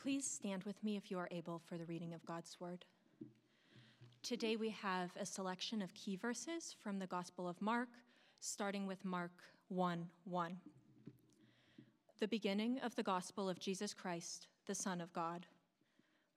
Please 0.00 0.24
stand 0.24 0.62
with 0.62 0.82
me 0.84 0.96
if 0.96 1.10
you 1.10 1.18
are 1.18 1.28
able 1.32 1.58
for 1.58 1.76
the 1.76 1.84
reading 1.86 2.14
of 2.14 2.24
God's 2.24 2.56
Word. 2.60 2.84
Today 4.22 4.54
we 4.54 4.70
have 4.70 5.10
a 5.18 5.26
selection 5.26 5.82
of 5.82 5.92
key 5.92 6.14
verses 6.14 6.76
from 6.80 7.00
the 7.00 7.06
Gospel 7.08 7.48
of 7.48 7.60
Mark, 7.60 7.88
starting 8.38 8.86
with 8.86 9.04
Mark 9.04 9.32
1 9.68 10.06
1. 10.24 10.56
The 12.20 12.28
beginning 12.28 12.78
of 12.78 12.94
the 12.94 13.02
Gospel 13.02 13.48
of 13.48 13.58
Jesus 13.58 13.92
Christ, 13.92 14.46
the 14.66 14.74
Son 14.74 15.00
of 15.00 15.12
God. 15.12 15.46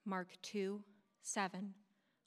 Mark 0.05 0.29
2 0.41 0.81
7. 1.21 1.75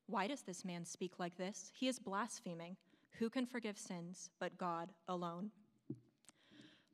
Why 0.06 0.28
does 0.28 0.42
this 0.42 0.64
man 0.64 0.84
speak 0.84 1.18
like 1.18 1.36
this? 1.36 1.72
He 1.74 1.88
is 1.88 1.98
blaspheming. 1.98 2.76
Who 3.18 3.28
can 3.28 3.44
forgive 3.44 3.76
sins 3.76 4.30
but 4.38 4.56
God 4.56 4.92
alone? 5.08 5.50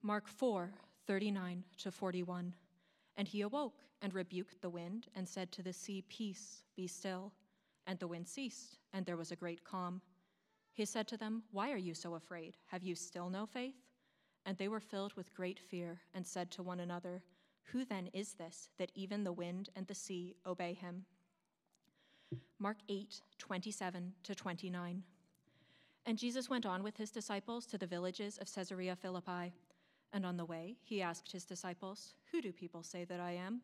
Mark 0.02 0.26
4 0.26 0.70
39 1.06 1.62
to 1.76 1.90
41. 1.90 2.54
And 3.20 3.28
he 3.28 3.42
awoke 3.42 3.82
and 4.00 4.14
rebuked 4.14 4.62
the 4.62 4.70
wind 4.70 5.08
and 5.14 5.28
said 5.28 5.52
to 5.52 5.62
the 5.62 5.74
sea, 5.74 6.02
Peace, 6.08 6.62
be 6.74 6.86
still. 6.86 7.32
And 7.86 7.98
the 7.98 8.08
wind 8.08 8.26
ceased, 8.26 8.78
and 8.94 9.04
there 9.04 9.18
was 9.18 9.30
a 9.30 9.36
great 9.36 9.62
calm. 9.62 10.00
He 10.72 10.86
said 10.86 11.06
to 11.08 11.18
them, 11.18 11.42
Why 11.52 11.70
are 11.70 11.76
you 11.76 11.92
so 11.92 12.14
afraid? 12.14 12.56
Have 12.68 12.82
you 12.82 12.94
still 12.94 13.28
no 13.28 13.44
faith? 13.44 13.74
And 14.46 14.56
they 14.56 14.68
were 14.68 14.80
filled 14.80 15.12
with 15.16 15.34
great 15.34 15.58
fear 15.60 16.00
and 16.14 16.26
said 16.26 16.50
to 16.52 16.62
one 16.62 16.80
another, 16.80 17.22
Who 17.64 17.84
then 17.84 18.08
is 18.14 18.32
this 18.32 18.70
that 18.78 18.90
even 18.94 19.22
the 19.22 19.32
wind 19.32 19.68
and 19.76 19.86
the 19.86 19.94
sea 19.94 20.34
obey 20.46 20.72
him? 20.72 21.04
Mark 22.58 22.78
8, 22.88 23.20
27 23.36 24.14
to 24.22 24.34
29. 24.34 25.02
And 26.06 26.16
Jesus 26.16 26.48
went 26.48 26.64
on 26.64 26.82
with 26.82 26.96
his 26.96 27.10
disciples 27.10 27.66
to 27.66 27.76
the 27.76 27.86
villages 27.86 28.38
of 28.38 28.50
Caesarea 28.50 28.96
Philippi. 28.96 29.52
And 30.12 30.26
on 30.26 30.36
the 30.36 30.44
way, 30.44 30.76
he 30.82 31.02
asked 31.02 31.30
his 31.30 31.44
disciples, 31.44 32.14
Who 32.32 32.42
do 32.42 32.52
people 32.52 32.82
say 32.82 33.04
that 33.04 33.20
I 33.20 33.32
am? 33.32 33.60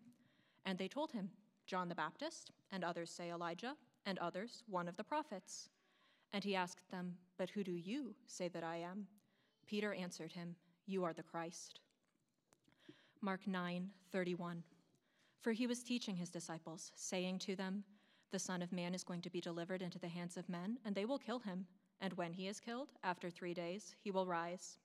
And 0.64 0.78
they 0.78 0.88
told 0.88 1.12
him, 1.12 1.30
John 1.66 1.88
the 1.88 1.95
Baptist, 1.95 2.52
and 2.70 2.84
others 2.84 3.10
say 3.10 3.30
Elijah, 3.30 3.74
and 4.04 4.18
others 4.18 4.62
one 4.68 4.88
of 4.88 4.96
the 4.96 5.04
prophets. 5.04 5.68
And 6.32 6.45
he 6.45 6.54
asked 6.54 6.88
them, 6.90 7.16
But 7.38 7.51
who 7.51 7.65
do 7.65 7.73
you 7.73 8.15
say 8.26 8.48
that 8.48 8.62
I 8.62 8.76
am? 8.76 9.07
Peter 9.66 9.93
answered 9.95 10.32
him, 10.32 10.54
You 10.87 11.02
are 11.04 11.12
the 11.12 11.23
Christ. 11.23 11.80
Mark 13.20 13.46
9, 13.46 13.90
31. 14.13 14.63
For 15.40 15.52
he 15.52 15.66
was 15.66 15.82
teaching 15.82 16.16
his 16.16 16.30
disciples, 16.30 16.92
saying 16.95 17.40
to 17.40 17.57
them, 17.57 17.82
The 18.30 18.38
Son 18.38 18.63
of 18.63 18.73
Man 18.73 18.95
is 18.95 19.02
going 19.02 19.23
to 19.23 19.30
be 19.30 19.40
delivered 19.40 19.82
into 19.82 19.98
the 19.98 20.09
hands 20.09 20.37
of 20.37 20.48
men, 20.48 20.79
and 20.85 20.95
they 20.95 21.04
will 21.04 21.18
kill 21.18 21.40
him. 21.40 21.66
And 22.01 22.13
when 22.15 22.32
he 22.32 22.46
is 22.46 22.60
killed, 22.60 22.88
after 23.02 23.30
three 23.30 23.54
days, 23.54 23.95
he 23.98 24.10
will 24.10 24.26
rise. 24.26 24.79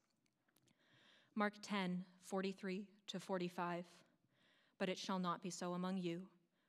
Mark 1.36 1.54
10, 1.62 2.04
43 2.24 2.88
to 3.08 3.20
45. 3.20 3.86
But 4.78 4.90
it 4.90 4.98
shall 4.98 5.20
not 5.20 5.42
be 5.42 5.50
so 5.50 5.74
among 5.74 5.98
you. 5.98 6.24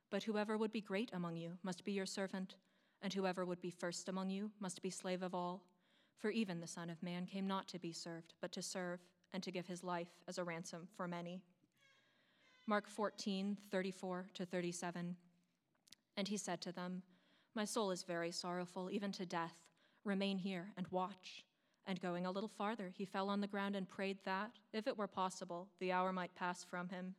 But 0.09 0.23
whoever 0.23 0.57
would 0.57 0.71
be 0.71 0.81
great 0.81 1.11
among 1.13 1.35
you 1.35 1.57
must 1.63 1.83
be 1.83 1.91
your 1.91 2.05
servant, 2.05 2.55
and 3.01 3.13
whoever 3.13 3.45
would 3.45 3.61
be 3.61 3.71
first 3.71 4.07
among 4.07 4.29
you 4.29 4.51
must 4.59 4.81
be 4.81 4.89
slave 4.89 5.23
of 5.23 5.35
all. 5.35 5.63
For 6.17 6.29
even 6.29 6.61
the 6.61 6.67
Son 6.67 6.89
of 6.89 7.03
Man 7.03 7.25
came 7.25 7.47
not 7.47 7.67
to 7.69 7.79
be 7.79 7.91
served, 7.91 8.35
but 8.39 8.51
to 8.53 8.61
serve, 8.61 8.99
and 9.33 9.43
to 9.43 9.51
give 9.51 9.67
his 9.67 9.83
life 9.83 10.09
as 10.27 10.37
a 10.37 10.43
ransom 10.43 10.87
for 10.95 11.07
many. 11.07 11.41
Mark 12.67 12.87
14, 12.87 13.57
34 13.71 14.27
to 14.35 14.45
37. 14.45 15.15
And 16.15 16.27
he 16.27 16.37
said 16.37 16.61
to 16.61 16.71
them, 16.71 17.01
My 17.55 17.65
soul 17.65 17.91
is 17.91 18.03
very 18.03 18.31
sorrowful, 18.31 18.89
even 18.91 19.11
to 19.13 19.25
death. 19.25 19.55
Remain 20.05 20.37
here 20.37 20.71
and 20.77 20.87
watch. 20.89 21.43
And 21.85 21.99
going 21.99 22.25
a 22.25 22.31
little 22.31 22.49
farther, 22.49 22.91
he 22.95 23.05
fell 23.05 23.29
on 23.29 23.41
the 23.41 23.47
ground 23.47 23.75
and 23.75 23.87
prayed 23.87 24.17
that, 24.23 24.51
if 24.71 24.87
it 24.87 24.97
were 24.97 25.07
possible, 25.07 25.67
the 25.79 25.91
hour 25.91 26.13
might 26.13 26.33
pass 26.35 26.63
from 26.63 26.89
him. 26.89 27.15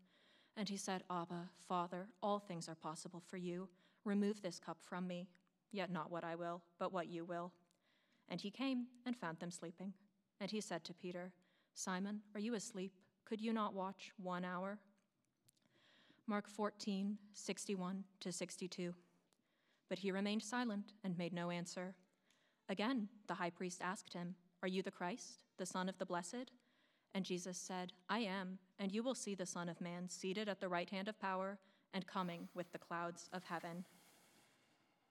And 0.57 0.69
he 0.69 0.77
said, 0.77 1.03
Abba, 1.11 1.51
Father, 1.69 2.09
all 2.23 2.39
things 2.39 2.69
are 2.69 2.75
possible 2.75 3.23
for 3.27 3.37
you. 3.37 3.69
Remove 4.05 4.41
this 4.41 4.59
cup 4.59 4.79
from 4.81 5.07
me, 5.07 5.29
yet 5.73 5.91
not 5.91 6.11
what 6.11 6.25
I 6.25 6.35
will, 6.35 6.63
but 6.79 6.93
what 6.93 7.09
you 7.09 7.25
will. 7.25 7.53
And 8.29 8.41
he 8.41 8.51
came 8.51 8.87
and 9.05 9.17
found 9.17 9.39
them 9.39 9.51
sleeping. 9.51 9.93
And 10.41 10.51
he 10.51 10.61
said 10.61 10.85
to 10.85 10.95
Peter, 10.95 11.33
Simon, 11.75 12.21
are 12.35 12.41
you 12.41 12.55
asleep? 12.55 12.93
Could 13.25 13.41
you 13.41 13.53
not 13.53 13.75
watch 13.75 14.13
one 14.17 14.45
hour? 14.45 14.79
Mark 16.27 16.49
14, 16.49 17.19
61 17.35 18.05
to 18.21 18.33
62. 18.33 18.95
But 19.89 19.99
he 19.99 20.11
remained 20.11 20.43
silent 20.43 20.95
and 21.03 21.19
made 21.19 21.35
no 21.35 21.51
answer. 21.51 21.95
Again, 22.69 23.09
the 23.27 23.35
high 23.35 23.51
priest 23.51 23.83
asked 23.83 24.15
him, 24.15 24.35
are 24.65 24.69
you 24.69 24.83
the 24.83 24.91
Christ, 24.91 25.45
the 25.59 25.67
Son 25.67 25.91
of 25.91 25.99
the 25.99 26.07
Blessed? 26.07 26.51
And 27.15 27.23
Jesus 27.23 27.59
said, 27.59 27.93
I 28.09 28.21
am, 28.21 28.59
and 28.79 28.91
you 28.91 29.03
will 29.03 29.15
see 29.15 29.35
the 29.35 29.45
Son 29.45 29.69
of 29.69 29.79
Man 29.79 30.09
seated 30.09 30.49
at 30.49 30.59
the 30.59 30.71
right 30.71 30.89
hand 30.89 31.07
of 31.07 31.21
power 31.21 31.59
and 31.93 32.07
coming 32.07 32.49
with 32.55 32.73
the 32.73 32.79
clouds 32.79 33.29
of 33.35 33.45
heaven. 33.45 33.85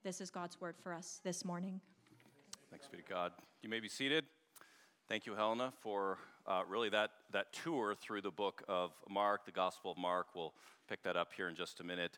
This 0.04 0.20
is 0.22 0.32
God's 0.32 0.60
word 0.60 0.76
for 0.76 0.92
us 0.92 1.22
this 1.24 1.46
morning. 1.46 1.82
Thanks 2.72 2.88
be 2.88 2.98
to 2.98 3.04
God. 3.04 3.32
You 3.62 3.70
may 3.70 3.80
be 3.80 3.88
seated. 3.88 4.26
Thank 5.08 5.28
you, 5.28 5.36
Helena, 5.36 5.72
for 5.82 6.18
uh, 6.48 6.64
really 6.68 6.90
that, 6.90 7.12
that 7.32 7.54
tour 7.54 7.94
through 7.94 8.22
the 8.22 8.32
book 8.32 8.64
of 8.68 8.94
Mark, 9.08 9.46
the 9.46 9.52
Gospel 9.52 9.92
of 9.92 10.00
Mark. 10.00 10.30
We'll 10.34 10.56
pick 10.90 11.04
that 11.04 11.16
up 11.16 11.32
here 11.38 11.48
in 11.48 11.56
just 11.56 11.80
a 11.80 11.84
minute. 11.84 12.18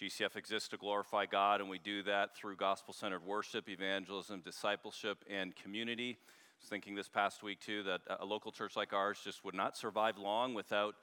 GCF 0.00 0.36
exists 0.36 0.68
to 0.68 0.76
glorify 0.76 1.26
God, 1.26 1.60
and 1.60 1.68
we 1.68 1.80
do 1.80 2.04
that 2.04 2.36
through 2.36 2.54
gospel 2.54 2.94
centered 2.94 3.24
worship, 3.24 3.68
evangelism, 3.68 4.40
discipleship, 4.40 5.24
and 5.28 5.56
community 5.56 6.18
was 6.60 6.68
thinking 6.68 6.94
this 6.94 7.08
past 7.08 7.42
week 7.42 7.60
too 7.60 7.82
that 7.82 8.00
a 8.20 8.24
local 8.24 8.50
church 8.50 8.76
like 8.76 8.92
ours 8.92 9.18
just 9.22 9.44
would 9.44 9.54
not 9.54 9.76
survive 9.76 10.16
long 10.16 10.54
without 10.54 10.94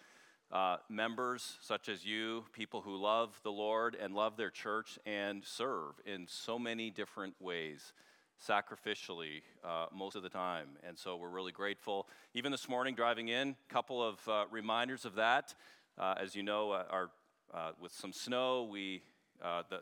uh, 0.52 0.78
members 0.90 1.58
such 1.62 1.90
as 1.90 2.06
you, 2.06 2.44
people 2.54 2.82
who 2.82 2.96
love 2.96 3.40
the 3.44 3.52
Lord 3.52 3.96
and 4.00 4.14
love 4.14 4.38
their 4.38 4.50
church 4.50 5.00
and 5.06 5.44
serve 5.44 5.94
in 6.06 6.28
so 6.28 6.60
many 6.60 6.92
different 6.92 7.34
ways, 7.40 7.94
sacrificially 8.48 9.42
uh, 9.64 9.88
most 9.94 10.16
of 10.16 10.24
the 10.24 10.30
time. 10.30 10.70
And 10.88 10.98
so 10.98 11.18
we're 11.18 11.30
really 11.30 11.52
grateful. 11.52 12.08
Even 12.34 12.52
this 12.52 12.70
morning, 12.70 12.94
driving 12.94 13.30
in, 13.30 13.50
a 13.50 13.74
couple 13.74 14.02
of 14.04 14.28
uh, 14.28 14.46
reminders 14.52 15.06
of 15.06 15.16
that. 15.16 15.56
Uh, 15.98 16.16
as 16.22 16.36
you 16.36 16.44
know, 16.44 16.72
uh, 16.72 16.84
our, 16.90 17.10
uh, 17.54 17.72
with 17.80 17.92
some 17.92 18.14
snow, 18.14 18.68
we 18.72 19.04
the 19.42 19.80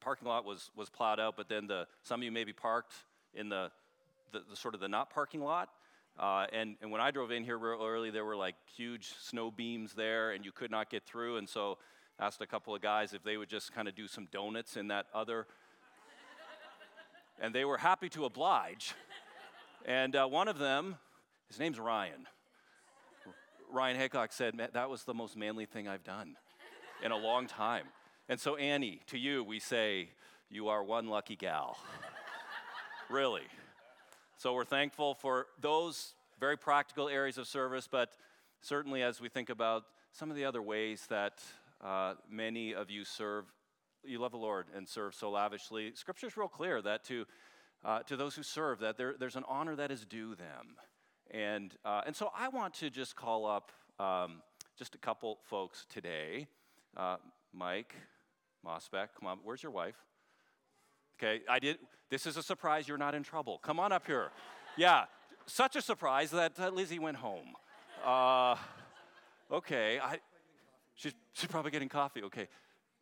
parking 0.00 0.28
lot 0.28 0.44
was 0.44 0.70
was 0.76 0.90
plowed 0.90 1.20
out, 1.20 1.34
but 1.36 1.48
then 1.48 1.66
the 1.66 1.86
some 2.02 2.20
of 2.20 2.24
you 2.24 2.32
maybe 2.32 2.52
parked 2.52 2.94
in 3.32 3.48
the 3.48 3.70
the, 4.32 4.42
the 4.48 4.56
sort 4.56 4.74
of 4.74 4.80
the 4.80 4.88
not 4.88 5.10
parking 5.10 5.42
lot. 5.42 5.68
Uh, 6.18 6.46
and, 6.52 6.76
and 6.80 6.90
when 6.90 7.00
I 7.00 7.10
drove 7.10 7.32
in 7.32 7.44
here 7.44 7.58
real 7.58 7.84
early, 7.84 8.10
there 8.10 8.24
were 8.24 8.36
like 8.36 8.54
huge 8.76 9.14
snow 9.20 9.50
beams 9.50 9.94
there, 9.94 10.30
and 10.30 10.44
you 10.44 10.52
could 10.52 10.70
not 10.70 10.90
get 10.90 11.04
through. 11.04 11.38
And 11.38 11.48
so 11.48 11.78
asked 12.20 12.40
a 12.40 12.46
couple 12.46 12.74
of 12.74 12.80
guys 12.80 13.12
if 13.12 13.24
they 13.24 13.36
would 13.36 13.48
just 13.48 13.72
kind 13.72 13.88
of 13.88 13.94
do 13.94 14.06
some 14.06 14.28
donuts 14.30 14.76
in 14.76 14.88
that 14.88 15.06
other. 15.12 15.46
and 17.40 17.54
they 17.54 17.64
were 17.64 17.78
happy 17.78 18.08
to 18.10 18.24
oblige. 18.24 18.94
And 19.84 20.14
uh, 20.14 20.26
one 20.26 20.48
of 20.48 20.58
them, 20.58 20.96
his 21.48 21.58
name's 21.58 21.78
Ryan. 21.78 22.26
Ryan 23.72 23.96
Haycock 23.96 24.32
said, 24.32 24.54
That 24.72 24.88
was 24.88 25.02
the 25.04 25.14
most 25.14 25.36
manly 25.36 25.66
thing 25.66 25.88
I've 25.88 26.04
done 26.04 26.36
in 27.02 27.10
a 27.10 27.16
long 27.16 27.46
time. 27.46 27.86
And 28.28 28.40
so, 28.40 28.56
Annie, 28.56 29.00
to 29.08 29.18
you, 29.18 29.42
we 29.42 29.58
say, 29.58 30.10
You 30.48 30.68
are 30.68 30.82
one 30.82 31.08
lucky 31.08 31.36
gal. 31.36 31.76
really. 33.10 33.42
So 34.44 34.52
we're 34.52 34.66
thankful 34.66 35.14
for 35.14 35.46
those 35.58 36.12
very 36.38 36.58
practical 36.58 37.08
areas 37.08 37.38
of 37.38 37.46
service, 37.46 37.88
but 37.90 38.12
certainly 38.60 39.02
as 39.02 39.18
we 39.18 39.30
think 39.30 39.48
about 39.48 39.84
some 40.12 40.30
of 40.30 40.36
the 40.36 40.44
other 40.44 40.60
ways 40.60 41.06
that 41.08 41.42
uh, 41.82 42.16
many 42.30 42.74
of 42.74 42.90
you 42.90 43.06
serve, 43.06 43.46
you 44.04 44.18
love 44.18 44.32
the 44.32 44.36
Lord 44.36 44.66
and 44.76 44.86
serve 44.86 45.14
so 45.14 45.30
lavishly. 45.30 45.92
Scripture 45.94 46.26
is 46.26 46.36
real 46.36 46.48
clear 46.48 46.82
that 46.82 47.04
to, 47.04 47.24
uh, 47.86 48.00
to 48.00 48.18
those 48.18 48.34
who 48.34 48.42
serve, 48.42 48.80
that 48.80 48.98
there, 48.98 49.14
there's 49.18 49.36
an 49.36 49.44
honor 49.48 49.76
that 49.76 49.90
is 49.90 50.04
due 50.04 50.34
them. 50.34 50.76
And, 51.30 51.74
uh, 51.82 52.02
and 52.04 52.14
so 52.14 52.30
I 52.36 52.48
want 52.48 52.74
to 52.74 52.90
just 52.90 53.16
call 53.16 53.46
up 53.46 53.72
um, 53.98 54.42
just 54.76 54.94
a 54.94 54.98
couple 54.98 55.38
folks 55.44 55.86
today. 55.88 56.48
Uh, 56.94 57.16
Mike 57.54 57.94
Mosbeck, 58.62 59.08
come 59.18 59.26
on, 59.26 59.38
where's 59.42 59.62
your 59.62 59.72
wife? 59.72 59.96
Okay, 61.18 61.42
I 61.48 61.58
did. 61.58 61.78
This 62.10 62.26
is 62.26 62.36
a 62.36 62.42
surprise. 62.42 62.88
You're 62.88 62.98
not 62.98 63.14
in 63.14 63.22
trouble. 63.22 63.58
Come 63.58 63.78
on 63.78 63.92
up 63.92 64.06
here. 64.06 64.30
yeah, 64.76 65.04
such 65.46 65.76
a 65.76 65.82
surprise 65.82 66.30
that 66.32 66.58
uh, 66.58 66.70
Lizzie 66.70 66.98
went 66.98 67.16
home. 67.16 67.54
Uh, 68.04 68.56
okay, 69.50 70.00
I, 70.00 70.18
she's, 70.94 71.14
she's 71.32 71.48
probably 71.48 71.70
getting 71.70 71.88
coffee. 71.88 72.22
Okay, 72.24 72.48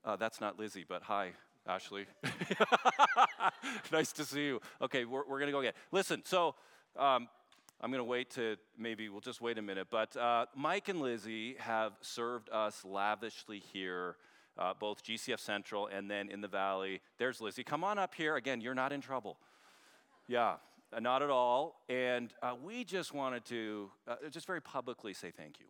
uh, 0.04 0.16
that's 0.16 0.40
not 0.40 0.58
Lizzie, 0.58 0.84
but 0.86 1.02
hi, 1.02 1.30
Ashley. 1.66 2.06
nice 3.92 4.12
to 4.12 4.24
see 4.24 4.46
you. 4.46 4.60
Okay, 4.80 5.04
we're, 5.04 5.26
we're 5.26 5.40
gonna 5.40 5.52
go 5.52 5.60
again. 5.60 5.72
Listen, 5.90 6.22
so 6.24 6.54
um, 6.98 7.28
I'm 7.80 7.90
gonna 7.90 8.04
wait 8.04 8.30
to 8.32 8.56
maybe 8.78 9.08
we'll 9.08 9.20
just 9.20 9.40
wait 9.40 9.56
a 9.56 9.62
minute. 9.62 9.88
But 9.90 10.16
uh, 10.16 10.46
Mike 10.54 10.88
and 10.88 11.00
Lizzie 11.00 11.56
have 11.58 11.92
served 12.02 12.50
us 12.50 12.84
lavishly 12.84 13.62
here 13.72 14.16
uh, 14.58 14.74
both 14.78 15.02
GCF 15.02 15.40
Central 15.40 15.86
and 15.86 16.10
then 16.10 16.28
in 16.28 16.40
the 16.40 16.48
Valley. 16.48 17.00
There's 17.18 17.40
Lizzie. 17.40 17.64
Come 17.64 17.84
on 17.84 17.98
up 17.98 18.14
here. 18.14 18.36
Again, 18.36 18.60
you're 18.60 18.74
not 18.74 18.92
in 18.92 19.00
trouble. 19.00 19.38
Yeah, 20.28 20.54
uh, 20.92 21.00
not 21.00 21.22
at 21.22 21.30
all. 21.30 21.80
And 21.88 22.32
uh, 22.42 22.54
we 22.62 22.84
just 22.84 23.14
wanted 23.14 23.44
to 23.46 23.90
uh, 24.06 24.16
just 24.30 24.46
very 24.46 24.60
publicly 24.60 25.14
say 25.14 25.30
thank 25.30 25.58
you. 25.58 25.66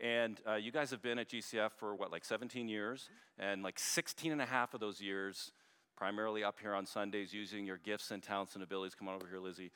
And 0.00 0.40
uh, 0.48 0.54
you 0.54 0.72
guys 0.72 0.90
have 0.90 1.02
been 1.02 1.18
at 1.18 1.28
GCF 1.28 1.70
for 1.76 1.94
what, 1.94 2.10
like 2.10 2.24
17 2.24 2.68
years? 2.68 3.10
And 3.38 3.62
like 3.62 3.78
16 3.78 4.32
and 4.32 4.42
a 4.42 4.46
half 4.46 4.74
of 4.74 4.80
those 4.80 5.00
years, 5.00 5.52
primarily 5.96 6.44
up 6.44 6.58
here 6.60 6.74
on 6.74 6.86
Sundays, 6.86 7.32
using 7.32 7.64
your 7.66 7.78
gifts 7.78 8.10
and 8.10 8.22
talents 8.22 8.54
and 8.54 8.62
abilities. 8.62 8.94
Come 8.94 9.08
on 9.08 9.14
over 9.14 9.26
here, 9.28 9.40
Lizzie. 9.40 9.70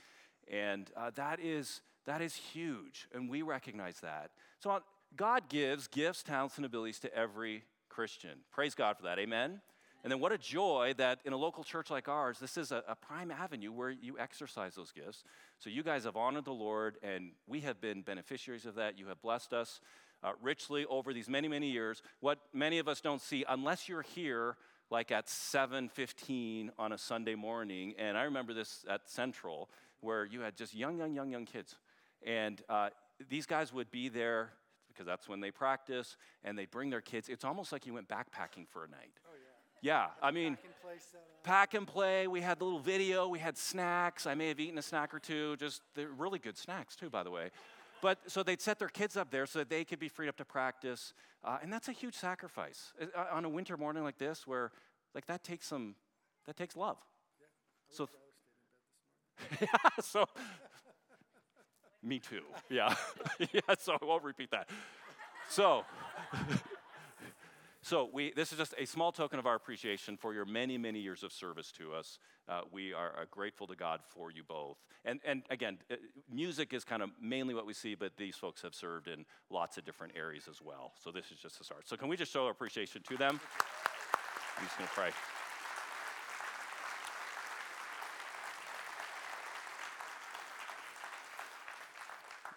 And 0.50 0.90
that, 1.16 1.40
is, 1.40 1.82
that 2.06 2.22
is 2.22 2.34
huge, 2.34 3.06
and 3.12 3.28
we 3.28 3.42
recognize 3.42 4.00
that. 4.00 4.30
So 4.60 4.80
God 5.14 5.48
gives 5.48 5.88
gifts, 5.88 6.22
talents, 6.22 6.56
and 6.56 6.64
abilities 6.64 6.98
to 7.00 7.14
every 7.14 7.64
Christian. 7.98 8.38
Praise 8.52 8.76
God 8.76 8.96
for 8.96 9.02
that. 9.02 9.18
Amen? 9.18 9.60
And 10.04 10.12
then 10.12 10.20
what 10.20 10.30
a 10.30 10.38
joy 10.38 10.94
that 10.98 11.18
in 11.24 11.32
a 11.32 11.36
local 11.36 11.64
church 11.64 11.90
like 11.90 12.06
ours, 12.06 12.38
this 12.38 12.56
is 12.56 12.70
a, 12.70 12.84
a, 12.86 12.94
prime 12.94 13.32
avenue 13.32 13.72
where 13.72 13.90
you 13.90 14.16
exercise 14.20 14.76
those 14.76 14.92
gifts. 14.92 15.24
So 15.58 15.68
you 15.68 15.82
guys 15.82 16.04
have 16.04 16.14
honored 16.14 16.44
the 16.44 16.52
Lord, 16.52 16.98
and 17.02 17.32
we 17.48 17.58
have 17.62 17.80
been 17.80 18.02
beneficiaries 18.02 18.66
of 18.66 18.76
that. 18.76 19.00
You 19.00 19.08
have 19.08 19.20
blessed 19.20 19.52
us 19.52 19.80
uh, 20.22 20.30
richly 20.40 20.84
over 20.84 21.12
these 21.12 21.28
many, 21.28 21.48
many 21.48 21.72
years. 21.72 22.00
What 22.20 22.38
many 22.52 22.78
of 22.78 22.86
us 22.86 23.00
don't 23.00 23.20
see, 23.20 23.44
unless 23.48 23.88
you're 23.88 24.02
here 24.02 24.54
like 24.92 25.10
at 25.10 25.26
7.15 25.26 26.68
on 26.78 26.92
a 26.92 26.98
Sunday 26.98 27.34
morning, 27.34 27.94
and 27.98 28.16
I 28.16 28.22
remember 28.22 28.54
this 28.54 28.84
at 28.88 29.10
Central, 29.10 29.68
where 30.02 30.24
you 30.24 30.42
had 30.42 30.56
just 30.56 30.72
young, 30.72 30.98
young, 30.98 31.14
young, 31.14 31.32
young 31.32 31.46
kids. 31.46 31.74
And 32.24 32.62
uh, 32.68 32.90
these 33.28 33.46
guys 33.46 33.72
would 33.72 33.90
be 33.90 34.08
there 34.08 34.52
because 34.98 35.06
that's 35.06 35.28
when 35.28 35.40
they 35.40 35.52
practice, 35.52 36.16
and 36.42 36.58
they 36.58 36.66
bring 36.66 36.90
their 36.90 37.00
kids. 37.00 37.28
It's 37.28 37.44
almost 37.44 37.70
like 37.70 37.86
you 37.86 37.94
went 37.94 38.08
backpacking 38.08 38.66
for 38.68 38.84
a 38.84 38.88
night. 38.88 39.12
Oh, 39.24 39.30
yeah. 39.34 39.48
Yeah, 39.80 40.06
I 40.20 40.32
mean, 40.32 40.58
pack 41.44 41.74
and 41.74 41.86
play. 41.86 42.26
We 42.26 42.40
had 42.40 42.58
the 42.58 42.64
little 42.64 42.80
video. 42.80 43.28
We 43.28 43.38
had 43.38 43.56
snacks. 43.56 44.26
I 44.26 44.34
may 44.34 44.48
have 44.48 44.58
eaten 44.58 44.76
a 44.76 44.82
snack 44.82 45.14
or 45.14 45.20
two. 45.20 45.56
Just 45.58 45.82
they're 45.94 46.08
really 46.08 46.40
good 46.40 46.58
snacks 46.58 46.96
too, 46.96 47.08
by 47.08 47.22
the 47.22 47.30
way. 47.30 47.50
But 48.02 48.18
so 48.26 48.42
they'd 48.42 48.60
set 48.60 48.80
their 48.80 48.88
kids 48.88 49.16
up 49.16 49.30
there 49.30 49.46
so 49.46 49.60
that 49.60 49.70
they 49.70 49.84
could 49.84 50.00
be 50.00 50.08
freed 50.08 50.28
up 50.28 50.36
to 50.38 50.44
practice, 50.44 51.14
uh, 51.44 51.58
and 51.62 51.72
that's 51.72 51.88
a 51.88 51.92
huge 51.92 52.14
sacrifice 52.14 52.92
uh, 53.00 53.26
on 53.30 53.44
a 53.44 53.48
winter 53.48 53.76
morning 53.76 54.02
like 54.02 54.18
this, 54.18 54.48
where 54.48 54.72
like 55.14 55.26
that 55.26 55.44
takes 55.44 55.68
some, 55.68 55.94
that 56.46 56.56
takes 56.56 56.76
love. 56.76 56.98
Yeah, 57.40 57.94
so, 57.96 58.08
yeah, 59.60 60.02
so 60.02 60.26
me 62.02 62.18
too. 62.18 62.42
Yeah, 62.68 62.94
yeah. 63.52 63.60
So 63.78 63.96
I 64.00 64.04
won't 64.04 64.24
repeat 64.24 64.50
that. 64.50 64.68
So. 65.48 65.84
So 67.80 68.06
we, 68.12 68.32
this 68.32 68.52
is 68.52 68.58
just 68.58 68.74
a 68.76 68.84
small 68.84 69.12
token 69.12 69.38
of 69.38 69.46
our 69.46 69.54
appreciation 69.54 70.18
for 70.18 70.34
your 70.34 70.44
many, 70.44 70.76
many 70.76 70.98
years 70.98 71.22
of 71.22 71.32
service 71.32 71.72
to 71.78 71.94
us. 71.94 72.18
Uh, 72.46 72.60
we 72.70 72.92
are 72.92 73.14
uh, 73.18 73.24
grateful 73.30 73.66
to 73.66 73.76
God 73.76 74.00
for 74.08 74.30
you 74.30 74.42
both. 74.46 74.76
And, 75.06 75.20
and 75.24 75.42
again, 75.48 75.78
uh, 75.90 75.94
music 76.30 76.74
is 76.74 76.84
kind 76.84 77.02
of 77.02 77.10
mainly 77.18 77.54
what 77.54 77.66
we 77.66 77.72
see, 77.72 77.94
but 77.94 78.16
these 78.18 78.36
folks 78.36 78.60
have 78.60 78.74
served 78.74 79.08
in 79.08 79.24
lots 79.48 79.78
of 79.78 79.86
different 79.86 80.12
areas 80.16 80.48
as 80.50 80.60
well. 80.60 80.92
So 81.02 81.10
this 81.10 81.30
is 81.30 81.38
just 81.38 81.62
a 81.62 81.64
start. 81.64 81.88
So 81.88 81.96
can 81.96 82.08
we 82.08 82.16
just 82.18 82.30
show 82.30 82.44
our 82.44 82.50
appreciation 82.50 83.00
to 83.08 83.16
them? 83.16 83.40
I'm 84.58 84.64
just 84.64 84.76
going 84.76 84.88
to 84.88 84.94
pray. 84.94 85.10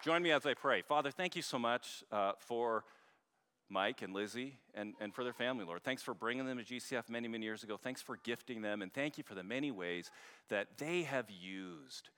Join 0.02 0.20
me 0.20 0.32
as 0.32 0.46
I 0.46 0.54
pray. 0.54 0.82
Father, 0.82 1.12
thank 1.12 1.36
you 1.36 1.42
so 1.42 1.60
much 1.60 2.02
uh, 2.10 2.32
for 2.36 2.82
Mike 3.68 4.02
and 4.02 4.12
Lizzie 4.12 4.58
and, 4.74 4.94
and 5.00 5.14
for 5.14 5.22
their 5.22 5.32
family, 5.32 5.64
Lord. 5.64 5.84
Thanks 5.84 6.02
for 6.02 6.12
bringing 6.12 6.44
them 6.44 6.58
to 6.58 6.64
GCF 6.64 7.08
many, 7.08 7.28
many 7.28 7.44
years 7.44 7.62
ago. 7.62 7.76
Thanks 7.76 8.02
for 8.02 8.18
gifting 8.24 8.62
them. 8.62 8.82
And 8.82 8.92
thank 8.92 9.16
you 9.16 9.22
for 9.22 9.36
the 9.36 9.44
many 9.44 9.70
ways 9.70 10.10
that 10.48 10.76
they 10.76 11.02
have 11.04 11.30
used 11.30 12.10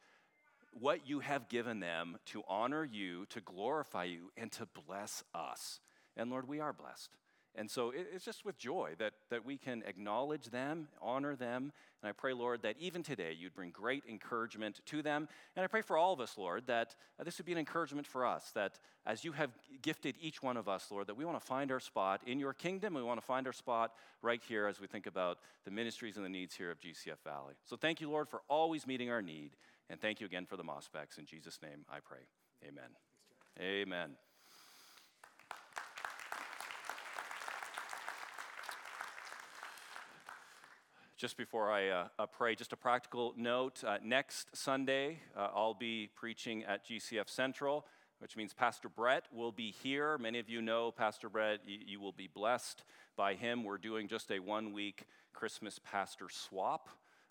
what 0.73 1.07
you 1.07 1.21
have 1.21 1.51
given 1.51 1.81
them 1.81 2.17
to 2.25 2.43
honor 2.49 2.89
you, 2.91 3.27
to 3.27 3.43
glorify 3.43 4.05
you, 4.05 4.33
and 4.35 4.51
to 4.53 4.67
bless 4.87 5.23
us. 5.35 5.79
And 6.17 6.31
Lord, 6.31 6.49
we 6.49 6.61
are 6.61 6.73
blessed. 6.73 7.11
And 7.57 7.71
so 7.71 7.93
it's 7.95 8.25
just 8.25 8.45
with 8.45 8.59
joy 8.59 8.95
that, 8.99 9.13
that 9.31 9.45
we 9.45 9.57
can 9.57 9.85
acknowledge 9.87 10.47
them, 10.47 10.89
honor 11.01 11.37
them. 11.37 11.73
And 12.03 12.09
I 12.09 12.13
pray, 12.13 12.33
Lord, 12.33 12.63
that 12.63 12.75
even 12.81 13.05
today 13.05 13.33
you'd 13.39 13.55
bring 13.55 13.71
great 13.71 14.03
encouragement 14.09 14.81
to 14.87 15.03
them. 15.03 15.29
And 15.55 15.63
I 15.63 15.69
pray 15.69 15.81
for 15.81 15.97
all 15.97 16.13
of 16.13 16.21
us, 16.21 16.37
Lord, 16.37 16.67
that 16.67 16.97
uh, 17.19 17.23
this 17.23 17.39
would 17.39 17.47
be 17.47 17.53
an 17.53 17.59
encouragement 17.59 18.09
for 18.09 18.27
us, 18.27 18.51
that 18.57 18.81
as 19.07 19.25
you 19.25 19.33
have 19.33 19.51
gifted 19.83 20.17
each 20.21 20.43
one 20.43 20.57
of 20.57 20.69
us, 20.69 20.89
Lord, 20.91 21.07
that 21.07 21.17
we 21.17 21.25
want 21.25 21.39
to 21.39 21.47
find 21.47 21.71
our 21.71 21.79
spot 21.79 22.23
in 22.27 22.41
your 22.41 22.55
kingdom. 22.55 22.95
We 22.95 23.03
want 23.05 23.21
to 23.21 23.27
find 23.27 23.47
our 23.47 23.53
spot 23.53 23.93
right 24.21 24.43
here 24.49 24.67
as 24.67 24.81
we 24.81 24.89
think 24.89 25.07
about 25.07 25.39
the 25.65 25.71
ministries 25.71 26.17
and 26.17 26.25
the 26.25 26.31
needs 26.31 26.57
here 26.57 26.73
of 26.73 26.81
GCF 26.81 27.23
Valley. 27.25 27.55
So 27.65 27.77
thank 27.77 28.01
you, 28.01 28.11
Lord, 28.11 28.29
for 28.29 28.43
always 28.49 28.85
meeting 28.85 29.11
our 29.11 29.23
need. 29.23 29.53
And 29.89 30.01
thank 30.01 30.21
you 30.21 30.27
again 30.27 30.47
for 30.47 30.57
the 30.57 30.65
Mossbacks. 30.65 31.19
In 31.19 31.27
Jesus' 31.27 31.61
name 31.63 31.85
I 31.89 32.01
pray. 32.01 32.27
Amen. 32.67 32.91
Amen. 33.61 34.17
Just 41.25 41.39
before 41.39 41.71
I 41.71 41.89
uh, 41.89 42.09
uh, 42.19 42.27
pray, 42.27 42.55
just 42.55 42.75
a 42.75 42.77
practical 42.77 43.33
note. 43.35 43.83
Uh, 43.83 43.97
next 44.05 44.55
Sunday, 44.55 45.21
uh, 45.35 45.49
I'll 45.55 45.73
be 45.73 46.11
preaching 46.15 46.65
at 46.65 46.87
GCF 46.87 47.31
Central, 47.31 47.87
which 48.19 48.37
means 48.37 48.53
Pastor 48.53 48.91
Brett 48.91 49.25
will 49.33 49.51
be 49.51 49.71
here. 49.71 50.19
Many 50.19 50.39
of 50.39 50.51
you 50.51 50.61
know 50.61 50.91
Pastor 50.91 51.31
Brett. 51.31 51.61
You, 51.67 51.79
you 51.87 51.99
will 51.99 52.13
be 52.13 52.29
blessed 52.29 52.85
by 53.17 53.33
him. 53.37 53.65
We're 53.65 53.79
doing 53.79 54.07
just 54.07 54.31
a 54.33 54.39
one 54.39 54.75
week 54.75 55.07
Christmas 55.33 55.79
pastor 55.83 56.27
swap. 56.29 56.91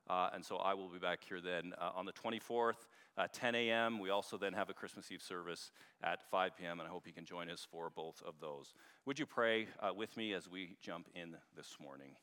Uh, 0.09 0.31
and 0.33 0.43
so 0.43 0.55
I 0.55 0.73
will 0.73 0.87
be 0.87 0.97
back 0.97 1.19
here 1.23 1.39
then 1.39 1.73
uh, 1.79 1.91
on 1.93 2.07
the 2.07 2.13
24th, 2.13 2.87
10 3.31 3.53
a.m. 3.53 3.99
We 3.99 4.09
also 4.09 4.39
then 4.39 4.53
have 4.53 4.71
a 4.71 4.73
Christmas 4.73 5.11
Eve 5.11 5.21
service 5.21 5.69
at 6.03 6.27
5 6.31 6.57
p.m., 6.57 6.79
and 6.79 6.89
I 6.89 6.91
hope 6.91 7.05
you 7.05 7.13
can 7.13 7.25
join 7.25 7.47
us 7.47 7.67
for 7.69 7.91
both 7.91 8.23
of 8.25 8.33
those. 8.41 8.73
Would 9.05 9.19
you 9.19 9.27
pray 9.27 9.67
with 9.95 10.17
me 10.17 10.33
as 10.33 10.49
we 10.49 10.77
jump 10.81 11.09
in 11.13 11.35
this 11.55 11.77
morning? 11.79 12.15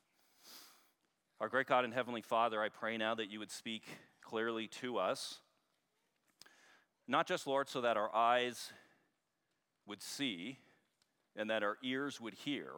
Our 1.41 1.49
great 1.49 1.67
God 1.67 1.87
and 1.87 1.95
Heavenly 1.95 2.21
Father, 2.21 2.61
I 2.61 2.69
pray 2.69 2.99
now 2.99 3.15
that 3.15 3.31
you 3.31 3.39
would 3.39 3.51
speak 3.51 3.85
clearly 4.23 4.67
to 4.83 4.99
us. 4.99 5.39
Not 7.09 7.27
just, 7.27 7.47
Lord, 7.47 7.67
so 7.67 7.81
that 7.81 7.97
our 7.97 8.15
eyes 8.15 8.71
would 9.87 10.03
see 10.03 10.59
and 11.35 11.49
that 11.49 11.63
our 11.63 11.79
ears 11.83 12.21
would 12.21 12.35
hear, 12.35 12.71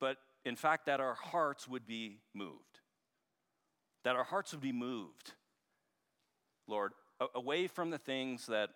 but 0.00 0.16
in 0.44 0.56
fact, 0.56 0.86
that 0.86 0.98
our 0.98 1.14
hearts 1.14 1.68
would 1.68 1.86
be 1.86 2.18
moved. 2.34 2.80
That 4.02 4.16
our 4.16 4.24
hearts 4.24 4.50
would 4.50 4.60
be 4.60 4.72
moved, 4.72 5.34
Lord, 6.66 6.94
away 7.32 7.68
from 7.68 7.90
the 7.90 7.98
things 7.98 8.46
that 8.46 8.70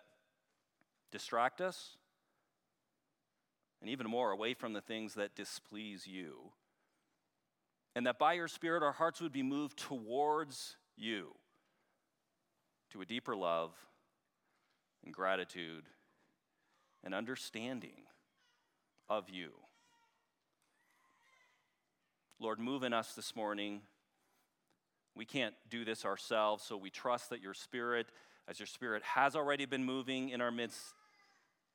distract 1.11 1.59
us, 1.59 1.97
and 3.81 3.89
even 3.89 4.09
more, 4.09 4.31
away 4.31 4.53
from 4.53 4.71
the 4.71 4.81
things 4.81 5.15
that 5.15 5.35
displease 5.35 6.07
you 6.07 6.53
and 7.95 8.07
that 8.07 8.19
by 8.19 8.33
your 8.33 8.47
Spirit 8.47 8.83
our 8.83 8.91
hearts 8.91 9.21
would 9.21 9.33
be 9.33 9.43
moved 9.43 9.77
towards 9.77 10.77
you 10.95 11.33
to 12.91 13.01
a 13.01 13.05
deeper 13.05 13.35
love 13.35 13.71
and 15.03 15.13
gratitude 15.13 15.83
and 17.03 17.13
understanding 17.13 18.03
of 19.09 19.29
you. 19.29 19.51
Lord, 22.39 22.59
move 22.59 22.83
in 22.83 22.93
us 22.93 23.13
this 23.13 23.35
morning. 23.35 23.81
We 25.15 25.25
can't 25.25 25.53
do 25.69 25.85
this 25.85 26.05
ourselves, 26.05 26.63
so 26.63 26.75
we 26.75 26.89
trust 26.89 27.29
that 27.29 27.41
your 27.41 27.53
Spirit, 27.53 28.07
as 28.47 28.59
your 28.59 28.67
Spirit 28.67 29.03
has 29.03 29.35
already 29.35 29.65
been 29.65 29.83
moving 29.83 30.29
in 30.29 30.41
our 30.41 30.51
midst 30.51 30.79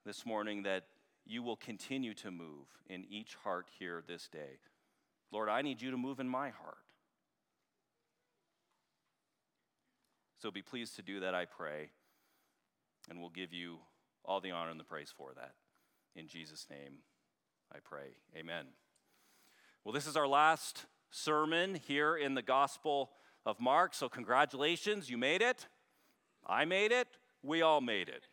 this 0.04 0.26
morning, 0.26 0.64
that 0.64 0.84
you 1.24 1.42
will 1.42 1.56
continue 1.56 2.14
to 2.14 2.30
move 2.30 2.66
in 2.88 3.04
each 3.08 3.34
heart 3.44 3.68
here 3.78 4.02
this 4.06 4.28
day. 4.28 4.58
Lord, 5.30 5.48
I 5.48 5.62
need 5.62 5.82
you 5.82 5.90
to 5.90 5.96
move 5.96 6.20
in 6.20 6.28
my 6.28 6.50
heart. 6.50 6.78
So 10.40 10.50
be 10.50 10.62
pleased 10.62 10.96
to 10.96 11.02
do 11.02 11.20
that, 11.20 11.34
I 11.34 11.44
pray. 11.44 11.90
And 13.10 13.20
we'll 13.20 13.30
give 13.30 13.52
you 13.52 13.78
all 14.24 14.40
the 14.40 14.50
honor 14.52 14.70
and 14.70 14.78
the 14.78 14.84
praise 14.84 15.12
for 15.14 15.32
that. 15.34 15.54
In 16.14 16.28
Jesus' 16.28 16.66
name, 16.70 16.98
I 17.72 17.78
pray. 17.82 18.16
Amen. 18.36 18.66
Well, 19.84 19.92
this 19.92 20.06
is 20.06 20.16
our 20.16 20.28
last 20.28 20.86
sermon 21.10 21.74
here 21.74 22.16
in 22.16 22.34
the 22.34 22.42
Gospel 22.42 23.10
of 23.44 23.60
Mark. 23.60 23.94
So, 23.94 24.08
congratulations, 24.08 25.10
you 25.10 25.18
made 25.18 25.42
it. 25.42 25.66
I 26.46 26.64
made 26.64 26.92
it. 26.92 27.08
We 27.42 27.62
all 27.62 27.80
made 27.80 28.08
it. 28.08 28.28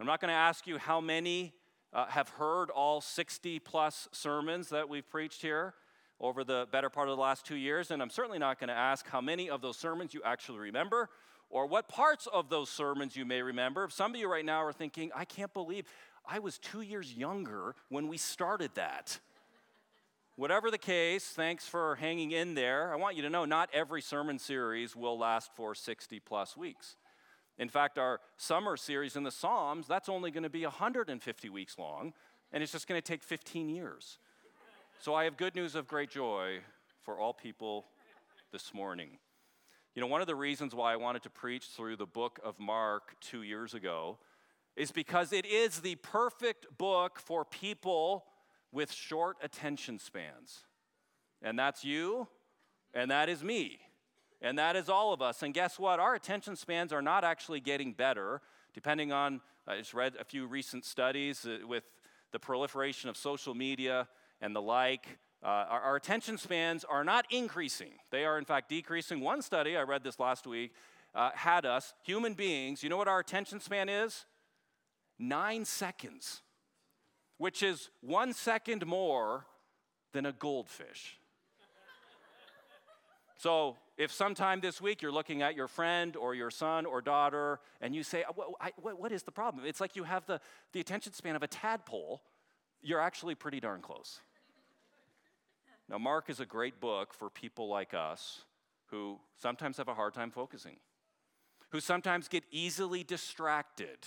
I'm 0.00 0.06
not 0.06 0.20
going 0.20 0.30
to 0.30 0.34
ask 0.34 0.66
you 0.66 0.78
how 0.78 1.00
many 1.00 1.54
uh, 1.92 2.06
have 2.06 2.28
heard 2.30 2.70
all 2.70 3.00
60 3.00 3.58
plus 3.60 4.08
sermons 4.12 4.68
that 4.68 4.88
we've 4.88 5.08
preached 5.08 5.42
here 5.42 5.74
over 6.20 6.44
the 6.44 6.66
better 6.72 6.90
part 6.90 7.08
of 7.08 7.16
the 7.16 7.22
last 7.22 7.46
two 7.46 7.56
years, 7.56 7.90
and 7.90 8.02
I'm 8.02 8.10
certainly 8.10 8.38
not 8.38 8.58
going 8.58 8.68
to 8.68 8.74
ask 8.74 9.06
how 9.08 9.20
many 9.20 9.48
of 9.50 9.60
those 9.60 9.76
sermons 9.76 10.14
you 10.14 10.20
actually 10.24 10.58
remember 10.58 11.08
or 11.50 11.66
what 11.66 11.88
parts 11.88 12.26
of 12.32 12.48
those 12.50 12.68
sermons 12.68 13.16
you 13.16 13.24
may 13.24 13.40
remember. 13.40 13.88
Some 13.90 14.14
of 14.14 14.20
you 14.20 14.30
right 14.30 14.44
now 14.44 14.62
are 14.64 14.72
thinking, 14.72 15.10
I 15.14 15.24
can't 15.24 15.52
believe 15.54 15.86
I 16.28 16.40
was 16.40 16.58
two 16.58 16.82
years 16.82 17.14
younger 17.14 17.74
when 17.88 18.08
we 18.08 18.18
started 18.18 18.72
that. 18.74 19.18
Whatever 20.36 20.70
the 20.70 20.78
case, 20.78 21.24
thanks 21.24 21.66
for 21.66 21.96
hanging 21.96 22.30
in 22.30 22.54
there. 22.54 22.92
I 22.92 22.96
want 22.96 23.16
you 23.16 23.22
to 23.22 23.30
know 23.30 23.44
not 23.44 23.70
every 23.72 24.02
sermon 24.02 24.38
series 24.38 24.94
will 24.94 25.18
last 25.18 25.50
for 25.54 25.74
60 25.74 26.20
plus 26.20 26.56
weeks. 26.56 26.96
In 27.58 27.68
fact, 27.68 27.98
our 27.98 28.20
summer 28.36 28.76
series 28.76 29.16
in 29.16 29.24
the 29.24 29.32
Psalms, 29.32 29.88
that's 29.88 30.08
only 30.08 30.30
going 30.30 30.44
to 30.44 30.50
be 30.50 30.62
150 30.62 31.48
weeks 31.48 31.76
long, 31.76 32.12
and 32.52 32.62
it's 32.62 32.70
just 32.70 32.86
going 32.86 33.00
to 33.00 33.04
take 33.04 33.24
15 33.24 33.68
years. 33.68 34.18
So 35.00 35.14
I 35.14 35.24
have 35.24 35.36
good 35.36 35.54
news 35.54 35.76
of 35.76 35.86
great 35.86 36.10
joy 36.10 36.58
for 37.04 37.20
all 37.20 37.32
people 37.32 37.86
this 38.50 38.74
morning. 38.74 39.10
You 39.94 40.02
know, 40.02 40.08
one 40.08 40.20
of 40.20 40.26
the 40.26 40.34
reasons 40.34 40.74
why 40.74 40.92
I 40.92 40.96
wanted 40.96 41.22
to 41.22 41.30
preach 41.30 41.66
through 41.66 41.94
the 41.98 42.06
book 42.06 42.40
of 42.42 42.58
Mark 42.58 43.14
two 43.20 43.42
years 43.42 43.74
ago 43.74 44.18
is 44.74 44.90
because 44.90 45.32
it 45.32 45.46
is 45.46 45.82
the 45.82 45.94
perfect 45.94 46.66
book 46.78 47.20
for 47.20 47.44
people 47.44 48.24
with 48.72 48.90
short 48.90 49.36
attention 49.40 50.00
spans. 50.00 50.64
And 51.42 51.56
that's 51.56 51.84
you, 51.84 52.26
and 52.92 53.08
that 53.12 53.28
is 53.28 53.44
me. 53.44 53.78
And 54.42 54.58
that 54.58 54.74
is 54.74 54.88
all 54.88 55.12
of 55.12 55.22
us. 55.22 55.44
And 55.44 55.54
guess 55.54 55.78
what? 55.78 56.00
Our 56.00 56.16
attention 56.16 56.56
spans 56.56 56.92
are 56.92 57.02
not 57.02 57.22
actually 57.22 57.60
getting 57.60 57.92
better, 57.92 58.40
depending 58.74 59.12
on, 59.12 59.42
I 59.64 59.76
just 59.76 59.94
read 59.94 60.14
a 60.18 60.24
few 60.24 60.48
recent 60.48 60.84
studies 60.84 61.46
uh, 61.46 61.64
with 61.68 61.84
the 62.32 62.40
proliferation 62.40 63.08
of 63.08 63.16
social 63.16 63.54
media 63.54 64.08
and 64.40 64.54
the 64.54 64.62
like. 64.62 65.18
Uh, 65.42 65.46
our, 65.46 65.80
our, 65.80 65.96
attention 65.96 66.36
spans 66.36 66.84
are 66.84 67.04
not 67.04 67.24
increasing, 67.30 67.92
they 68.10 68.24
are 68.24 68.38
in 68.38 68.44
fact 68.44 68.68
decreasing. 68.68 69.20
One 69.20 69.40
study, 69.40 69.76
I 69.76 69.82
read 69.82 70.02
this 70.02 70.18
last 70.18 70.48
week, 70.48 70.72
uh, 71.14 71.30
had 71.32 71.64
us, 71.64 71.94
human 72.02 72.34
beings, 72.34 72.82
you 72.82 72.88
know 72.88 72.96
what 72.96 73.06
our 73.06 73.20
attention 73.20 73.60
span 73.60 73.88
is? 73.88 74.26
Nine 75.16 75.64
seconds, 75.64 76.42
which 77.36 77.62
is 77.62 77.90
one 78.00 78.32
second 78.32 78.84
more 78.84 79.46
than 80.12 80.26
a 80.26 80.32
goldfish. 80.32 81.18
So, 83.40 83.76
if 83.96 84.12
sometime 84.12 84.60
this 84.60 84.80
week 84.80 85.00
you're 85.00 85.12
looking 85.12 85.42
at 85.42 85.54
your 85.54 85.68
friend 85.68 86.16
or 86.16 86.34
your 86.34 86.50
son 86.50 86.86
or 86.86 87.00
daughter 87.00 87.60
and 87.80 87.94
you 87.94 88.02
say, 88.02 88.24
what, 88.34 88.98
what 88.98 89.12
is 89.12 89.24
the 89.24 89.30
problem? 89.30 89.64
It's 89.64 89.80
like 89.80 89.96
you 89.96 90.04
have 90.04 90.26
the, 90.26 90.40
the 90.72 90.80
attention 90.80 91.12
span 91.12 91.36
of 91.36 91.44
a 91.44 91.48
tadpole, 91.48 92.22
you're 92.80 93.00
actually 93.00 93.34
pretty 93.34 93.60
darn 93.60 93.80
close. 93.80 94.20
Now, 95.88 95.98
Mark 95.98 96.28
is 96.28 96.40
a 96.40 96.46
great 96.46 96.80
book 96.80 97.14
for 97.14 97.30
people 97.30 97.68
like 97.68 97.94
us 97.94 98.44
who 98.86 99.18
sometimes 99.40 99.78
have 99.78 99.88
a 99.88 99.94
hard 99.94 100.14
time 100.14 100.30
focusing, 100.30 100.76
who 101.70 101.80
sometimes 101.80 102.28
get 102.28 102.44
easily 102.50 103.02
distracted, 103.02 103.98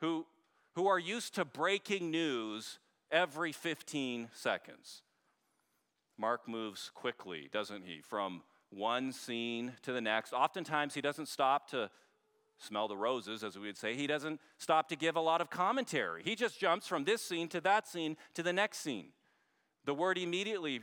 who, 0.00 0.26
who 0.74 0.86
are 0.86 0.98
used 0.98 1.34
to 1.34 1.44
breaking 1.44 2.10
news 2.10 2.78
every 3.10 3.52
15 3.52 4.28
seconds. 4.34 5.02
Mark 6.16 6.48
moves 6.48 6.90
quickly, 6.94 7.48
doesn't 7.52 7.84
he, 7.84 8.00
from 8.00 8.42
one 8.70 9.12
scene 9.12 9.72
to 9.82 9.92
the 9.92 10.00
next. 10.00 10.32
Oftentimes, 10.32 10.94
he 10.94 11.00
doesn't 11.00 11.28
stop 11.28 11.68
to 11.70 11.90
smell 12.58 12.88
the 12.88 12.96
roses, 12.96 13.42
as 13.42 13.58
we 13.58 13.66
would 13.66 13.76
say. 13.76 13.94
He 13.94 14.06
doesn't 14.06 14.40
stop 14.58 14.88
to 14.88 14.96
give 14.96 15.16
a 15.16 15.20
lot 15.20 15.40
of 15.40 15.50
commentary. 15.50 16.22
He 16.22 16.34
just 16.34 16.58
jumps 16.58 16.86
from 16.86 17.04
this 17.04 17.22
scene 17.22 17.48
to 17.48 17.60
that 17.62 17.88
scene 17.88 18.16
to 18.34 18.42
the 18.42 18.52
next 18.52 18.78
scene. 18.78 19.08
The 19.86 19.94
word 19.94 20.18
immediately 20.18 20.82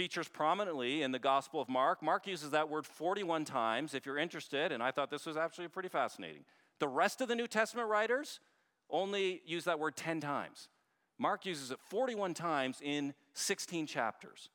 features 0.00 0.28
prominently 0.28 1.02
in 1.02 1.12
the 1.12 1.18
Gospel 1.18 1.60
of 1.60 1.68
Mark. 1.68 2.02
Mark 2.02 2.26
uses 2.26 2.52
that 2.52 2.70
word 2.70 2.86
41 2.86 3.44
times, 3.44 3.92
if 3.92 4.06
you're 4.06 4.16
interested, 4.16 4.72
and 4.72 4.82
I 4.82 4.90
thought 4.90 5.10
this 5.10 5.26
was 5.26 5.36
actually 5.36 5.68
pretty 5.68 5.90
fascinating. 5.90 6.42
The 6.78 6.88
rest 6.88 7.20
of 7.20 7.28
the 7.28 7.34
New 7.34 7.46
Testament 7.46 7.86
writers 7.86 8.40
only 8.88 9.42
use 9.44 9.64
that 9.64 9.78
word 9.78 9.96
10 9.96 10.22
times. 10.22 10.70
Mark 11.18 11.44
uses 11.44 11.70
it 11.70 11.78
41 11.90 12.32
times 12.32 12.80
in 12.82 13.12
16 13.34 13.86
chapters. 13.86 14.48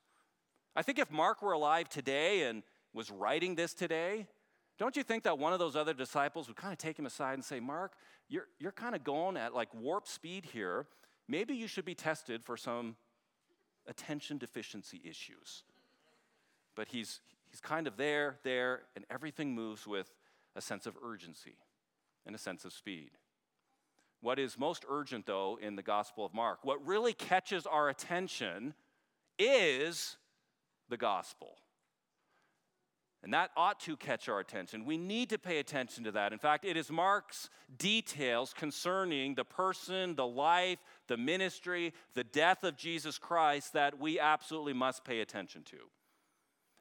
I 0.74 0.82
think 0.82 0.98
if 0.98 1.12
Mark 1.12 1.42
were 1.42 1.52
alive 1.52 1.88
today 1.88 2.42
and 2.42 2.64
was 2.92 3.12
writing 3.12 3.54
this 3.54 3.72
today, 3.72 4.26
don't 4.80 4.96
you 4.96 5.04
think 5.04 5.22
that 5.22 5.38
one 5.38 5.52
of 5.52 5.60
those 5.60 5.76
other 5.76 5.94
disciples 5.94 6.48
would 6.48 6.56
kind 6.56 6.72
of 6.72 6.78
take 6.78 6.98
him 6.98 7.06
aside 7.06 7.34
and 7.34 7.44
say, 7.44 7.60
Mark, 7.60 7.92
you're, 8.28 8.48
you're 8.58 8.72
kind 8.72 8.96
of 8.96 9.04
going 9.04 9.36
at 9.36 9.54
like 9.54 9.72
warp 9.72 10.08
speed 10.08 10.44
here. 10.52 10.88
Maybe 11.28 11.54
you 11.54 11.68
should 11.68 11.84
be 11.84 11.94
tested 11.94 12.42
for 12.42 12.56
some 12.56 12.96
attention 13.88 14.38
deficiency 14.38 15.00
issues. 15.04 15.62
But 16.74 16.88
he's, 16.88 17.20
he's 17.50 17.60
kind 17.60 17.86
of 17.86 17.96
there, 17.96 18.38
there, 18.42 18.82
and 18.94 19.04
everything 19.10 19.54
moves 19.54 19.86
with 19.86 20.12
a 20.54 20.60
sense 20.60 20.86
of 20.86 20.96
urgency 21.04 21.56
and 22.26 22.34
a 22.34 22.38
sense 22.38 22.64
of 22.64 22.72
speed. 22.72 23.10
What 24.20 24.38
is 24.38 24.58
most 24.58 24.84
urgent, 24.88 25.26
though, 25.26 25.58
in 25.60 25.76
the 25.76 25.82
Gospel 25.82 26.24
of 26.24 26.34
Mark, 26.34 26.60
what 26.62 26.84
really 26.86 27.12
catches 27.12 27.66
our 27.66 27.88
attention 27.88 28.74
is 29.38 30.16
the 30.88 30.96
gospel. 30.96 31.56
And 33.22 33.34
that 33.34 33.50
ought 33.56 33.80
to 33.80 33.96
catch 33.96 34.28
our 34.28 34.38
attention. 34.38 34.84
We 34.84 34.96
need 34.96 35.30
to 35.30 35.38
pay 35.38 35.58
attention 35.58 36.04
to 36.04 36.12
that. 36.12 36.32
In 36.32 36.38
fact, 36.38 36.64
it 36.64 36.76
is 36.76 36.90
Mark's 36.90 37.50
details 37.76 38.54
concerning 38.56 39.34
the 39.34 39.44
person, 39.44 40.14
the 40.14 40.26
life, 40.26 40.78
the 41.08 41.16
ministry, 41.16 41.92
the 42.14 42.24
death 42.24 42.64
of 42.64 42.76
Jesus 42.76 43.18
Christ 43.18 43.72
that 43.72 43.98
we 43.98 44.18
absolutely 44.18 44.72
must 44.72 45.04
pay 45.04 45.20
attention 45.20 45.62
to. 45.64 45.76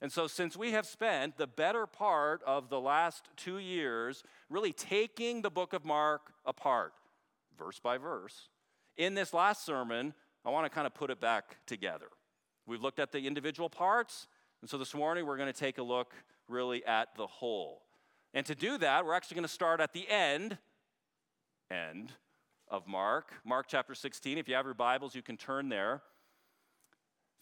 And 0.02 0.12
so, 0.12 0.28
since 0.28 0.58
we 0.58 0.72
have 0.72 0.86
spent 0.86 1.38
the 1.38 1.48
better 1.48 1.88
part 1.88 2.44
of 2.46 2.70
the 2.70 2.80
last 2.80 3.30
two 3.38 3.58
years 3.58 4.24
really 4.50 4.74
taking 4.74 5.42
the 5.42 5.50
book 5.50 5.74
of 5.74 5.86
Mark 5.86 6.34
apart, 6.46 6.94
verse 7.58 7.80
by 7.80 7.98
verse, 7.98 8.50
in 8.98 9.14
this 9.14 9.34
last 9.34 9.66
sermon, 9.66 10.14
I 10.44 10.50
want 10.50 10.66
to 10.66 10.70
kind 10.70 10.86
of 10.86 10.94
put 10.94 11.10
it 11.10 11.20
back 11.20 11.58
together. 11.66 12.08
We've 12.68 12.82
looked 12.82 13.00
at 13.00 13.12
the 13.12 13.26
individual 13.26 13.70
parts, 13.70 14.28
and 14.62 14.70
so 14.70 14.78
this 14.78 14.94
morning 14.94 15.26
we're 15.26 15.38
going 15.38 15.52
to 15.52 15.60
take 15.60 15.78
a 15.78 15.84
look 15.84 16.14
really 16.48 16.86
at 16.86 17.16
the 17.16 17.28
whole. 17.28 17.82
And 18.34 18.46
to 18.48 18.56
do 18.56 18.78
that, 18.78 19.06
we're 19.06 19.14
actually 19.14 19.36
going 19.36 19.48
to 19.48 19.54
start 19.54 19.80
at 19.80 19.94
the 19.94 20.08
end, 20.10 20.58
end 21.72 22.12
of 22.70 22.88
Mark, 22.88 23.34
Mark 23.44 23.68
chapter 23.68 23.94
16. 23.94 24.38
If 24.38 24.48
you 24.48 24.56
have 24.56 24.66
your 24.66 24.74
Bibles, 24.74 25.16
you 25.16 25.22
can 25.22 25.38
turn 25.38 25.70
there. 25.70 26.02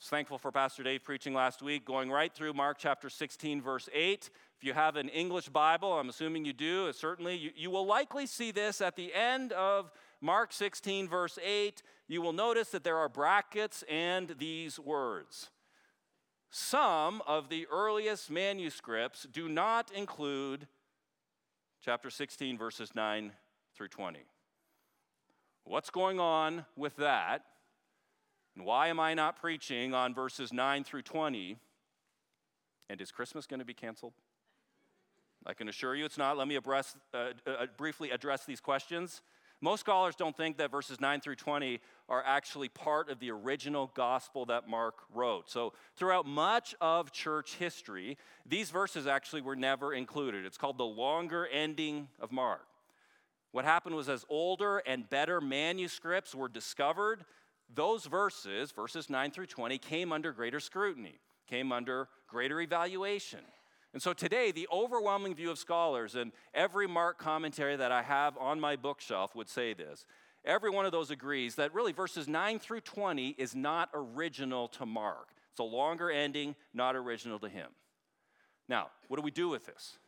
I 0.01 0.05
thankful 0.09 0.37
for 0.37 0.51
Pastor 0.51 0.83
Dave 0.83 1.03
preaching 1.03 1.33
last 1.33 1.61
week, 1.61 1.85
going 1.85 2.11
right 2.11 2.33
through 2.33 2.53
Mark 2.53 2.77
chapter 2.77 3.09
16, 3.09 3.61
verse 3.61 3.87
8. 3.93 4.29
If 4.57 4.63
you 4.63 4.73
have 4.73 4.97
an 4.97 5.07
English 5.09 5.47
Bible, 5.47 5.93
I'm 5.93 6.09
assuming 6.09 6.43
you 6.43 6.51
do, 6.51 6.91
certainly 6.91 7.35
you, 7.35 7.51
you 7.55 7.71
will 7.71 7.85
likely 7.85 8.25
see 8.25 8.51
this 8.51 8.81
at 8.81 8.97
the 8.97 9.13
end 9.13 9.53
of 9.53 9.91
Mark 10.19 10.51
16, 10.51 11.07
verse 11.07 11.39
8, 11.41 11.83
you 12.07 12.21
will 12.21 12.33
notice 12.33 12.69
that 12.71 12.83
there 12.83 12.97
are 12.97 13.07
brackets 13.07 13.83
and 13.89 14.35
these 14.39 14.77
words. 14.77 15.49
Some 16.49 17.21
of 17.25 17.49
the 17.49 17.65
earliest 17.71 18.29
manuscripts 18.29 19.25
do 19.31 19.47
not 19.47 19.89
include 19.91 20.67
chapter 21.81 22.09
16, 22.09 22.57
verses 22.57 22.93
9 22.93 23.31
through 23.75 23.87
20. 23.87 24.19
What's 25.65 25.89
going 25.89 26.19
on 26.19 26.65
with 26.75 26.95
that? 26.97 27.43
And 28.55 28.65
why 28.65 28.87
am 28.87 28.99
I 28.99 29.13
not 29.13 29.39
preaching 29.39 29.93
on 29.93 30.13
verses 30.13 30.53
9 30.53 30.83
through 30.83 31.01
20? 31.03 31.57
And 32.89 33.01
is 33.01 33.11
Christmas 33.11 33.47
going 33.47 33.59
to 33.59 33.65
be 33.65 33.73
canceled? 33.73 34.13
I 35.45 35.53
can 35.53 35.67
assure 35.67 35.95
you 35.95 36.05
it's 36.05 36.17
not. 36.17 36.37
Let 36.37 36.47
me 36.47 36.55
address, 36.55 36.95
uh, 37.13 37.31
uh, 37.47 37.65
briefly 37.77 38.11
address 38.11 38.45
these 38.45 38.61
questions. 38.61 39.21
Most 39.61 39.79
scholars 39.79 40.15
don't 40.15 40.35
think 40.35 40.57
that 40.57 40.71
verses 40.71 40.99
9 40.99 41.21
through 41.21 41.37
20 41.37 41.79
are 42.09 42.21
actually 42.25 42.67
part 42.67 43.09
of 43.09 43.19
the 43.19 43.31
original 43.31 43.91
gospel 43.95 44.45
that 44.47 44.67
Mark 44.67 44.95
wrote. 45.13 45.49
So, 45.49 45.71
throughout 45.95 46.25
much 46.25 46.75
of 46.81 47.13
church 47.13 47.55
history, 47.55 48.17
these 48.45 48.69
verses 48.71 49.07
actually 49.07 49.41
were 49.41 49.55
never 49.55 49.93
included. 49.93 50.45
It's 50.45 50.57
called 50.57 50.77
the 50.77 50.85
longer 50.85 51.47
ending 51.47 52.09
of 52.19 52.31
Mark. 52.31 52.65
What 53.53 53.65
happened 53.65 53.95
was, 53.95 54.09
as 54.09 54.25
older 54.29 54.79
and 54.79 55.07
better 55.07 55.39
manuscripts 55.39 56.33
were 56.33 56.49
discovered, 56.49 57.23
those 57.73 58.07
verses, 58.07 58.71
verses 58.71 59.11
9 59.11 59.29
through 59.29 59.45
20, 59.45 59.77
came 59.77 60.11
under 60.11 60.33
greater 60.33 60.59
scrutiny, 60.59 61.19
came 61.47 61.71
under 61.71 62.09
greater 62.27 62.59
evaluation. 62.61 63.41
And 63.93 64.01
so 64.01 64.11
today, 64.11 64.51
the 64.51 64.67
overwhelming 64.73 65.35
view 65.35 65.51
of 65.51 65.59
scholars, 65.59 66.15
and 66.15 66.31
every 66.55 66.87
Mark 66.87 67.19
commentary 67.19 67.75
that 67.75 67.91
I 67.91 68.01
have 68.01 68.35
on 68.39 68.59
my 68.59 68.75
bookshelf 68.75 69.35
would 69.35 69.47
say 69.47 69.75
this. 69.75 70.07
Every 70.43 70.71
one 70.71 70.87
of 70.87 70.91
those 70.91 71.11
agrees 71.11 71.53
that 71.55 71.75
really 71.75 71.91
verses 71.91 72.27
9 72.27 72.57
through 72.57 72.81
20 72.81 73.35
is 73.37 73.53
not 73.53 73.89
original 73.93 74.67
to 74.69 74.87
Mark. 74.87 75.29
It's 75.51 75.59
a 75.59 75.63
longer 75.63 76.09
ending, 76.09 76.55
not 76.73 76.95
original 76.95 77.37
to 77.37 77.49
him. 77.49 77.69
Now, 78.67 78.89
what 79.09 79.17
do 79.17 79.23
we 79.23 79.29
do 79.29 79.47
with 79.47 79.67
this? 79.67 79.99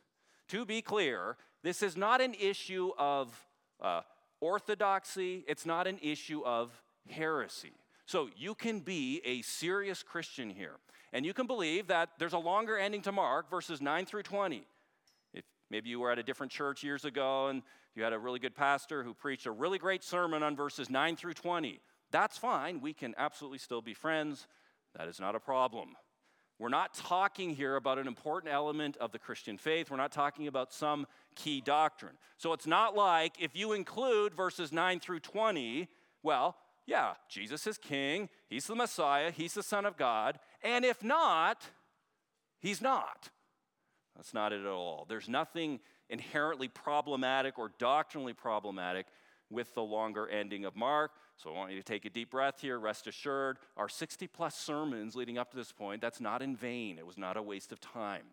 To 0.48 0.64
be 0.64 0.82
clear, 0.82 1.36
this 1.66 1.82
is 1.82 1.96
not 1.96 2.20
an 2.20 2.32
issue 2.40 2.92
of 2.96 3.36
uh, 3.80 4.02
orthodoxy, 4.40 5.44
it's 5.48 5.66
not 5.66 5.88
an 5.88 5.98
issue 6.00 6.44
of 6.44 6.70
heresy. 7.10 7.72
So 8.04 8.28
you 8.36 8.54
can 8.54 8.78
be 8.78 9.20
a 9.24 9.42
serious 9.42 10.04
Christian 10.04 10.48
here. 10.48 10.76
And 11.12 11.26
you 11.26 11.34
can 11.34 11.48
believe 11.48 11.88
that 11.88 12.10
there's 12.20 12.34
a 12.34 12.38
longer 12.38 12.78
ending 12.78 13.02
to 13.02 13.10
Mark, 13.10 13.50
verses 13.50 13.80
9 13.80 14.06
through 14.06 14.22
20. 14.22 14.64
If 15.34 15.44
maybe 15.68 15.88
you 15.88 15.98
were 15.98 16.12
at 16.12 16.20
a 16.20 16.22
different 16.22 16.52
church 16.52 16.84
years 16.84 17.04
ago 17.04 17.48
and 17.48 17.62
you 17.96 18.04
had 18.04 18.12
a 18.12 18.18
really 18.18 18.38
good 18.38 18.54
pastor 18.54 19.02
who 19.02 19.12
preached 19.12 19.46
a 19.46 19.50
really 19.50 19.78
great 19.78 20.04
sermon 20.04 20.44
on 20.44 20.54
verses 20.54 20.88
9 20.88 21.16
through 21.16 21.34
20, 21.34 21.80
that's 22.12 22.38
fine. 22.38 22.80
We 22.80 22.92
can 22.92 23.12
absolutely 23.18 23.58
still 23.58 23.82
be 23.82 23.92
friends. 23.92 24.46
That 24.96 25.08
is 25.08 25.18
not 25.18 25.34
a 25.34 25.40
problem. 25.40 25.96
We're 26.58 26.68
not 26.70 26.94
talking 26.94 27.50
here 27.54 27.76
about 27.76 27.98
an 27.98 28.06
important 28.06 28.52
element 28.52 28.96
of 28.96 29.12
the 29.12 29.18
Christian 29.18 29.58
faith. 29.58 29.90
We're 29.90 29.98
not 29.98 30.12
talking 30.12 30.46
about 30.46 30.72
some 30.72 31.06
key 31.34 31.60
doctrine. 31.60 32.16
So 32.38 32.54
it's 32.54 32.66
not 32.66 32.96
like 32.96 33.34
if 33.38 33.54
you 33.54 33.72
include 33.72 34.34
verses 34.34 34.72
9 34.72 35.00
through 35.00 35.20
20, 35.20 35.88
well, 36.22 36.56
yeah, 36.86 37.14
Jesus 37.28 37.66
is 37.66 37.76
king, 37.76 38.28
he's 38.48 38.66
the 38.66 38.74
Messiah, 38.74 39.30
he's 39.30 39.54
the 39.54 39.62
Son 39.62 39.84
of 39.84 39.96
God, 39.96 40.38
and 40.62 40.84
if 40.84 41.02
not, 41.02 41.62
he's 42.58 42.80
not. 42.80 43.28
That's 44.14 44.32
not 44.32 44.52
it 44.52 44.60
at 44.60 44.66
all. 44.66 45.04
There's 45.08 45.28
nothing 45.28 45.80
inherently 46.08 46.68
problematic 46.68 47.58
or 47.58 47.72
doctrinally 47.78 48.32
problematic 48.32 49.06
with 49.50 49.74
the 49.74 49.82
longer 49.82 50.28
ending 50.28 50.64
of 50.64 50.74
Mark. 50.74 51.10
So 51.36 51.50
I 51.50 51.52
want 51.52 51.72
you 51.72 51.76
to 51.78 51.84
take 51.84 52.04
a 52.06 52.10
deep 52.10 52.30
breath 52.30 52.60
here. 52.60 52.78
Rest 52.78 53.06
assured, 53.06 53.58
our 53.76 53.88
60 53.88 54.26
plus 54.28 54.54
sermons 54.54 55.14
leading 55.14 55.36
up 55.36 55.50
to 55.50 55.56
this 55.56 55.70
point, 55.70 56.00
that's 56.00 56.20
not 56.20 56.40
in 56.40 56.56
vain. 56.56 56.98
It 56.98 57.06
was 57.06 57.18
not 57.18 57.36
a 57.36 57.42
waste 57.42 57.72
of 57.72 57.80
time. 57.80 58.24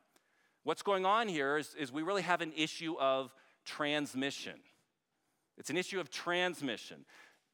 What's 0.64 0.82
going 0.82 1.06
on 1.06 1.28
here 1.28 1.58
is, 1.58 1.76
is 1.78 1.92
we 1.92 2.02
really 2.02 2.22
have 2.22 2.40
an 2.40 2.54
issue 2.56 2.96
of 2.98 3.34
transmission. 3.66 4.56
It's 5.58 5.70
an 5.70 5.76
issue 5.76 6.00
of 6.00 6.10
transmission. 6.10 7.04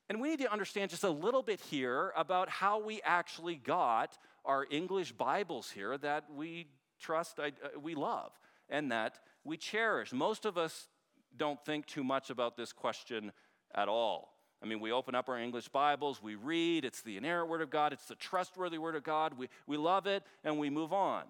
And 0.08 0.22
we 0.22 0.30
need 0.30 0.40
to 0.40 0.52
understand 0.52 0.92
just 0.92 1.04
a 1.04 1.10
little 1.10 1.42
bit 1.42 1.60
here 1.60 2.14
about 2.16 2.50
how 2.50 2.84
we 2.84 3.02
actually 3.04 3.56
got 3.56 4.18
our 4.46 4.68
English 4.70 5.12
Bibles 5.14 5.72
here 5.72 5.98
that 5.98 6.26
we 6.36 6.68
trust, 7.00 7.40
uh, 7.40 7.50
we 7.82 7.96
love, 7.96 8.32
and 8.70 8.92
that 8.92 9.20
we 9.44 9.58
cherish. 9.58 10.14
Most 10.14 10.46
of 10.46 10.58
us 10.58 10.88
don't 11.36 11.64
think 11.66 11.88
too 11.88 12.04
much 12.04 12.30
about 12.30 12.56
this 12.56 12.72
question 12.72 13.32
at 13.74 13.88
all. 13.88 14.39
I 14.62 14.66
mean, 14.66 14.82
we 14.82 14.92
open 14.92 15.16
up 15.16 15.30
our 15.30 15.40
English 15.40 15.70
Bibles, 15.70 16.22
we 16.22 16.36
read, 16.36 16.84
it's 16.84 17.02
the 17.02 17.16
inerrant 17.16 17.50
Word 17.50 17.62
of 17.62 17.70
God, 17.70 17.94
it's 17.94 18.08
the 18.08 18.16
trustworthy 18.16 18.78
Word 18.78 18.96
of 18.96 19.04
God, 19.04 19.38
we, 19.38 19.48
we 19.68 19.78
love 19.78 20.06
it, 20.06 20.24
and 20.44 20.60
we 20.60 20.70
move 20.70 20.92
on. 20.92 21.24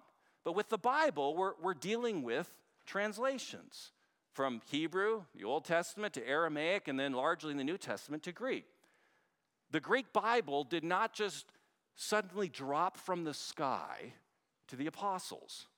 But 0.44 0.54
with 0.54 0.68
the 0.68 0.78
Bible, 0.78 1.36
we're, 1.36 1.52
we're 1.62 1.74
dealing 1.74 2.22
with 2.22 2.52
translations 2.86 3.92
from 4.32 4.62
Hebrew, 4.70 5.22
the 5.34 5.44
Old 5.44 5.64
Testament, 5.64 6.14
to 6.14 6.26
Aramaic, 6.26 6.88
and 6.88 6.98
then 6.98 7.12
largely 7.12 7.52
in 7.52 7.56
the 7.56 7.64
New 7.64 7.78
Testament 7.78 8.24
to 8.24 8.32
Greek. 8.32 8.64
The 9.70 9.80
Greek 9.80 10.12
Bible 10.12 10.64
did 10.64 10.82
not 10.82 11.12
just 11.12 11.52
suddenly 11.94 12.48
drop 12.48 12.96
from 12.96 13.22
the 13.22 13.34
sky 13.34 14.14
to 14.68 14.76
the 14.76 14.86
apostles, 14.86 15.68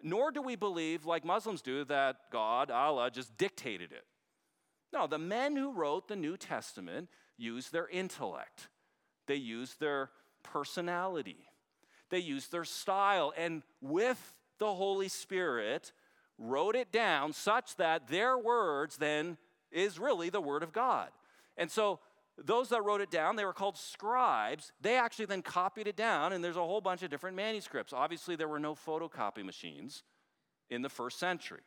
nor 0.00 0.30
do 0.30 0.40
we 0.40 0.54
believe, 0.54 1.04
like 1.04 1.24
Muslims 1.24 1.62
do, 1.62 1.84
that 1.84 2.16
God, 2.30 2.70
Allah, 2.70 3.10
just 3.10 3.36
dictated 3.36 3.90
it. 3.90 4.04
No, 4.92 5.06
the 5.06 5.18
men 5.18 5.56
who 5.56 5.72
wrote 5.72 6.08
the 6.08 6.16
New 6.16 6.36
Testament 6.36 7.08
used 7.38 7.72
their 7.72 7.88
intellect, 7.88 8.68
they 9.26 9.36
used 9.36 9.80
their 9.80 10.10
personality, 10.42 11.48
they 12.10 12.18
used 12.18 12.52
their 12.52 12.64
style, 12.64 13.32
and 13.36 13.62
with 13.80 14.34
the 14.58 14.74
Holy 14.74 15.08
Spirit, 15.08 15.92
wrote 16.38 16.76
it 16.76 16.92
down 16.92 17.32
such 17.32 17.76
that 17.76 18.08
their 18.08 18.36
words 18.36 18.96
then 18.96 19.38
is 19.70 19.98
really 19.98 20.28
the 20.28 20.40
Word 20.40 20.62
of 20.62 20.72
God. 20.72 21.08
And 21.56 21.70
so 21.70 22.00
those 22.38 22.70
that 22.70 22.84
wrote 22.84 23.00
it 23.00 23.10
down, 23.10 23.36
they 23.36 23.44
were 23.44 23.52
called 23.52 23.76
scribes. 23.76 24.72
They 24.80 24.96
actually 24.96 25.26
then 25.26 25.42
copied 25.42 25.86
it 25.86 25.96
down, 25.96 26.32
and 26.32 26.42
there's 26.42 26.56
a 26.56 26.60
whole 26.60 26.80
bunch 26.80 27.02
of 27.02 27.10
different 27.10 27.36
manuscripts. 27.36 27.92
Obviously, 27.92 28.36
there 28.36 28.48
were 28.48 28.58
no 28.58 28.74
photocopy 28.74 29.44
machines 29.44 30.02
in 30.70 30.82
the 30.82 30.88
first 30.88 31.18
century. 31.18 31.60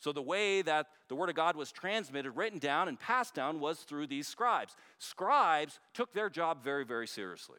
So, 0.00 0.12
the 0.12 0.22
way 0.22 0.62
that 0.62 0.86
the 1.08 1.16
Word 1.16 1.28
of 1.28 1.34
God 1.34 1.56
was 1.56 1.72
transmitted, 1.72 2.32
written 2.32 2.58
down, 2.60 2.88
and 2.88 2.98
passed 2.98 3.34
down 3.34 3.58
was 3.58 3.80
through 3.80 4.06
these 4.06 4.28
scribes. 4.28 4.76
Scribes 4.98 5.80
took 5.92 6.12
their 6.12 6.30
job 6.30 6.62
very, 6.62 6.84
very 6.84 7.06
seriously. 7.06 7.58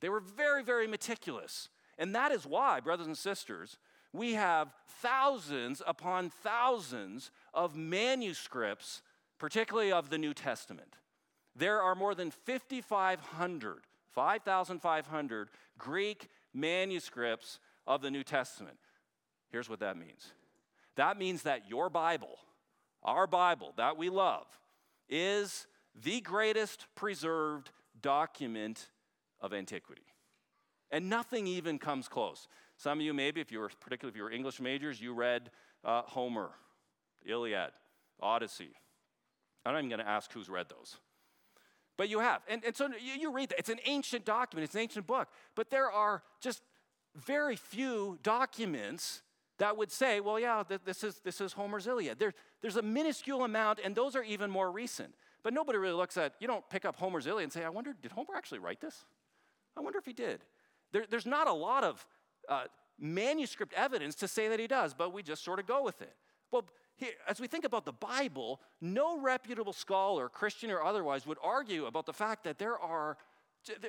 They 0.00 0.08
were 0.08 0.20
very, 0.20 0.62
very 0.62 0.86
meticulous. 0.86 1.68
And 1.98 2.14
that 2.14 2.30
is 2.30 2.46
why, 2.46 2.80
brothers 2.80 3.06
and 3.06 3.18
sisters, 3.18 3.78
we 4.12 4.34
have 4.34 4.72
thousands 5.00 5.82
upon 5.86 6.30
thousands 6.30 7.32
of 7.52 7.76
manuscripts, 7.76 9.02
particularly 9.38 9.90
of 9.90 10.10
the 10.10 10.18
New 10.18 10.34
Testament. 10.34 10.94
There 11.56 11.82
are 11.82 11.94
more 11.94 12.14
than 12.14 12.30
5,500, 12.30 13.78
5,500 14.10 15.48
Greek 15.78 16.28
manuscripts 16.52 17.58
of 17.86 18.02
the 18.02 18.10
New 18.10 18.22
Testament. 18.22 18.78
Here's 19.50 19.68
what 19.68 19.80
that 19.80 19.96
means 19.96 20.32
that 20.96 21.18
means 21.18 21.42
that 21.42 21.68
your 21.68 21.90
Bible, 21.90 22.38
our 23.02 23.26
Bible 23.26 23.72
that 23.76 23.96
we 23.96 24.08
love, 24.10 24.46
is 25.08 25.66
the 26.02 26.20
greatest 26.20 26.86
preserved 26.94 27.70
document 28.00 28.88
of 29.40 29.52
antiquity. 29.52 30.06
And 30.90 31.08
nothing 31.08 31.46
even 31.46 31.78
comes 31.78 32.08
close. 32.08 32.46
Some 32.76 32.98
of 32.98 33.04
you, 33.04 33.14
maybe, 33.14 33.40
if 33.40 33.50
you 33.50 33.60
were, 33.60 33.70
particularly 33.80 34.12
if 34.12 34.16
you 34.16 34.24
were 34.24 34.30
English 34.30 34.60
majors, 34.60 35.00
you 35.00 35.12
read 35.12 35.50
uh, 35.84 36.02
Homer, 36.02 36.50
Iliad, 37.26 37.72
Odyssey. 38.20 38.70
I'm 39.64 39.72
not 39.72 39.78
even 39.80 39.90
going 39.90 40.00
to 40.00 40.08
ask 40.08 40.32
who's 40.32 40.48
read 40.48 40.68
those. 40.68 40.96
But 41.96 42.08
you 42.08 42.20
have. 42.20 42.42
And, 42.48 42.64
and 42.64 42.76
so 42.76 42.88
you, 42.88 43.20
you 43.20 43.32
read 43.32 43.50
that. 43.50 43.58
It's 43.58 43.68
an 43.68 43.80
ancient 43.86 44.24
document, 44.24 44.64
it's 44.64 44.74
an 44.74 44.80
ancient 44.80 45.06
book. 45.06 45.28
But 45.54 45.70
there 45.70 45.90
are 45.90 46.22
just 46.40 46.62
very 47.14 47.56
few 47.56 48.18
documents 48.22 49.22
that 49.58 49.76
would 49.76 49.92
say, 49.92 50.20
well, 50.20 50.38
yeah, 50.38 50.62
this 50.84 51.04
is, 51.04 51.20
this 51.20 51.40
is 51.40 51.52
Homer's 51.52 51.86
Iliad. 51.86 52.18
There, 52.18 52.34
there's 52.60 52.76
a 52.76 52.82
minuscule 52.82 53.44
amount, 53.44 53.78
and 53.84 53.94
those 53.94 54.16
are 54.16 54.24
even 54.24 54.50
more 54.50 54.70
recent. 54.70 55.14
But 55.42 55.52
nobody 55.52 55.78
really 55.78 55.94
looks 55.94 56.16
at, 56.16 56.34
you 56.40 56.46
don't 56.46 56.68
pick 56.70 56.84
up 56.84 56.96
Homer's 56.96 57.26
Iliad 57.26 57.44
and 57.44 57.52
say, 57.52 57.64
I 57.64 57.68
wonder, 57.68 57.94
did 58.00 58.12
Homer 58.12 58.34
actually 58.36 58.58
write 58.58 58.80
this? 58.80 59.04
I 59.76 59.80
wonder 59.80 59.98
if 59.98 60.06
he 60.06 60.12
did. 60.12 60.40
There, 60.92 61.04
there's 61.08 61.26
not 61.26 61.48
a 61.48 61.52
lot 61.52 61.84
of 61.84 62.06
uh, 62.48 62.64
manuscript 62.98 63.74
evidence 63.74 64.14
to 64.16 64.28
say 64.28 64.48
that 64.48 64.58
he 64.58 64.66
does, 64.66 64.94
but 64.94 65.12
we 65.12 65.22
just 65.22 65.44
sort 65.44 65.58
of 65.58 65.66
go 65.66 65.82
with 65.82 66.00
it. 66.02 66.14
Well, 66.50 66.64
here, 66.96 67.10
as 67.28 67.40
we 67.40 67.46
think 67.46 67.64
about 67.64 67.84
the 67.84 67.92
Bible, 67.92 68.60
no 68.80 69.20
reputable 69.20 69.72
scholar, 69.72 70.28
Christian 70.28 70.70
or 70.70 70.82
otherwise, 70.82 71.26
would 71.26 71.38
argue 71.42 71.86
about 71.86 72.06
the 72.06 72.12
fact 72.12 72.44
that 72.44 72.58
there 72.58 72.78
are 72.78 73.16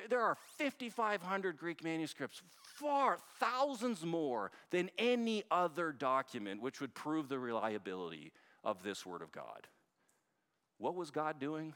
there 0.08 0.22
are 0.22 0.36
5,500 0.58 1.56
Greek 1.56 1.84
manuscripts, 1.84 2.42
far 2.62 3.18
thousands 3.38 4.04
more 4.04 4.50
than 4.70 4.90
any 4.98 5.44
other 5.50 5.92
document 5.92 6.62
which 6.62 6.80
would 6.80 6.94
prove 6.94 7.28
the 7.28 7.38
reliability 7.38 8.32
of 8.64 8.82
this 8.82 9.04
Word 9.04 9.22
of 9.22 9.32
God. 9.32 9.66
What 10.78 10.94
was 10.94 11.10
God 11.10 11.38
doing? 11.38 11.74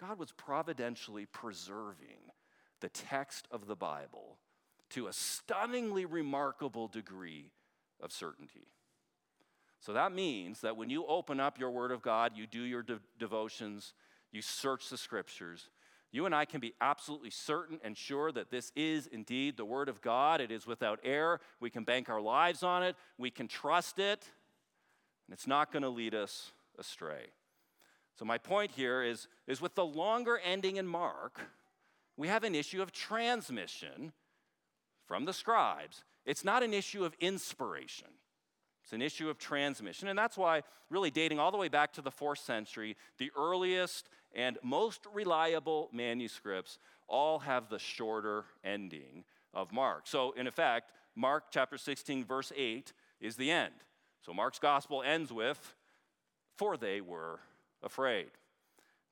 God 0.00 0.18
was 0.18 0.32
providentially 0.32 1.26
preserving 1.26 2.32
the 2.80 2.88
text 2.88 3.48
of 3.50 3.66
the 3.66 3.76
Bible 3.76 4.38
to 4.90 5.06
a 5.06 5.12
stunningly 5.12 6.06
remarkable 6.06 6.88
degree 6.88 7.50
of 8.00 8.12
certainty. 8.12 8.68
So 9.80 9.92
that 9.92 10.12
means 10.12 10.60
that 10.62 10.76
when 10.76 10.90
you 10.90 11.06
open 11.06 11.40
up 11.40 11.58
your 11.58 11.70
Word 11.70 11.92
of 11.92 12.02
God, 12.02 12.32
you 12.36 12.46
do 12.46 12.62
your 12.62 12.82
de- 12.82 13.00
devotions, 13.18 13.92
you 14.32 14.42
search 14.42 14.88
the 14.88 14.96
Scriptures, 14.96 15.68
you 16.10 16.26
and 16.26 16.34
I 16.34 16.44
can 16.44 16.60
be 16.60 16.74
absolutely 16.80 17.30
certain 17.30 17.78
and 17.84 17.96
sure 17.96 18.32
that 18.32 18.50
this 18.50 18.72
is 18.74 19.06
indeed 19.08 19.56
the 19.56 19.64
Word 19.64 19.88
of 19.88 20.00
God. 20.00 20.40
It 20.40 20.50
is 20.50 20.66
without 20.66 21.00
error. 21.04 21.40
We 21.60 21.70
can 21.70 21.84
bank 21.84 22.08
our 22.08 22.20
lives 22.20 22.62
on 22.62 22.82
it, 22.82 22.96
we 23.18 23.30
can 23.30 23.48
trust 23.48 23.98
it, 23.98 24.26
and 25.26 25.34
it's 25.34 25.46
not 25.46 25.70
going 25.70 25.82
to 25.82 25.90
lead 25.90 26.14
us 26.14 26.52
astray. 26.78 27.26
So, 28.18 28.24
my 28.24 28.38
point 28.38 28.72
here 28.72 29.02
is, 29.02 29.28
is 29.46 29.60
with 29.60 29.74
the 29.74 29.84
longer 29.84 30.40
ending 30.44 30.76
in 30.76 30.86
Mark, 30.86 31.40
we 32.16 32.26
have 32.28 32.42
an 32.42 32.54
issue 32.54 32.82
of 32.82 32.90
transmission 32.90 34.12
from 35.06 35.24
the 35.24 35.32
scribes. 35.32 36.02
It's 36.26 36.44
not 36.44 36.62
an 36.62 36.74
issue 36.74 37.04
of 37.04 37.14
inspiration. 37.20 38.08
It's 38.82 38.92
an 38.92 39.02
issue 39.02 39.28
of 39.28 39.38
transmission. 39.38 40.08
And 40.08 40.18
that's 40.18 40.36
why, 40.36 40.62
really 40.90 41.10
dating 41.10 41.38
all 41.38 41.50
the 41.50 41.58
way 41.58 41.68
back 41.68 41.92
to 41.92 42.02
the 42.02 42.10
fourth 42.10 42.38
century, 42.38 42.96
the 43.18 43.30
earliest 43.36 44.08
and 44.34 44.58
most 44.62 45.06
reliable 45.12 45.88
manuscripts 45.92 46.78
all 47.08 47.40
have 47.40 47.68
the 47.68 47.78
shorter 47.78 48.44
ending 48.64 49.24
of 49.54 49.72
Mark. 49.72 50.06
So, 50.06 50.32
in 50.32 50.46
effect, 50.46 50.92
Mark 51.16 51.44
chapter 51.50 51.78
16, 51.78 52.24
verse 52.24 52.52
8 52.56 52.92
is 53.20 53.36
the 53.36 53.50
end. 53.50 53.74
So, 54.22 54.32
Mark's 54.32 54.58
gospel 54.58 55.02
ends 55.02 55.32
with, 55.32 55.74
For 56.56 56.76
they 56.76 57.00
were 57.00 57.40
afraid. 57.82 58.30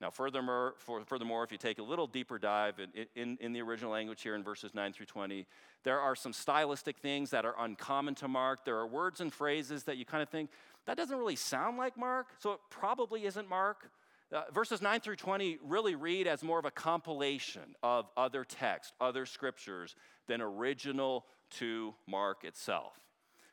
Now, 0.01 0.11
furthermore, 0.11 0.75
for, 0.77 1.03
furthermore, 1.07 1.43
if 1.43 1.51
you 1.51 1.57
take 1.57 1.79
a 1.79 1.83
little 1.83 2.07
deeper 2.07 2.39
dive 2.39 2.75
in, 2.79 3.07
in, 3.15 3.39
in, 3.41 3.53
the 3.55 3.63
original 3.63 3.93
language 3.93 4.23
here 4.23 4.35
in 4.35 4.43
verses 4.43 4.75
9 4.75 4.93
through 4.93 5.07
20, 5.07 5.47
there 5.85 5.99
are 5.99 6.15
some 6.15 6.35
stylistic 6.35 6.99
things 6.99 7.31
that 7.31 7.47
are 7.47 7.55
uncommon 7.59 8.15
to 8.17 8.29
Mark. 8.29 8.67
There 8.67 8.77
are 8.77 8.87
words 8.87 9.23
and 9.23 9.33
phrases 9.33 9.85
that 9.85 9.97
you 9.97 10.05
kind 10.05 10.23
of 10.23 10.29
think, 10.29 10.51
that 10.85 10.99
doesn't 10.99 11.17
really 11.17 11.37
sound 11.37 11.79
like 11.79 11.97
Mark, 11.97 12.27
so 12.39 12.53
it 12.53 12.61
probably 12.69 13.25
isn't 13.25 13.49
Mark. 13.49 13.91
Uh, 14.33 14.43
verses 14.53 14.83
9 14.83 15.01
through 15.01 15.17
20 15.17 15.59
really 15.63 15.95
read 15.95 16.27
as 16.27 16.43
more 16.43 16.59
of 16.59 16.65
a 16.65 16.71
compilation 16.71 17.77
of 17.83 18.09
other 18.17 18.45
texts, 18.45 18.93
other 19.01 19.25
scriptures, 19.25 19.95
than 20.27 20.41
original 20.41 21.27
to 21.51 21.95
Mark 22.09 22.45
itself. 22.45 22.99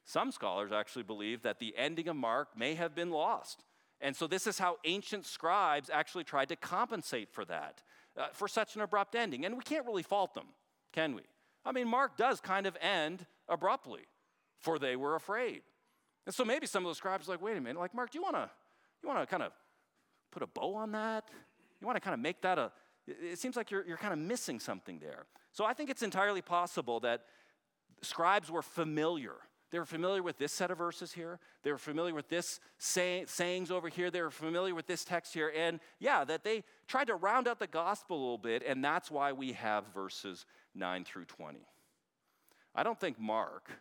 Some 0.06 0.32
scholars 0.32 0.72
actually 0.72 1.04
believe 1.04 1.44
that 1.44 1.60
the 1.60 1.76
ending 1.78 2.08
of 2.08 2.16
Mark 2.16 2.58
may 2.58 2.74
have 2.74 2.96
been 2.96 3.12
lost 3.12 3.64
and 4.04 4.14
so, 4.14 4.28
this 4.28 4.48
is 4.48 4.60
how 4.60 4.78
ancient 4.84 5.26
scribes 5.26 5.90
actually 5.90 6.26
tried 6.26 6.50
to 6.50 6.58
compensate 6.58 7.32
for 7.32 7.46
that, 7.46 7.82
uh, 8.18 8.28
for 8.34 8.50
such 8.50 8.76
an 8.76 8.82
abrupt 8.82 9.16
ending. 9.16 9.46
And 9.46 9.56
we 9.56 9.64
can't 9.64 9.86
really 9.86 10.04
fault 10.04 10.34
them, 10.34 10.48
can 10.92 11.16
we? 11.16 11.22
I 11.66 11.72
mean, 11.72 11.88
Mark 11.88 12.18
does 12.18 12.42
kind 12.42 12.68
of 12.68 12.78
end 12.82 13.26
abruptly, 13.48 14.02
for 14.60 14.78
they 14.78 14.98
were 14.98 15.16
afraid. 15.16 15.62
And 16.26 16.36
so 16.36 16.44
maybe 16.44 16.68
some 16.68 16.84
of 16.84 16.90
those 16.90 16.98
scribes 16.98 17.30
are 17.30 17.32
like, 17.32 17.42
wait 17.42 17.56
a 17.56 17.62
minute, 17.62 17.80
like, 17.80 17.96
Mark, 17.96 18.12
do 18.12 18.18
you 18.18 18.24
want 18.24 18.36
to 18.36 18.50
you 19.02 19.08
wanna 19.08 19.26
kind 19.26 19.44
of 19.44 19.54
put 20.34 20.44
a 20.44 20.48
bow 20.48 20.76
on 20.76 20.92
that? 20.94 21.30
You 21.80 21.88
want 21.88 21.96
to 21.98 22.02
kind 22.02 22.14
of 22.14 22.20
make 22.20 22.42
that 22.42 22.58
a, 22.58 22.72
it 23.08 23.38
seems 23.38 23.56
like 23.56 23.70
you're, 23.70 23.86
you're 23.86 23.98
kind 23.98 24.14
of 24.14 24.20
missing 24.20 24.60
something 24.60 25.00
there. 25.00 25.26
So 25.52 25.66
I 25.66 25.74
think 25.74 25.90
it's 25.90 26.02
entirely 26.02 26.42
possible 26.42 27.00
that 27.02 27.26
scribes 28.02 28.50
were 28.50 28.62
familiar. 28.62 29.36
They 29.72 29.80
were 29.80 29.86
familiar 29.86 30.24
with 30.24 30.38
this 30.38 30.52
set 30.52 30.72
of 30.72 30.78
verses 30.78 31.14
here. 31.14 31.40
They 31.64 31.72
were 31.72 31.78
familiar 31.78 32.14
with 32.14 32.30
this 32.30 32.60
say, 32.78 33.26
sayings 33.28 33.72
over 33.72 33.90
here. 33.90 34.10
They 34.10 34.22
were 34.22 34.32
familiar 34.32 34.74
with 34.74 34.88
this 34.88 35.04
text 35.04 35.34
here. 35.34 35.52
And 35.56 35.80
yeah, 36.00 36.24
that 36.24 36.44
they 36.44 36.64
tried 36.88 37.08
to 37.08 37.16
round 37.16 37.48
out 37.48 37.60
the 37.60 37.68
gospel 37.68 38.18
a 38.18 38.22
little 38.22 38.38
bit, 38.38 38.64
and 38.66 38.84
that's 38.84 39.12
why 39.12 39.32
we 39.32 39.54
have 39.54 39.86
verses 39.94 40.46
9 40.76 41.06
through 41.06 41.26
20. 41.26 41.60
I 42.76 42.84
don't 42.84 43.00
think 43.00 43.20
Mark, 43.20 43.72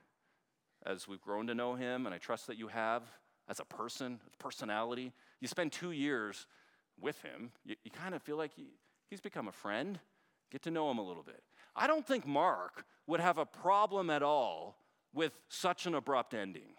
as 0.84 1.06
we've 1.06 1.20
grown 1.20 1.46
to 1.46 1.54
know 1.54 1.74
him, 1.74 2.06
and 2.06 2.14
I 2.14 2.18
trust 2.18 2.46
that 2.48 2.58
you 2.58 2.68
have 2.68 3.02
as 3.48 3.61
a 3.61 3.64
person, 3.64 4.20
as 4.26 4.35
personality, 4.38 5.12
you 5.40 5.48
spend 5.48 5.72
two 5.72 5.92
years 5.92 6.46
with 7.00 7.20
him, 7.22 7.50
you, 7.64 7.74
you 7.85 7.90
kind 7.90 8.14
of 8.14 8.22
feel 8.22 8.37
like 8.37 8.52
he, 8.55 8.66
he's 9.11 9.20
become 9.20 9.48
a 9.48 9.52
friend. 9.52 9.98
Get 10.50 10.62
to 10.62 10.70
know 10.70 10.90
him 10.90 10.98
a 10.98 11.02
little 11.02 11.22
bit. 11.22 11.42
I 11.74 11.87
don't 11.87 12.07
think 12.07 12.26
Mark 12.26 12.85
would 13.07 13.20
have 13.20 13.38
a 13.38 13.46
problem 13.46 14.11
at 14.11 14.22
all 14.22 14.76
with 15.14 15.33
such 15.48 15.87
an 15.87 15.94
abrupt 15.94 16.35
ending. 16.35 16.74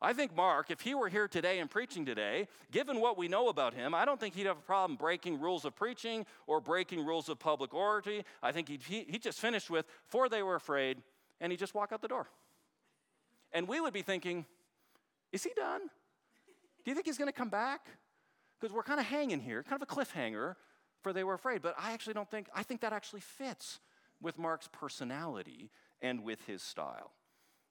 I 0.00 0.12
think 0.12 0.34
Mark, 0.36 0.70
if 0.70 0.80
he 0.80 0.94
were 0.94 1.08
here 1.08 1.26
today 1.26 1.58
and 1.58 1.68
preaching 1.68 2.06
today, 2.06 2.46
given 2.70 3.00
what 3.00 3.18
we 3.18 3.26
know 3.26 3.48
about 3.48 3.74
him, 3.74 3.94
I 3.94 4.04
don't 4.04 4.20
think 4.20 4.36
he'd 4.36 4.46
have 4.46 4.58
a 4.58 4.60
problem 4.60 4.96
breaking 4.96 5.40
rules 5.40 5.64
of 5.64 5.74
preaching 5.74 6.24
or 6.46 6.60
breaking 6.60 7.04
rules 7.04 7.28
of 7.28 7.40
public 7.40 7.74
oratory. 7.74 8.24
I 8.40 8.52
think 8.52 8.68
he'd, 8.68 8.82
he, 8.82 9.04
he 9.08 9.18
just 9.18 9.40
finished 9.40 9.68
with, 9.68 9.86
for 10.06 10.28
they 10.28 10.44
were 10.44 10.54
afraid, 10.54 11.02
and 11.40 11.50
he'd 11.50 11.58
just 11.58 11.74
walk 11.74 11.90
out 11.90 12.00
the 12.00 12.08
door. 12.08 12.28
And 13.52 13.66
we 13.66 13.80
would 13.80 13.92
be 13.92 14.02
thinking, 14.02 14.46
is 15.32 15.44
he 15.44 15.50
done? 15.54 15.82
Do 16.84 16.90
you 16.90 16.94
think 16.94 17.06
he's 17.06 17.18
going 17.18 17.30
to 17.30 17.36
come 17.36 17.50
back? 17.50 17.86
Because 18.60 18.74
we're 18.74 18.82
kind 18.82 19.00
of 19.00 19.06
hanging 19.06 19.40
here, 19.40 19.62
kind 19.62 19.80
of 19.80 19.88
a 19.88 19.94
cliffhanger, 19.94 20.56
for 21.02 21.12
they 21.12 21.24
were 21.24 21.34
afraid. 21.34 21.62
But 21.62 21.74
I 21.78 21.92
actually 21.92 22.14
don't 22.14 22.30
think, 22.30 22.48
I 22.54 22.62
think 22.62 22.80
that 22.80 22.92
actually 22.92 23.20
fits 23.20 23.80
with 24.20 24.38
Mark's 24.38 24.68
personality 24.72 25.70
and 26.00 26.24
with 26.24 26.44
his 26.46 26.62
style. 26.62 27.12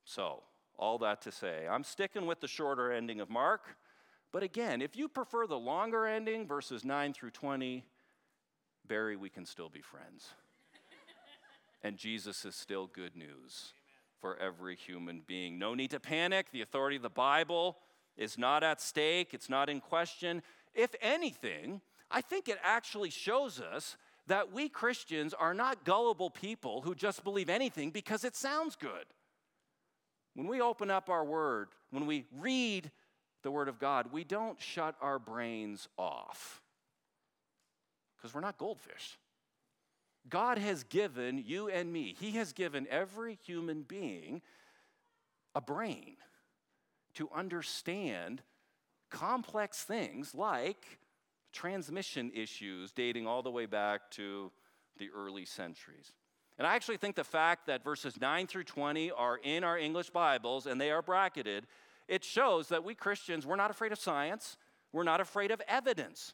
So, 0.06 0.44
all 0.78 1.00
that 1.00 1.22
to 1.24 1.32
say, 1.32 1.68
I'm 1.70 1.84
sticking 1.84 2.28
with 2.28 2.40
the 2.40 2.48
shorter 2.48 2.92
ending 2.92 3.20
of 3.20 3.30
Mark. 3.30 3.64
But 4.32 4.44
again, 4.44 4.82
if 4.82 4.96
you 4.96 5.08
prefer 5.08 5.48
the 5.48 5.58
longer 5.58 6.06
ending, 6.06 6.46
verses 6.46 6.86
9 6.86 7.14
through 7.14 7.32
20, 7.32 7.84
Barry, 8.88 9.16
we 9.16 9.30
can 9.30 9.46
still 9.46 9.70
be 9.70 9.82
friends. 9.82 10.30
and 11.84 11.98
Jesus 11.98 12.46
is 12.46 12.56
still 12.56 12.88
good 12.88 13.16
news 13.16 13.74
for 14.20 14.38
every 14.38 14.76
human 14.76 15.22
being. 15.26 15.60
No 15.60 15.74
need 15.74 15.92
to 15.92 16.00
panic. 16.00 16.48
The 16.52 16.62
authority 16.62 16.98
of 16.98 17.02
the 17.02 17.10
Bible 17.10 17.78
is 18.18 18.38
not 18.38 18.64
at 18.64 18.82
stake, 18.82 19.34
it's 19.34 19.50
not 19.50 19.70
in 19.70 19.80
question. 19.80 20.42
If 20.74 20.96
anything, 21.02 21.82
I 22.10 22.22
think 22.22 22.50
it 22.50 22.58
actually 22.64 23.10
shows 23.10 23.60
us 23.60 23.98
that 24.28 24.52
we 24.52 24.70
Christians 24.70 25.34
are 25.34 25.54
not 25.54 25.86
gullible 25.86 26.30
people 26.30 26.82
who 26.82 26.96
just 26.96 27.24
believe 27.24 27.50
anything 27.50 27.92
because 27.92 28.24
it 28.24 28.36
sounds 28.36 28.76
good. 28.76 29.06
When 30.34 30.48
we 30.48 30.62
open 30.62 30.92
up 30.92 31.10
our 31.10 31.24
word, 31.24 31.70
when 31.92 32.06
we 32.06 32.26
read 32.38 32.92
the 33.44 33.52
word 33.52 33.68
of 33.68 33.80
God, 33.80 34.12
we 34.12 34.24
don't 34.24 34.62
shut 34.62 34.96
our 35.02 35.20
brains 35.20 35.88
off 35.98 36.62
because 38.16 38.34
we're 38.34 38.42
not 38.42 38.58
goldfish. 38.58 39.18
God 40.30 40.58
has 40.58 40.84
given 40.84 41.44
you 41.46 41.70
and 41.70 41.92
me, 41.92 42.16
He 42.20 42.32
has 42.32 42.54
given 42.54 42.88
every 42.90 43.38
human 43.46 43.84
being 43.84 44.42
a 45.56 45.62
brain 45.62 46.18
to 47.16 47.30
understand 47.34 48.42
complex 49.10 49.84
things 49.84 50.36
like 50.36 51.00
transmission 51.52 52.32
issues 52.36 52.92
dating 52.92 53.26
all 53.26 53.42
the 53.42 53.50
way 53.50 53.66
back 53.66 54.12
to 54.12 54.52
the 54.98 55.10
early 55.16 55.46
centuries. 55.46 56.12
And 56.58 56.68
I 56.68 56.76
actually 56.76 56.98
think 56.98 57.16
the 57.16 57.24
fact 57.24 57.68
that 57.68 57.84
verses 57.84 58.20
9 58.20 58.48
through 58.48 58.66
20 58.66 59.12
are 59.12 59.40
in 59.44 59.64
our 59.64 59.78
English 59.78 60.10
Bibles 60.10 60.66
and 60.66 60.82
they 60.82 60.92
are 60.92 61.02
bracketed, 61.02 61.68
it 62.08 62.24
shows 62.24 62.70
that 62.70 62.84
we 62.84 62.96
Christians, 62.96 63.46
we're 63.46 63.56
not 63.56 63.72
afraid 63.72 63.92
of 63.92 64.00
science, 64.00 64.58
we're 64.92 65.04
not 65.04 65.22
afraid 65.22 65.52
of 65.52 65.62
evidence. 65.68 66.34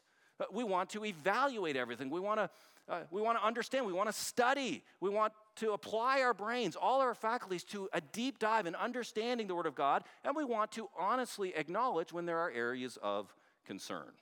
We 0.52 0.64
want 0.64 0.90
to 0.90 1.04
evaluate 1.04 1.76
everything. 1.76 2.10
We 2.10 2.20
want 2.20 2.40
to 2.40 2.50
uh, 2.88 3.00
we 3.10 3.22
want 3.22 3.38
to 3.38 3.44
understand, 3.44 3.86
we 3.86 3.92
want 3.92 4.08
to 4.08 4.12
study, 4.12 4.82
we 5.00 5.08
want 5.08 5.32
to 5.56 5.72
apply 5.72 6.20
our 6.20 6.34
brains, 6.34 6.76
all 6.76 7.00
our 7.00 7.14
faculties 7.14 7.64
to 7.64 7.88
a 7.92 8.00
deep 8.00 8.38
dive 8.38 8.66
in 8.66 8.74
understanding 8.74 9.46
the 9.46 9.54
Word 9.54 9.66
of 9.66 9.74
God, 9.74 10.04
and 10.24 10.36
we 10.36 10.44
want 10.44 10.72
to 10.72 10.88
honestly 10.98 11.54
acknowledge 11.56 12.12
when 12.12 12.26
there 12.26 12.38
are 12.38 12.50
areas 12.50 12.98
of 13.02 13.34
concern. 13.64 14.12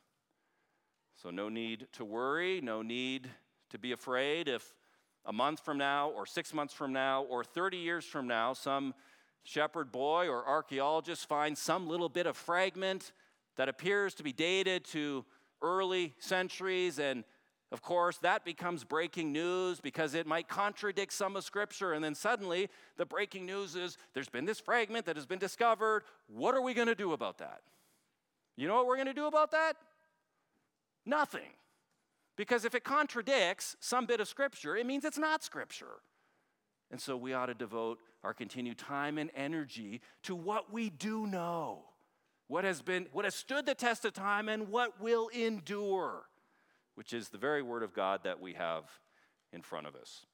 So, 1.20 1.30
no 1.30 1.48
need 1.48 1.88
to 1.92 2.04
worry, 2.04 2.60
no 2.60 2.82
need 2.82 3.28
to 3.70 3.78
be 3.78 3.92
afraid 3.92 4.48
if 4.48 4.74
a 5.24 5.32
month 5.32 5.60
from 5.60 5.78
now, 5.78 6.10
or 6.10 6.26
six 6.26 6.52
months 6.52 6.74
from 6.74 6.92
now, 6.92 7.22
or 7.22 7.44
30 7.44 7.76
years 7.76 8.04
from 8.04 8.26
now, 8.26 8.52
some 8.52 8.94
shepherd 9.44 9.90
boy 9.90 10.28
or 10.28 10.46
archaeologist 10.46 11.28
finds 11.28 11.60
some 11.60 11.88
little 11.88 12.08
bit 12.08 12.26
of 12.26 12.36
fragment 12.36 13.12
that 13.56 13.68
appears 13.68 14.14
to 14.14 14.22
be 14.22 14.32
dated 14.32 14.84
to 14.84 15.24
early 15.62 16.12
centuries 16.18 16.98
and 16.98 17.24
of 17.72 17.80
course, 17.80 18.18
that 18.18 18.44
becomes 18.44 18.84
breaking 18.84 19.32
news 19.32 19.80
because 19.80 20.14
it 20.14 20.26
might 20.26 20.46
contradict 20.46 21.10
some 21.10 21.36
of 21.36 21.44
Scripture. 21.44 21.94
And 21.94 22.04
then 22.04 22.14
suddenly, 22.14 22.68
the 22.98 23.06
breaking 23.06 23.46
news 23.46 23.74
is 23.74 23.96
there's 24.12 24.28
been 24.28 24.44
this 24.44 24.60
fragment 24.60 25.06
that 25.06 25.16
has 25.16 25.24
been 25.24 25.38
discovered. 25.38 26.02
What 26.28 26.54
are 26.54 26.60
we 26.60 26.74
going 26.74 26.88
to 26.88 26.94
do 26.94 27.12
about 27.12 27.38
that? 27.38 27.62
You 28.56 28.68
know 28.68 28.74
what 28.74 28.86
we're 28.86 28.96
going 28.96 29.06
to 29.06 29.14
do 29.14 29.26
about 29.26 29.52
that? 29.52 29.78
Nothing. 31.06 31.48
Because 32.36 32.66
if 32.66 32.74
it 32.74 32.84
contradicts 32.84 33.74
some 33.80 34.04
bit 34.04 34.20
of 34.20 34.28
Scripture, 34.28 34.76
it 34.76 34.84
means 34.84 35.06
it's 35.06 35.18
not 35.18 35.42
Scripture. 35.42 36.02
And 36.90 37.00
so 37.00 37.16
we 37.16 37.32
ought 37.32 37.46
to 37.46 37.54
devote 37.54 38.00
our 38.22 38.34
continued 38.34 38.76
time 38.76 39.16
and 39.16 39.30
energy 39.34 40.02
to 40.24 40.34
what 40.34 40.70
we 40.70 40.90
do 40.90 41.26
know, 41.26 41.84
what 42.48 42.64
has 42.64 42.82
been, 42.82 43.06
what 43.12 43.24
has 43.24 43.34
stood 43.34 43.64
the 43.64 43.74
test 43.74 44.04
of 44.04 44.12
time, 44.12 44.50
and 44.50 44.68
what 44.68 45.00
will 45.00 45.28
endure 45.28 46.24
which 46.94 47.12
is 47.12 47.28
the 47.28 47.38
very 47.38 47.62
word 47.62 47.82
of 47.82 47.94
God 47.94 48.20
that 48.24 48.40
we 48.40 48.54
have 48.54 48.84
in 49.52 49.62
front 49.62 49.86
of 49.86 49.94
us. 49.94 50.26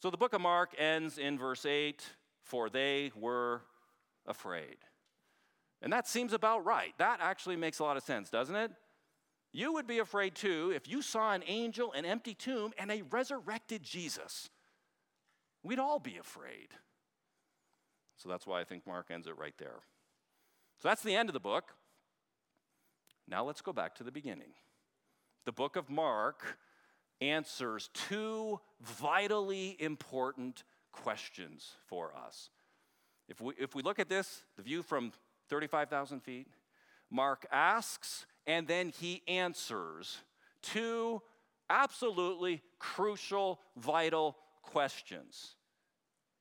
So 0.00 0.10
the 0.10 0.16
book 0.16 0.32
of 0.32 0.40
Mark 0.40 0.74
ends 0.78 1.18
in 1.18 1.38
verse 1.38 1.66
8 1.66 2.04
for 2.42 2.70
they 2.70 3.12
were 3.14 3.62
afraid. 4.26 4.76
And 5.82 5.92
that 5.92 6.08
seems 6.08 6.32
about 6.32 6.64
right. 6.64 6.92
That 6.98 7.20
actually 7.20 7.56
makes 7.56 7.78
a 7.78 7.84
lot 7.84 7.96
of 7.96 8.02
sense, 8.02 8.28
doesn't 8.28 8.56
it? 8.56 8.70
You 9.52 9.72
would 9.72 9.86
be 9.86 9.98
afraid 9.98 10.34
too 10.34 10.72
if 10.74 10.88
you 10.88 11.02
saw 11.02 11.32
an 11.32 11.42
angel, 11.46 11.92
an 11.92 12.04
empty 12.04 12.34
tomb, 12.34 12.72
and 12.78 12.90
a 12.90 13.02
resurrected 13.02 13.82
Jesus. 13.82 14.48
We'd 15.62 15.78
all 15.78 15.98
be 15.98 16.16
afraid. 16.18 16.68
So 18.16 18.28
that's 18.28 18.46
why 18.46 18.60
I 18.60 18.64
think 18.64 18.86
Mark 18.86 19.06
ends 19.10 19.26
it 19.26 19.36
right 19.36 19.54
there. 19.58 19.80
So 20.78 20.88
that's 20.88 21.02
the 21.02 21.14
end 21.14 21.28
of 21.28 21.32
the 21.34 21.40
book. 21.40 21.74
Now 23.28 23.44
let's 23.44 23.60
go 23.60 23.72
back 23.72 23.94
to 23.96 24.04
the 24.04 24.12
beginning 24.12 24.52
the 25.44 25.52
book 25.52 25.76
of 25.76 25.90
Mark 25.90 26.58
answers 27.20 27.90
two 27.92 28.60
vitally 28.80 29.76
important 29.78 30.64
questions 30.92 31.76
for 31.86 32.12
us. 32.14 32.50
If 33.28 33.40
we, 33.40 33.54
if 33.58 33.74
we 33.74 33.82
look 33.82 33.98
at 33.98 34.08
this, 34.08 34.42
the 34.56 34.62
view 34.62 34.82
from 34.82 35.12
35,000 35.48 36.20
feet, 36.20 36.48
Mark 37.10 37.46
asks 37.50 38.26
and 38.46 38.66
then 38.66 38.92
he 38.98 39.22
answers 39.28 40.18
two 40.62 41.22
absolutely 41.68 42.62
crucial, 42.78 43.60
vital 43.76 44.36
questions. 44.62 45.54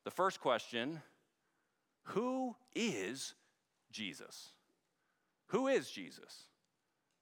The 0.05 0.11
first 0.11 0.39
question 0.39 1.01
Who 2.03 2.55
is 2.73 3.35
Jesus? 3.91 4.49
Who 5.47 5.67
is 5.67 5.89
Jesus? 5.89 6.47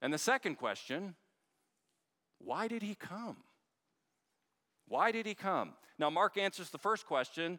And 0.00 0.12
the 0.12 0.18
second 0.18 0.56
question 0.56 1.14
why 2.38 2.68
did 2.68 2.82
he 2.82 2.94
come? 2.94 3.36
Why 4.86 5.12
did 5.12 5.26
he 5.26 5.34
come? 5.34 5.74
Now, 5.98 6.10
Mark 6.10 6.38
answers 6.38 6.70
the 6.70 6.78
first 6.78 7.06
question, 7.06 7.58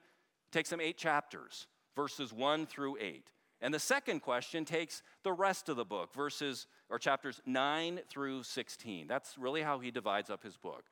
takes 0.52 0.72
him 0.72 0.82
eight 0.82 0.98
chapters, 0.98 1.68
verses 1.96 2.34
one 2.34 2.66
through 2.66 2.98
eight. 3.00 3.32
And 3.62 3.74
the 3.74 3.80
second 3.80 4.22
question 4.22 4.64
takes 4.64 5.04
the 5.24 5.34
rest 5.34 5.68
of 5.68 5.76
the 5.76 5.86
book, 5.86 6.14
verses 6.14 6.66
or 6.90 6.98
chapters 6.98 7.42
9 7.46 8.00
through 8.10 8.44
16. 8.44 9.06
That's 9.08 9.38
really 9.38 9.62
how 9.62 9.80
he 9.80 9.92
divides 9.92 10.30
up 10.30 10.44
his 10.44 10.56
book. 10.56 10.86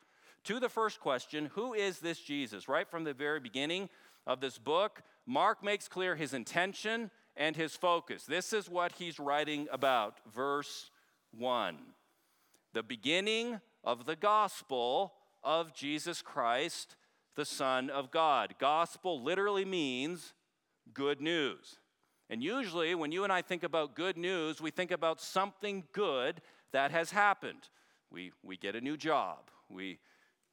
To 0.43 0.59
the 0.59 0.69
first 0.69 0.99
question, 0.99 1.49
who 1.53 1.73
is 1.73 1.99
this 1.99 2.19
Jesus? 2.19 2.67
Right 2.67 2.87
from 2.87 3.03
the 3.03 3.13
very 3.13 3.39
beginning 3.39 3.89
of 4.25 4.41
this 4.41 4.57
book, 4.57 5.01
Mark 5.25 5.63
makes 5.63 5.87
clear 5.87 6.15
his 6.15 6.33
intention 6.33 7.09
and 7.37 7.55
his 7.55 7.75
focus. 7.75 8.25
This 8.25 8.51
is 8.51 8.69
what 8.69 8.93
he's 8.93 9.19
writing 9.19 9.67
about, 9.71 10.19
verse 10.33 10.91
1. 11.31 11.77
The 12.73 12.83
beginning 12.83 13.61
of 13.83 14.05
the 14.05 14.15
gospel 14.15 15.13
of 15.43 15.73
Jesus 15.73 16.21
Christ, 16.21 16.95
the 17.35 17.45
Son 17.45 17.89
of 17.89 18.11
God. 18.11 18.55
Gospel 18.59 19.21
literally 19.21 19.65
means 19.65 20.33
good 20.93 21.21
news. 21.21 21.79
And 22.29 22.43
usually, 22.43 22.93
when 22.95 23.11
you 23.11 23.23
and 23.23 23.31
I 23.31 23.41
think 23.41 23.63
about 23.63 23.95
good 23.95 24.17
news, 24.17 24.59
we 24.59 24.71
think 24.71 24.91
about 24.91 25.21
something 25.21 25.85
good 25.93 26.41
that 26.73 26.91
has 26.91 27.11
happened. 27.11 27.69
We, 28.11 28.31
we 28.43 28.57
get 28.57 28.75
a 28.75 28.81
new 28.81 28.97
job, 28.97 29.49
we 29.69 29.99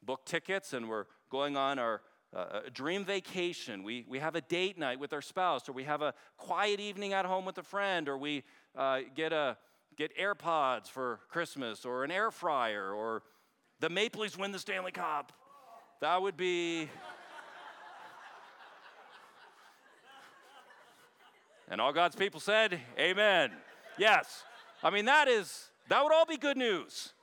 book 0.02 0.24
tickets, 0.24 0.72
and 0.72 0.88
we're 0.88 1.06
going 1.30 1.56
on 1.56 1.78
our 1.78 2.02
uh, 2.34 2.60
dream 2.72 3.04
vacation. 3.04 3.82
We, 3.82 4.04
we 4.08 4.18
have 4.18 4.34
a 4.34 4.40
date 4.40 4.78
night 4.78 4.98
with 4.98 5.12
our 5.12 5.22
spouse, 5.22 5.68
or 5.68 5.72
we 5.72 5.84
have 5.84 6.02
a 6.02 6.14
quiet 6.36 6.80
evening 6.80 7.12
at 7.12 7.24
home 7.24 7.44
with 7.44 7.58
a 7.58 7.62
friend, 7.62 8.08
or 8.08 8.18
we 8.18 8.42
uh, 8.76 9.00
get, 9.14 9.32
a, 9.32 9.56
get 9.96 10.16
AirPods 10.16 10.88
for 10.88 11.20
Christmas, 11.28 11.84
or 11.84 12.04
an 12.04 12.10
air 12.10 12.30
fryer, 12.30 12.92
or 12.92 13.22
the 13.80 13.88
Maple 13.88 14.22
Leafs 14.22 14.38
win 14.38 14.52
the 14.52 14.58
Stanley 14.58 14.92
Cup. 14.92 15.32
That 16.00 16.20
would 16.22 16.36
be. 16.36 16.82
and 21.68 21.80
all 21.80 21.92
God's 21.92 22.16
people 22.16 22.40
said, 22.40 22.80
Amen. 22.98 23.50
Yes. 23.98 24.44
I 24.82 24.90
mean, 24.90 25.04
that 25.06 25.28
is, 25.28 25.70
that 25.88 26.02
would 26.02 26.12
all 26.12 26.26
be 26.26 26.36
good 26.36 26.56
news. 26.56 27.14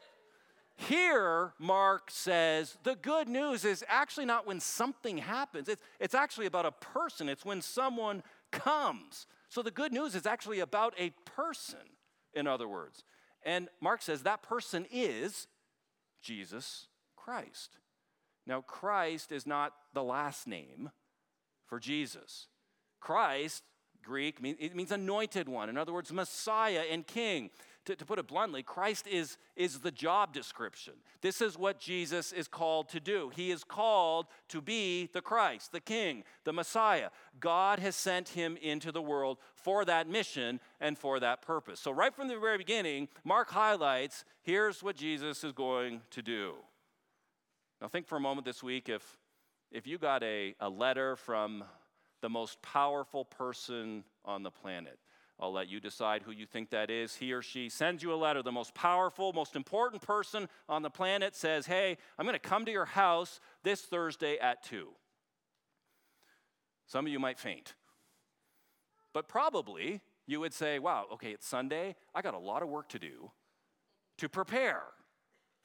Here, 0.88 1.54
Mark 1.60 2.10
says 2.10 2.78
the 2.84 2.96
good 2.96 3.28
news 3.30 3.66
is 3.66 3.84
actually 3.88 4.26
not 4.26 4.48
when 4.48 4.60
something 4.60 5.20
happens, 5.20 5.70
it's, 5.70 5.84
it's 6.00 6.16
actually 6.16 6.48
about 6.48 6.66
a 6.66 6.72
person, 6.72 7.30
it's 7.30 7.46
when 7.46 7.62
someone 7.62 8.24
comes. 8.52 9.28
So 9.50 9.62
the 9.62 9.70
good 9.70 9.94
news 9.94 10.16
is 10.16 10.26
actually 10.26 10.60
about 10.60 10.96
a 10.98 11.12
person, 11.26 11.80
in 12.34 12.48
other 12.48 12.68
words. 12.68 13.04
And 13.44 13.70
Mark 13.80 14.02
says 14.02 14.24
that 14.24 14.44
person 14.44 14.86
is 14.92 15.48
Jesus 16.22 16.88
Christ. 17.16 17.78
Now, 18.46 18.62
Christ 18.62 19.32
is 19.32 19.46
not 19.46 19.74
the 19.94 20.04
last 20.04 20.48
name 20.48 20.92
for 21.68 21.80
Jesus. 21.80 22.48
Christ, 23.00 23.64
Greek, 24.04 24.38
it 24.42 24.76
means 24.76 24.92
anointed 24.92 25.48
one. 25.48 25.70
In 25.70 25.78
other 25.78 25.94
words, 25.94 26.12
Messiah 26.12 26.84
and 26.90 27.06
King 27.06 27.50
to, 27.86 27.96
to 27.96 28.06
put 28.06 28.20
it 28.20 28.28
bluntly, 28.28 28.62
Christ 28.62 29.08
is, 29.08 29.38
is 29.56 29.80
the 29.80 29.92
job 29.92 30.34
description. 30.34 30.94
This 31.22 31.42
is 31.42 31.58
what 31.58 31.80
Jesus 31.80 32.32
is 32.32 32.48
called 32.48 32.90
to 32.90 33.00
do. 33.00 33.32
He 33.36 33.52
is 33.52 33.64
called 33.64 34.28
to 34.50 34.62
be 34.62 35.10
the 35.14 35.22
Christ, 35.22 35.72
the 35.72 35.80
King, 35.80 36.24
the 36.44 36.54
Messiah. 36.54 37.10
God 37.40 37.80
has 37.80 37.96
sent 37.96 38.30
him 38.30 38.58
into 38.62 38.92
the 38.92 39.02
world 39.02 39.38
for 39.56 39.84
that 39.86 40.08
mission 40.08 40.60
and 40.80 40.98
for 40.98 41.20
that 41.20 41.42
purpose. 41.42 41.80
So, 41.80 41.92
right 41.92 42.14
from 42.14 42.28
the 42.28 42.40
very 42.40 42.58
beginning, 42.58 43.08
Mark 43.24 43.50
highlights 43.50 44.26
here's 44.44 44.84
what 44.84 44.96
Jesus 44.96 45.44
is 45.44 45.52
going 45.52 46.02
to 46.12 46.22
do. 46.22 46.54
Now, 47.82 47.88
think 47.88 48.08
for 48.08 48.18
a 48.18 48.22
moment 48.22 48.46
this 48.46 48.62
week 48.62 48.90
if, 48.90 49.18
if 49.72 49.88
you 49.88 49.98
got 49.98 50.22
a, 50.22 50.54
a 50.60 50.70
letter 50.70 51.16
from 51.16 51.64
the 52.22 52.30
most 52.30 52.62
powerful 52.62 53.26
person 53.26 54.04
on 54.24 54.44
the 54.44 54.52
planet. 54.52 55.00
I'll 55.42 55.52
let 55.52 55.70
you 55.70 55.80
decide 55.80 56.22
who 56.22 56.32
you 56.32 56.46
think 56.46 56.70
that 56.70 56.92
is. 56.92 57.16
He 57.16 57.34
or 57.34 57.42
she 57.42 57.68
sends 57.68 58.04
you 58.04 58.14
a 58.14 58.16
letter. 58.16 58.44
The 58.44 58.52
most 58.52 58.76
powerful, 58.76 59.34
most 59.34 59.56
important 59.56 60.04
person 60.04 60.48
on 60.70 60.84
the 60.84 60.90
planet 60.92 61.36
says, 61.36 61.66
Hey, 61.66 61.98
I'm 62.20 62.26
going 62.26 62.40
to 62.40 62.40
come 62.40 62.64
to 62.66 62.72
your 62.72 62.86
house 62.86 63.40
this 63.64 63.82
Thursday 63.82 64.38
at 64.38 64.64
2. 64.64 64.90
Some 66.86 67.08
of 67.08 67.12
you 67.12 67.20
might 67.20 67.40
faint. 67.40 67.74
But 69.14 69.28
probably 69.28 70.02
you 70.28 70.40
would 70.40 70.54
say, 70.54 70.78
Wow, 70.78 71.08
okay, 71.14 71.32
it's 71.32 71.48
Sunday. 71.48 71.96
I 72.14 72.22
got 72.22 72.36
a 72.36 72.40
lot 72.40 72.62
of 72.62 72.70
work 72.70 72.90
to 72.90 73.00
do 73.00 73.32
to 74.20 74.30
prepare 74.30 74.84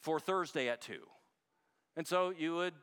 for 0.00 0.18
Thursday 0.18 0.70
at 0.70 0.80
2. 0.80 1.00
And 1.96 2.06
so 2.06 2.32
you 2.36 2.54
would 2.54 2.74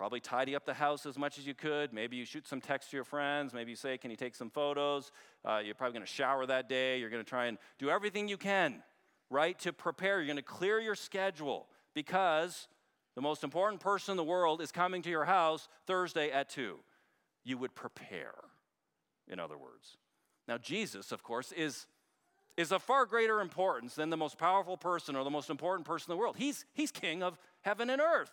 Probably 0.00 0.20
tidy 0.20 0.56
up 0.56 0.64
the 0.64 0.72
house 0.72 1.04
as 1.04 1.18
much 1.18 1.36
as 1.36 1.46
you 1.46 1.52
could. 1.52 1.92
Maybe 1.92 2.16
you 2.16 2.24
shoot 2.24 2.48
some 2.48 2.62
text 2.62 2.88
to 2.88 2.96
your 2.96 3.04
friends. 3.04 3.52
Maybe 3.52 3.70
you 3.70 3.76
say, 3.76 3.98
Can 3.98 4.10
you 4.10 4.16
take 4.16 4.34
some 4.34 4.48
photos? 4.48 5.12
Uh, 5.44 5.60
you're 5.62 5.74
probably 5.74 5.92
going 5.92 6.06
to 6.06 6.10
shower 6.10 6.46
that 6.46 6.70
day. 6.70 6.98
You're 6.98 7.10
going 7.10 7.22
to 7.22 7.28
try 7.28 7.48
and 7.48 7.58
do 7.78 7.90
everything 7.90 8.26
you 8.26 8.38
can, 8.38 8.82
right, 9.28 9.58
to 9.58 9.74
prepare. 9.74 10.16
You're 10.16 10.24
going 10.24 10.38
to 10.38 10.42
clear 10.42 10.80
your 10.80 10.94
schedule 10.94 11.66
because 11.92 12.66
the 13.14 13.20
most 13.20 13.44
important 13.44 13.82
person 13.82 14.12
in 14.12 14.16
the 14.16 14.24
world 14.24 14.62
is 14.62 14.72
coming 14.72 15.02
to 15.02 15.10
your 15.10 15.26
house 15.26 15.68
Thursday 15.86 16.30
at 16.30 16.48
2. 16.48 16.78
You 17.44 17.58
would 17.58 17.74
prepare, 17.74 18.36
in 19.28 19.38
other 19.38 19.58
words. 19.58 19.98
Now, 20.48 20.56
Jesus, 20.56 21.12
of 21.12 21.22
course, 21.22 21.52
is, 21.52 21.86
is 22.56 22.72
of 22.72 22.82
far 22.82 23.04
greater 23.04 23.42
importance 23.42 23.96
than 23.96 24.08
the 24.08 24.16
most 24.16 24.38
powerful 24.38 24.78
person 24.78 25.14
or 25.14 25.24
the 25.24 25.30
most 25.30 25.50
important 25.50 25.86
person 25.86 26.10
in 26.10 26.16
the 26.16 26.18
world. 26.18 26.36
He's, 26.38 26.64
he's 26.72 26.90
king 26.90 27.22
of 27.22 27.38
heaven 27.60 27.90
and 27.90 28.00
earth. 28.00 28.32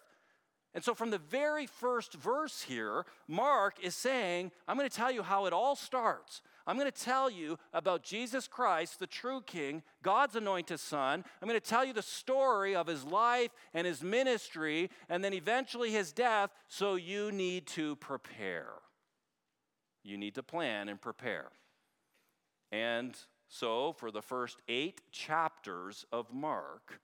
And 0.73 0.83
so, 0.83 0.93
from 0.93 1.09
the 1.09 1.17
very 1.17 1.65
first 1.65 2.13
verse 2.13 2.61
here, 2.61 3.05
Mark 3.27 3.77
is 3.81 3.95
saying, 3.95 4.51
I'm 4.67 4.77
going 4.77 4.89
to 4.89 4.95
tell 4.95 5.11
you 5.11 5.23
how 5.23 5.45
it 5.45 5.53
all 5.53 5.75
starts. 5.75 6.41
I'm 6.67 6.77
going 6.77 6.91
to 6.91 7.03
tell 7.03 7.29
you 7.29 7.57
about 7.73 8.03
Jesus 8.03 8.47
Christ, 8.47 8.99
the 8.99 9.07
true 9.07 9.41
King, 9.41 9.81
God's 10.03 10.35
anointed 10.35 10.79
Son. 10.79 11.23
I'm 11.41 11.47
going 11.47 11.59
to 11.59 11.65
tell 11.65 11.85
you 11.85 11.93
the 11.93 12.01
story 12.01 12.75
of 12.75 12.87
his 12.87 13.05
life 13.05 13.51
and 13.73 13.87
his 13.87 14.03
ministry, 14.03 14.89
and 15.07 15.23
then 15.23 15.33
eventually 15.33 15.91
his 15.91 16.11
death, 16.11 16.51
so 16.67 16.95
you 16.95 17.31
need 17.31 17.65
to 17.67 17.95
prepare. 17.95 18.73
You 20.03 20.17
need 20.17 20.35
to 20.35 20.43
plan 20.43 20.89
and 20.89 21.01
prepare. 21.01 21.51
And 22.71 23.17
so, 23.47 23.93
for 23.93 24.11
the 24.11 24.21
first 24.21 24.57
eight 24.67 25.01
chapters 25.11 26.05
of 26.11 26.33
Mark, 26.33 26.99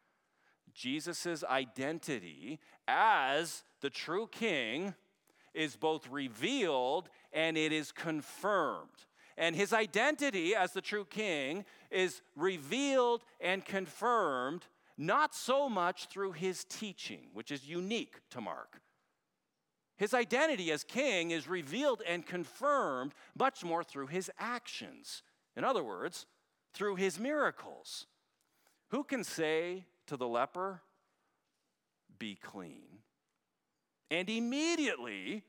Jesus' 0.73 1.43
identity 1.43 2.59
as 2.87 3.63
the 3.81 3.89
true 3.89 4.27
king 4.27 4.93
is 5.53 5.75
both 5.75 6.09
revealed 6.09 7.09
and 7.31 7.57
it 7.57 7.71
is 7.71 7.91
confirmed. 7.91 8.89
And 9.37 9.55
his 9.55 9.73
identity 9.73 10.55
as 10.55 10.73
the 10.73 10.81
true 10.81 11.05
king 11.05 11.65
is 11.89 12.21
revealed 12.35 13.23
and 13.39 13.65
confirmed 13.65 14.65
not 14.97 15.33
so 15.33 15.67
much 15.69 16.07
through 16.07 16.33
his 16.33 16.63
teaching, 16.65 17.29
which 17.33 17.51
is 17.51 17.67
unique 17.67 18.17
to 18.29 18.41
Mark. 18.41 18.81
His 19.95 20.13
identity 20.13 20.71
as 20.71 20.83
king 20.83 21.31
is 21.31 21.47
revealed 21.47 22.01
and 22.07 22.25
confirmed 22.25 23.13
much 23.37 23.63
more 23.63 23.83
through 23.83 24.07
his 24.07 24.29
actions. 24.39 25.23
In 25.55 25.63
other 25.63 25.83
words, 25.83 26.25
through 26.73 26.95
his 26.95 27.19
miracles. 27.19 28.07
Who 28.89 29.03
can 29.03 29.23
say 29.23 29.85
to 30.07 30.17
the 30.17 30.27
leper, 30.27 30.81
Be 32.19 32.35
clean. 32.35 32.99
And 34.11 34.29
immediately, 34.29 35.43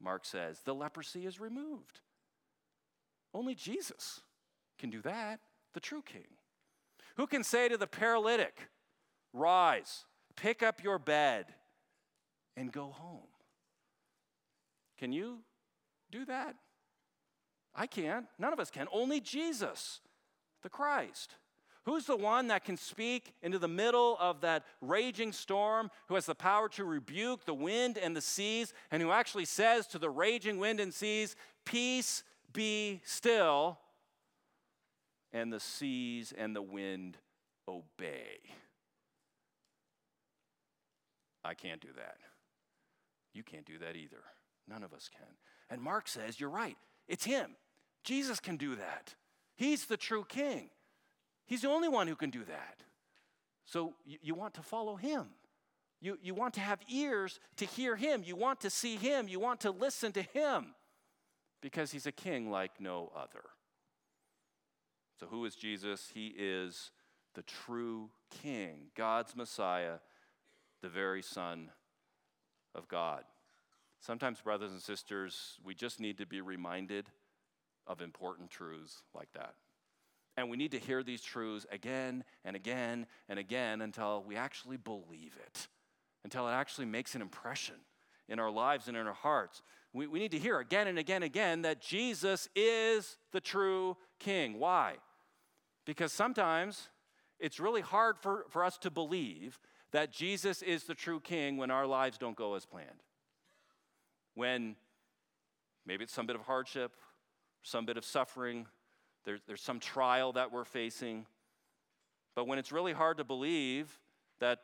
Mark 0.00 0.24
says, 0.24 0.60
the 0.64 0.74
leprosy 0.74 1.26
is 1.26 1.40
removed. 1.40 2.00
Only 3.32 3.54
Jesus 3.54 4.20
can 4.78 4.90
do 4.90 5.00
that, 5.02 5.40
the 5.74 5.80
true 5.80 6.02
king. 6.02 6.26
Who 7.16 7.26
can 7.26 7.44
say 7.44 7.68
to 7.68 7.76
the 7.76 7.86
paralytic, 7.86 8.68
Rise, 9.32 10.04
pick 10.36 10.62
up 10.62 10.82
your 10.82 10.98
bed, 10.98 11.46
and 12.56 12.72
go 12.72 12.86
home? 12.86 13.28
Can 14.98 15.12
you 15.12 15.38
do 16.10 16.24
that? 16.26 16.56
I 17.74 17.86
can't. 17.86 18.26
None 18.38 18.52
of 18.52 18.60
us 18.60 18.70
can. 18.70 18.86
Only 18.92 19.20
Jesus, 19.20 20.00
the 20.62 20.68
Christ. 20.68 21.36
Who's 21.84 22.04
the 22.04 22.16
one 22.16 22.48
that 22.48 22.64
can 22.64 22.76
speak 22.76 23.34
into 23.42 23.58
the 23.58 23.68
middle 23.68 24.16
of 24.20 24.42
that 24.42 24.64
raging 24.80 25.32
storm, 25.32 25.90
who 26.08 26.14
has 26.14 26.26
the 26.26 26.34
power 26.34 26.68
to 26.70 26.84
rebuke 26.84 27.46
the 27.46 27.54
wind 27.54 27.96
and 27.96 28.14
the 28.14 28.20
seas, 28.20 28.74
and 28.90 29.02
who 29.02 29.10
actually 29.10 29.46
says 29.46 29.86
to 29.88 29.98
the 29.98 30.10
raging 30.10 30.58
wind 30.58 30.78
and 30.78 30.92
seas, 30.92 31.36
Peace 31.64 32.22
be 32.52 33.00
still, 33.04 33.78
and 35.32 35.52
the 35.52 35.60
seas 35.60 36.34
and 36.36 36.54
the 36.54 36.62
wind 36.62 37.16
obey? 37.66 38.38
I 41.42 41.54
can't 41.54 41.80
do 41.80 41.88
that. 41.96 42.18
You 43.32 43.42
can't 43.42 43.64
do 43.64 43.78
that 43.78 43.96
either. 43.96 44.22
None 44.68 44.82
of 44.82 44.92
us 44.92 45.08
can. 45.10 45.26
And 45.70 45.80
Mark 45.80 46.08
says, 46.08 46.38
You're 46.38 46.50
right, 46.50 46.76
it's 47.08 47.24
him. 47.24 47.56
Jesus 48.04 48.38
can 48.38 48.56
do 48.56 48.76
that. 48.76 49.14
He's 49.56 49.86
the 49.86 49.96
true 49.96 50.24
king. 50.28 50.70
He's 51.50 51.62
the 51.62 51.68
only 51.68 51.88
one 51.88 52.06
who 52.06 52.14
can 52.14 52.30
do 52.30 52.44
that. 52.44 52.84
So 53.64 53.94
you, 54.06 54.18
you 54.22 54.34
want 54.36 54.54
to 54.54 54.62
follow 54.62 54.94
him. 54.94 55.26
You, 56.00 56.16
you 56.22 56.32
want 56.32 56.54
to 56.54 56.60
have 56.60 56.78
ears 56.88 57.40
to 57.56 57.64
hear 57.64 57.96
him. 57.96 58.22
You 58.24 58.36
want 58.36 58.60
to 58.60 58.70
see 58.70 58.94
him. 58.94 59.26
You 59.26 59.40
want 59.40 59.58
to 59.62 59.72
listen 59.72 60.12
to 60.12 60.22
him 60.22 60.76
because 61.60 61.90
he's 61.90 62.06
a 62.06 62.12
king 62.12 62.52
like 62.52 62.80
no 62.80 63.10
other. 63.16 63.42
So, 65.18 65.26
who 65.26 65.44
is 65.44 65.56
Jesus? 65.56 66.12
He 66.14 66.28
is 66.38 66.92
the 67.34 67.42
true 67.42 68.10
king, 68.30 68.92
God's 68.96 69.34
Messiah, 69.34 69.96
the 70.82 70.88
very 70.88 71.20
Son 71.20 71.70
of 72.76 72.86
God. 72.86 73.24
Sometimes, 73.98 74.40
brothers 74.40 74.70
and 74.70 74.80
sisters, 74.80 75.58
we 75.64 75.74
just 75.74 75.98
need 75.98 76.16
to 76.18 76.26
be 76.26 76.40
reminded 76.40 77.06
of 77.88 78.00
important 78.00 78.50
truths 78.50 79.02
like 79.14 79.32
that. 79.32 79.54
And 80.36 80.48
we 80.48 80.56
need 80.56 80.70
to 80.72 80.78
hear 80.78 81.02
these 81.02 81.22
truths 81.22 81.66
again 81.70 82.24
and 82.44 82.56
again 82.56 83.06
and 83.28 83.38
again 83.38 83.80
until 83.82 84.24
we 84.26 84.36
actually 84.36 84.76
believe 84.76 85.36
it, 85.44 85.68
until 86.24 86.48
it 86.48 86.52
actually 86.52 86.86
makes 86.86 87.14
an 87.14 87.22
impression 87.22 87.74
in 88.28 88.38
our 88.38 88.50
lives 88.50 88.88
and 88.88 88.96
in 88.96 89.06
our 89.06 89.12
hearts. 89.12 89.60
We, 89.92 90.06
we 90.06 90.20
need 90.20 90.30
to 90.30 90.38
hear 90.38 90.60
again 90.60 90.86
and 90.86 90.98
again 90.98 91.16
and 91.16 91.24
again 91.24 91.62
that 91.62 91.80
Jesus 91.80 92.48
is 92.54 93.18
the 93.32 93.40
true 93.40 93.96
king. 94.18 94.58
Why? 94.58 94.94
Because 95.84 96.12
sometimes 96.12 96.88
it's 97.40 97.58
really 97.58 97.80
hard 97.80 98.16
for, 98.18 98.44
for 98.50 98.64
us 98.64 98.78
to 98.78 98.90
believe 98.90 99.58
that 99.92 100.12
Jesus 100.12 100.62
is 100.62 100.84
the 100.84 100.94
true 100.94 101.18
king 101.18 101.56
when 101.56 101.70
our 101.70 101.86
lives 101.86 102.18
don't 102.18 102.36
go 102.36 102.54
as 102.54 102.64
planned. 102.64 103.02
When 104.34 104.76
maybe 105.84 106.04
it's 106.04 106.12
some 106.12 106.26
bit 106.26 106.36
of 106.36 106.42
hardship, 106.42 106.92
some 107.62 107.84
bit 107.84 107.96
of 107.96 108.04
suffering, 108.04 108.66
there's, 109.24 109.40
there's 109.46 109.60
some 109.60 109.80
trial 109.80 110.32
that 110.32 110.52
we're 110.52 110.64
facing. 110.64 111.26
But 112.34 112.46
when 112.46 112.58
it's 112.58 112.72
really 112.72 112.92
hard 112.92 113.18
to 113.18 113.24
believe 113.24 113.98
that, 114.40 114.60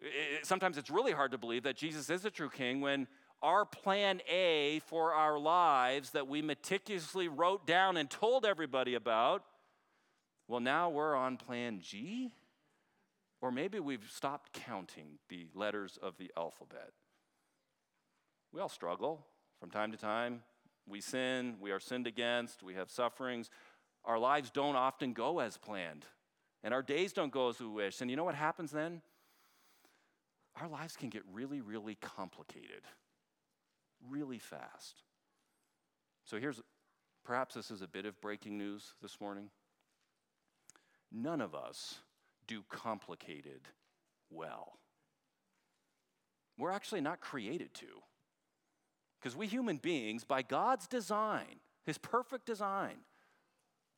it, 0.00 0.46
sometimes 0.46 0.78
it's 0.78 0.90
really 0.90 1.12
hard 1.12 1.32
to 1.32 1.38
believe 1.38 1.64
that 1.64 1.76
Jesus 1.76 2.10
is 2.10 2.22
the 2.22 2.30
true 2.30 2.50
king 2.50 2.80
when 2.80 3.06
our 3.42 3.64
plan 3.64 4.20
A 4.28 4.80
for 4.86 5.12
our 5.12 5.38
lives 5.38 6.10
that 6.10 6.26
we 6.26 6.42
meticulously 6.42 7.28
wrote 7.28 7.66
down 7.66 7.96
and 7.96 8.10
told 8.10 8.44
everybody 8.44 8.94
about, 8.94 9.44
well, 10.48 10.60
now 10.60 10.90
we're 10.90 11.14
on 11.14 11.36
plan 11.36 11.80
G? 11.80 12.30
Or 13.40 13.52
maybe 13.52 13.78
we've 13.78 14.08
stopped 14.10 14.52
counting 14.52 15.18
the 15.28 15.46
letters 15.54 15.98
of 16.02 16.16
the 16.18 16.32
alphabet. 16.36 16.90
We 18.52 18.60
all 18.60 18.68
struggle 18.68 19.24
from 19.60 19.70
time 19.70 19.92
to 19.92 19.98
time. 19.98 20.42
We 20.88 21.00
sin, 21.00 21.56
we 21.60 21.70
are 21.70 21.80
sinned 21.80 22.06
against, 22.06 22.62
we 22.62 22.74
have 22.74 22.90
sufferings. 22.90 23.50
Our 24.04 24.18
lives 24.18 24.50
don't 24.50 24.76
often 24.76 25.12
go 25.12 25.38
as 25.40 25.56
planned, 25.56 26.06
and 26.62 26.72
our 26.72 26.82
days 26.82 27.12
don't 27.12 27.32
go 27.32 27.48
as 27.50 27.60
we 27.60 27.66
wish. 27.66 28.00
And 28.00 28.10
you 28.10 28.16
know 28.16 28.24
what 28.24 28.34
happens 28.34 28.70
then? 28.70 29.02
Our 30.60 30.68
lives 30.68 30.96
can 30.96 31.08
get 31.08 31.22
really, 31.32 31.60
really 31.60 31.96
complicated 31.96 32.82
really 34.06 34.38
fast. 34.38 35.02
So 36.24 36.38
here's 36.38 36.60
perhaps 37.24 37.54
this 37.54 37.70
is 37.70 37.82
a 37.82 37.88
bit 37.88 38.06
of 38.06 38.20
breaking 38.20 38.58
news 38.58 38.94
this 39.02 39.20
morning. 39.20 39.50
None 41.10 41.40
of 41.40 41.54
us 41.54 41.98
do 42.46 42.62
complicated 42.68 43.62
well. 44.30 44.78
We're 46.58 46.70
actually 46.70 47.00
not 47.00 47.20
created 47.20 47.72
to. 47.74 47.86
Because 49.20 49.36
we 49.36 49.46
human 49.46 49.78
beings, 49.78 50.24
by 50.24 50.42
God's 50.42 50.86
design, 50.86 51.60
His 51.84 51.98
perfect 51.98 52.46
design, 52.46 52.98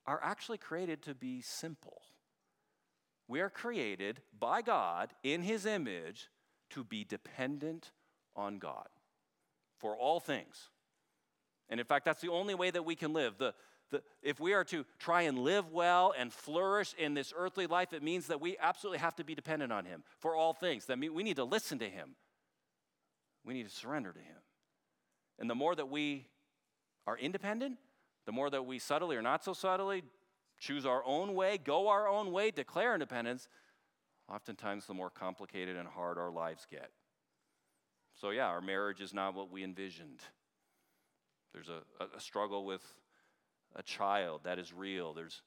are 0.07 0.21
actually 0.23 0.59
created 0.59 1.03
to 1.03 1.15
be 1.15 1.41
simple. 1.43 2.01
We 3.29 3.41
are 3.41 3.51
created 3.51 4.21
by 4.39 4.63
God 4.63 5.11
in 5.23 5.43
His 5.43 5.67
image 5.67 6.29
to 6.71 6.85
be 6.85 7.05
dependent 7.05 7.93
on 8.35 8.59
God 8.59 8.89
for 9.79 9.97
all 9.97 10.21
things. 10.21 10.69
And 11.69 11.79
in 11.79 11.87
fact, 11.87 12.05
that's 12.05 12.21
the 12.21 12.31
only 12.31 12.55
way 12.55 12.71
that 12.71 12.85
we 12.85 12.97
can 12.97 13.13
live. 13.13 13.39
The, 13.39 13.55
the, 13.91 14.03
if 14.23 14.41
we 14.41 14.53
are 14.53 14.65
to 14.65 14.85
try 14.99 15.23
and 15.23 15.39
live 15.39 15.71
well 15.71 16.13
and 16.17 16.33
flourish 16.33 16.95
in 16.99 17.15
this 17.15 17.33
earthly 17.37 17.67
life, 17.67 17.93
it 17.93 18.03
means 18.03 18.27
that 18.29 18.41
we 18.41 18.57
absolutely 18.59 18.99
have 18.99 19.15
to 19.17 19.25
be 19.25 19.35
dependent 19.35 19.73
on 19.73 19.85
Him 19.85 20.03
for 20.19 20.35
all 20.35 20.53
things. 20.53 20.87
That 20.87 20.99
means 20.99 21.13
we 21.13 21.23
need 21.23 21.37
to 21.37 21.45
listen 21.45 21.79
to 21.79 21.89
Him, 21.89 22.17
we 23.45 23.55
need 23.55 23.69
to 23.69 23.75
surrender 23.75 24.13
to 24.13 24.19
Him. 24.19 24.37
And 25.41 25.49
the 25.49 25.55
more 25.55 25.75
that 25.75 25.89
we 25.89 26.27
are 27.07 27.17
independent, 27.17 27.79
the 28.27 28.33
more 28.33 28.51
that 28.51 28.65
we 28.67 28.79
subtly 28.79 29.17
or 29.17 29.23
not 29.23 29.43
so 29.43 29.55
subtly 29.55 30.05
choose 30.59 30.85
our 30.85 31.03
own 31.07 31.35
way, 31.35 31.59
go 31.59 31.89
our 31.89 32.07
own 32.07 32.31
way, 32.31 32.51
declare 32.51 32.93
independence, 32.93 33.49
oftentimes 34.29 34.87
the 34.87 34.95
more 34.95 35.11
complicated 35.11 35.77
and 35.77 35.89
hard 35.89 36.19
our 36.19 36.31
lives 36.31 36.67
get. 36.71 36.91
So, 38.21 38.31
yeah, 38.31 38.47
our 38.47 38.61
marriage 38.61 39.01
is 39.01 39.15
not 39.15 39.35
what 39.35 39.51
we 39.51 39.65
envisioned. 39.65 40.21
There's 41.55 41.71
a, 41.71 41.81
a 42.15 42.21
struggle 42.21 42.67
with 42.67 42.83
a 43.75 43.83
child 43.83 44.43
that 44.45 44.59
is 44.59 44.73
real. 44.73 45.15
There's, 45.15 45.41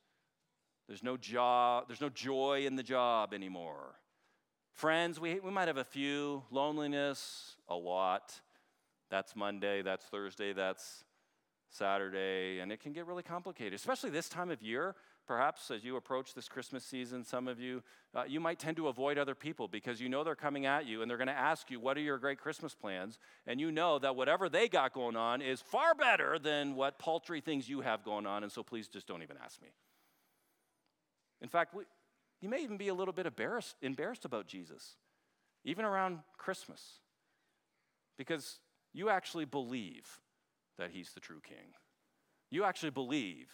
there's, 0.88 1.04
no 1.04 1.16
job, 1.16 1.86
there's 1.88 2.02
no 2.02 2.10
joy 2.10 2.64
in 2.66 2.76
the 2.76 2.84
job 2.84 3.34
anymore. 3.34 3.96
Friends, 4.74 5.20
we, 5.20 5.40
we 5.40 5.52
might 5.52 5.68
have 5.68 5.78
a 5.78 5.84
few. 5.84 6.44
Loneliness, 6.50 7.56
a 7.70 7.76
lot. 7.76 8.42
That's 9.14 9.36
Monday, 9.36 9.84
that's 9.84 10.06
Thursday, 10.06 10.54
that's 10.54 11.04
Saturday, 11.70 12.58
and 12.62 12.72
it 12.72 12.80
can 12.80 12.94
get 12.94 13.06
really 13.06 13.22
complicated, 13.22 13.76
especially 13.76 14.10
this 14.10 14.28
time 14.28 14.50
of 14.50 14.64
year. 14.64 14.96
Perhaps 15.28 15.70
as 15.70 15.84
you 15.84 15.98
approach 15.98 16.34
this 16.34 16.50
Christmas 16.50 16.84
season, 16.84 17.24
some 17.24 17.48
of 17.48 17.60
you, 17.60 17.84
uh, 18.16 18.24
you 18.28 18.40
might 18.40 18.58
tend 18.58 18.76
to 18.78 18.88
avoid 18.88 19.20
other 19.20 19.36
people 19.36 19.68
because 19.68 20.02
you 20.02 20.10
know 20.10 20.24
they're 20.24 20.34
coming 20.34 20.66
at 20.66 20.88
you 20.88 21.04
and 21.04 21.12
they're 21.12 21.20
going 21.20 21.28
to 21.28 21.38
ask 21.38 21.70
you, 21.70 21.80
What 21.80 21.96
are 21.96 22.02
your 22.02 22.18
great 22.18 22.40
Christmas 22.40 22.74
plans? 22.74 23.20
And 23.46 23.62
you 23.62 23.72
know 23.72 24.00
that 24.00 24.16
whatever 24.16 24.50
they 24.50 24.68
got 24.68 24.94
going 24.94 25.16
on 25.16 25.44
is 25.44 25.62
far 25.62 25.94
better 25.94 26.40
than 26.40 26.74
what 26.74 26.98
paltry 26.98 27.40
things 27.40 27.70
you 27.70 27.82
have 27.82 28.04
going 28.04 28.26
on, 28.26 28.42
and 28.42 28.52
so 28.52 28.64
please 28.64 28.88
just 28.88 29.06
don't 29.06 29.22
even 29.22 29.36
ask 29.44 29.62
me. 29.62 29.68
In 31.40 31.50
fact, 31.50 31.76
we, 31.76 31.84
you 32.42 32.50
may 32.50 32.64
even 32.64 32.78
be 32.78 32.88
a 32.88 32.96
little 32.96 33.14
bit 33.14 33.28
embarrassed, 33.28 33.76
embarrassed 33.84 34.26
about 34.26 34.48
Jesus, 34.48 34.96
even 35.64 35.86
around 35.86 36.18
Christmas, 36.36 36.94
because 38.18 38.58
you 38.94 39.10
actually 39.10 39.46
believe 39.46 40.20
that 40.78 40.92
he's 40.92 41.12
the 41.14 41.20
true 41.20 41.42
king. 41.42 41.74
You 42.50 42.64
actually 42.64 42.92
believe 42.92 43.50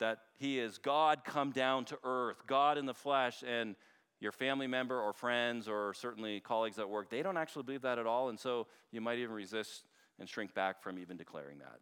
that 0.00 0.18
he 0.38 0.58
is 0.58 0.78
God 0.78 1.24
come 1.24 1.52
down 1.52 1.84
to 1.86 1.98
earth, 2.02 2.46
God 2.46 2.78
in 2.78 2.86
the 2.86 2.94
flesh, 2.94 3.44
and 3.46 3.76
your 4.20 4.32
family 4.32 4.66
member 4.66 5.00
or 5.00 5.12
friends 5.12 5.68
or 5.68 5.94
certainly 5.94 6.40
colleagues 6.40 6.78
at 6.78 6.88
work, 6.88 7.10
they 7.10 7.22
don't 7.22 7.36
actually 7.36 7.62
believe 7.62 7.82
that 7.82 7.98
at 7.98 8.06
all, 8.06 8.30
and 8.30 8.40
so 8.40 8.66
you 8.90 9.00
might 9.00 9.18
even 9.18 9.34
resist 9.34 9.84
and 10.18 10.28
shrink 10.28 10.54
back 10.54 10.82
from 10.82 10.98
even 10.98 11.16
declaring 11.16 11.58
that. 11.58 11.78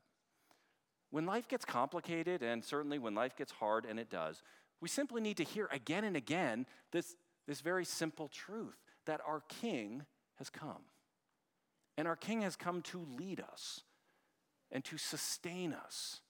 When 1.11 1.27
life 1.27 1.47
gets 1.47 1.65
complicated, 1.65 2.43
and 2.43 2.65
certainly 2.65 2.99
when 2.99 3.15
life 3.15 3.37
gets 3.37 3.53
hard, 3.53 3.85
and 3.85 4.01
it 4.01 4.11
does, 4.11 4.43
we 4.81 4.89
simply 4.89 5.21
need 5.21 5.37
to 5.37 5.45
hear 5.45 5.69
again 5.71 6.05
and 6.05 6.17
again 6.17 6.67
this, 6.91 7.15
this 7.47 7.61
very 7.61 7.85
simple 7.85 8.29
truth 8.29 8.77
that 9.07 9.21
our 9.27 9.43
King 9.49 10.05
has 10.39 10.51
come. 10.51 10.83
And 11.97 12.09
our 12.09 12.17
King 12.17 12.43
has 12.43 12.57
come 12.57 12.83
to 12.83 13.07
lead 13.19 13.41
us 13.41 13.83
and 14.71 14.85
to 14.85 14.97
sustain 14.97 15.73
us 15.73 16.21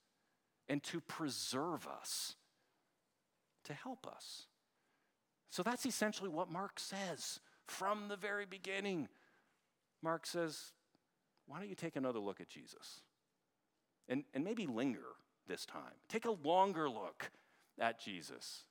and 0.69 0.83
to 0.85 1.01
preserve 1.01 1.87
us, 1.87 2.35
to 3.65 3.73
help 3.73 4.07
us. 4.07 4.47
So 5.51 5.63
that's 5.63 5.87
essentially 5.87 6.29
what 6.29 6.51
Mark 6.51 6.81
says 6.81 7.41
from 7.67 8.09
the 8.09 8.17
very 8.17 8.47
beginning. 8.47 9.09
Mark 10.03 10.27
says, 10.27 10.73
Why 11.47 11.59
don't 11.59 11.69
you 11.69 11.75
take 11.75 11.97
another 11.97 12.19
look 12.19 12.41
at 12.41 12.49
Jesus? 12.49 13.03
And, 14.09 14.25
and 14.35 14.43
maybe 14.43 14.67
linger 14.67 15.05
this 15.47 15.65
time. 15.65 15.93
Take 16.09 16.25
a 16.25 16.33
longer 16.33 16.89
look 16.89 17.31
at 17.79 18.01
Jesus, 18.01 18.65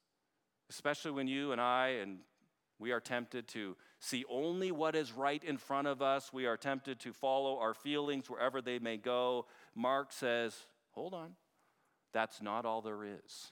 especially 0.70 1.12
when 1.12 1.28
you 1.28 1.52
and 1.52 1.62
I 1.62 2.00
and 2.02 2.20
we 2.82 2.92
are 2.92 3.00
tempted 3.00 3.48
to 3.50 3.78
see 4.00 4.26
only 4.28 4.72
what 4.72 4.96
is 4.96 5.14
right 5.14 5.42
in 5.44 5.58
front 5.58 5.88
of 5.88 6.02
us. 6.02 6.34
We 6.34 6.48
are 6.48 6.58
tempted 6.58 7.00
to 7.02 7.14
follow 7.14 7.60
our 7.60 7.76
feelings 7.76 8.28
wherever 8.28 8.60
they 8.60 8.80
may 8.80 8.98
go. 8.98 9.46
Mark 9.76 10.12
says, 10.12 10.56
hold 10.90 11.14
on. 11.14 11.36
That's 12.12 12.42
not 12.42 12.66
all 12.66 12.82
there 12.82 13.04
is. 13.04 13.52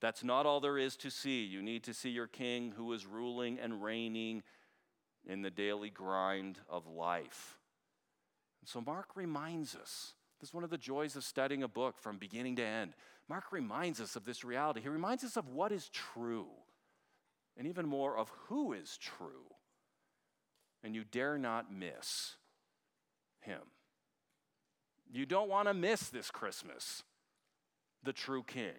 That's 0.00 0.24
not 0.24 0.46
all 0.46 0.60
there 0.60 0.78
is 0.78 0.96
to 0.96 1.10
see. 1.10 1.44
You 1.44 1.60
need 1.60 1.84
to 1.84 1.92
see 1.92 2.08
your 2.08 2.26
king 2.26 2.72
who 2.74 2.94
is 2.94 3.04
ruling 3.04 3.58
and 3.58 3.82
reigning 3.82 4.42
in 5.26 5.42
the 5.42 5.50
daily 5.50 5.90
grind 5.90 6.58
of 6.66 6.86
life. 6.86 7.58
And 8.62 8.68
so 8.68 8.80
Mark 8.80 9.10
reminds 9.16 9.74
us 9.74 10.14
this 10.40 10.48
is 10.48 10.54
one 10.54 10.64
of 10.64 10.70
the 10.70 10.78
joys 10.78 11.14
of 11.14 11.24
studying 11.24 11.62
a 11.62 11.68
book 11.68 11.98
from 11.98 12.16
beginning 12.16 12.56
to 12.56 12.64
end. 12.64 12.94
Mark 13.28 13.52
reminds 13.52 14.00
us 14.00 14.16
of 14.16 14.24
this 14.24 14.44
reality. 14.44 14.80
He 14.80 14.88
reminds 14.88 15.24
us 15.24 15.36
of 15.36 15.48
what 15.48 15.72
is 15.72 15.90
true 15.90 16.48
and 17.56 17.66
even 17.66 17.86
more 17.86 18.16
of 18.16 18.30
who 18.48 18.72
is 18.72 18.98
true. 18.98 19.46
And 20.82 20.94
you 20.94 21.04
dare 21.04 21.38
not 21.38 21.72
miss 21.72 22.36
him. 23.40 23.60
You 25.10 25.26
don't 25.26 25.48
want 25.48 25.68
to 25.68 25.74
miss 25.74 26.08
this 26.08 26.30
Christmas 26.30 27.02
the 28.02 28.12
true 28.12 28.42
king. 28.42 28.74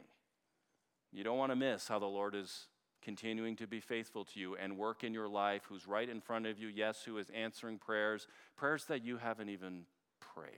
You 1.11 1.23
don't 1.23 1.37
want 1.37 1.51
to 1.51 1.55
miss 1.55 1.87
how 1.87 1.99
the 1.99 2.05
Lord 2.05 2.35
is 2.35 2.67
continuing 3.01 3.55
to 3.55 3.67
be 3.67 3.80
faithful 3.80 4.25
to 4.25 4.39
you 4.39 4.55
and 4.55 4.78
work 4.78 5.03
in 5.03 5.13
your 5.13 5.28
life, 5.28 5.63
who's 5.69 5.88
right 5.88 6.09
in 6.09 6.19
front 6.19 6.45
of 6.45 6.59
you, 6.59 6.67
yes, 6.67 7.03
who 7.03 7.17
is 7.17 7.30
answering 7.30 7.78
prayers, 7.78 8.28
prayers 8.57 8.86
that 8.86 9.03
you 9.03 9.17
haven't 9.17 9.49
even 9.49 9.84
prayed. 10.19 10.51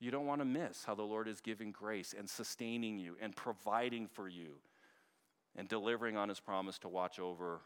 You 0.00 0.10
don't 0.10 0.26
want 0.26 0.40
to 0.40 0.44
miss 0.44 0.84
how 0.84 0.94
the 0.94 1.02
Lord 1.02 1.26
is 1.26 1.40
giving 1.40 1.72
grace 1.72 2.14
and 2.16 2.28
sustaining 2.28 2.98
you 2.98 3.16
and 3.20 3.34
providing 3.34 4.06
for 4.06 4.28
you 4.28 4.56
and 5.58 5.68
delivering 5.68 6.16
on 6.16 6.28
his 6.28 6.38
promise 6.38 6.78
to 6.78 6.88
watch 6.88 7.18
over 7.18 7.60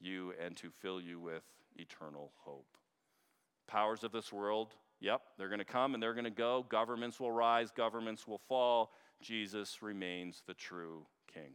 you 0.00 0.34
and 0.44 0.56
to 0.56 0.70
fill 0.70 1.00
you 1.00 1.20
with 1.20 1.44
eternal 1.76 2.32
hope. 2.38 2.76
Powers 3.68 4.02
of 4.02 4.10
this 4.10 4.32
world, 4.32 4.74
yep, 5.00 5.22
they're 5.38 5.48
going 5.48 5.60
to 5.60 5.64
come 5.64 5.94
and 5.94 6.02
they're 6.02 6.14
going 6.14 6.24
to 6.24 6.30
go. 6.30 6.66
Governments 6.68 7.20
will 7.20 7.30
rise, 7.30 7.70
governments 7.70 8.26
will 8.26 8.40
fall. 8.48 8.90
Jesus 9.22 9.82
remains 9.82 10.42
the 10.46 10.54
true 10.54 11.06
king. 11.32 11.54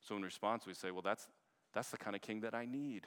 So 0.00 0.16
in 0.16 0.22
response, 0.22 0.66
we 0.66 0.72
say, 0.72 0.90
well, 0.90 1.02
that's, 1.02 1.28
that's 1.74 1.90
the 1.90 1.98
kind 1.98 2.16
of 2.16 2.22
king 2.22 2.40
that 2.40 2.54
I 2.54 2.64
need. 2.64 3.06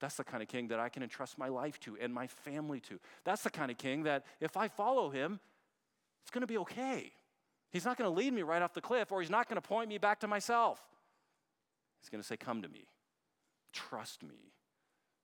That's 0.00 0.16
the 0.16 0.24
kind 0.24 0.42
of 0.42 0.48
king 0.48 0.68
that 0.68 0.78
I 0.78 0.90
can 0.90 1.02
entrust 1.02 1.38
my 1.38 1.48
life 1.48 1.80
to 1.80 1.96
and 1.98 2.12
my 2.12 2.26
family 2.26 2.80
to. 2.80 3.00
That's 3.24 3.42
the 3.42 3.50
kind 3.50 3.70
of 3.70 3.78
king 3.78 4.02
that 4.02 4.26
if 4.40 4.58
I 4.58 4.68
follow 4.68 5.08
him, 5.08 5.40
it's 6.22 6.30
going 6.30 6.42
to 6.42 6.46
be 6.46 6.58
okay. 6.58 7.12
He's 7.74 7.84
not 7.84 7.98
going 7.98 8.08
to 8.08 8.16
lead 8.16 8.32
me 8.32 8.42
right 8.42 8.62
off 8.62 8.72
the 8.72 8.80
cliff, 8.80 9.10
or 9.10 9.20
he's 9.20 9.30
not 9.30 9.48
going 9.48 9.60
to 9.60 9.68
point 9.68 9.88
me 9.88 9.98
back 9.98 10.20
to 10.20 10.28
myself. 10.28 10.80
He's 12.00 12.08
going 12.08 12.22
to 12.22 12.26
say, 12.26 12.36
Come 12.36 12.62
to 12.62 12.68
me, 12.68 12.86
trust 13.72 14.22
me, 14.22 14.52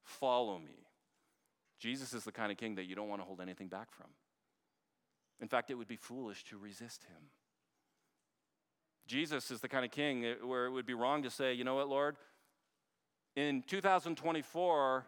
follow 0.03 0.59
me. 0.59 0.89
Jesus 1.79 2.13
is 2.13 2.25
the 2.25 2.33
kind 2.33 2.51
of 2.51 2.59
king 2.59 2.75
that 2.75 2.87
you 2.87 2.97
don't 2.97 3.09
want 3.09 3.23
to 3.23 3.25
hold 3.25 3.41
anything 3.41 3.69
back 3.69 3.93
from. 3.93 4.09
In 5.41 5.47
fact, 5.47 5.71
it 5.71 5.77
would 5.77 5.87
be 5.87 5.95
foolish 5.95 6.43
to 6.47 6.59
resist 6.59 7.05
him. 7.05 7.31
Jesus 9.07 9.53
is 9.53 9.61
the 9.61 9.69
kind 9.69 9.85
of 9.85 9.93
king 9.93 10.27
where 10.45 10.67
it 10.67 10.73
would 10.73 10.87
be 10.87 10.95
wrong 10.95 11.23
to 11.23 11.31
say, 11.31 11.53
you 11.53 11.63
know 11.63 11.77
what, 11.77 11.89
Lord, 11.89 12.17
in 13.37 13.63
2024, 13.63 15.07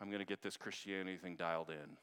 I'm 0.00 0.06
going 0.06 0.20
to 0.20 0.24
get 0.24 0.42
this 0.42 0.56
Christianity 0.56 1.16
thing 1.16 1.34
dialed 1.34 1.70
in. 1.70 1.96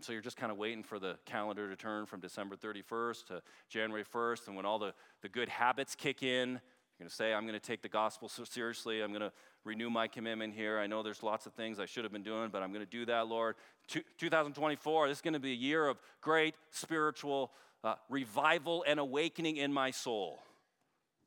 So 0.00 0.12
you're 0.12 0.22
just 0.22 0.36
kind 0.36 0.52
of 0.52 0.58
waiting 0.58 0.82
for 0.82 0.98
the 0.98 1.16
calendar 1.24 1.68
to 1.68 1.76
turn 1.76 2.06
from 2.06 2.20
December 2.20 2.56
31st 2.56 3.26
to 3.26 3.42
January 3.68 4.04
1st, 4.04 4.48
and 4.48 4.56
when 4.56 4.66
all 4.66 4.78
the, 4.78 4.92
the 5.22 5.28
good 5.28 5.48
habits 5.48 5.94
kick 5.94 6.22
in, 6.22 6.50
you're 6.50 7.04
going 7.04 7.08
to 7.08 7.14
say, 7.14 7.32
I'm 7.32 7.46
going 7.46 7.58
to 7.58 7.66
take 7.66 7.82
the 7.82 7.88
gospel 7.88 8.28
so 8.28 8.44
seriously. 8.44 9.02
I'm 9.02 9.10
going 9.10 9.22
to 9.22 9.32
renew 9.64 9.90
my 9.90 10.06
commitment 10.06 10.54
here. 10.54 10.78
I 10.78 10.86
know 10.86 11.02
there's 11.02 11.22
lots 11.22 11.46
of 11.46 11.52
things 11.54 11.80
I 11.80 11.86
should 11.86 12.04
have 12.04 12.12
been 12.12 12.22
doing, 12.22 12.50
but 12.50 12.62
I'm 12.62 12.72
going 12.72 12.84
to 12.84 12.90
do 12.90 13.04
that, 13.06 13.26
Lord. 13.28 13.56
2024, 13.88 15.08
this 15.08 15.18
is 15.18 15.22
going 15.22 15.34
to 15.34 15.40
be 15.40 15.52
a 15.52 15.56
year 15.56 15.88
of 15.88 15.98
great 16.20 16.54
spiritual 16.70 17.50
uh, 17.82 17.94
revival 18.08 18.84
and 18.86 19.00
awakening 19.00 19.56
in 19.56 19.72
my 19.72 19.90
soul. 19.90 20.40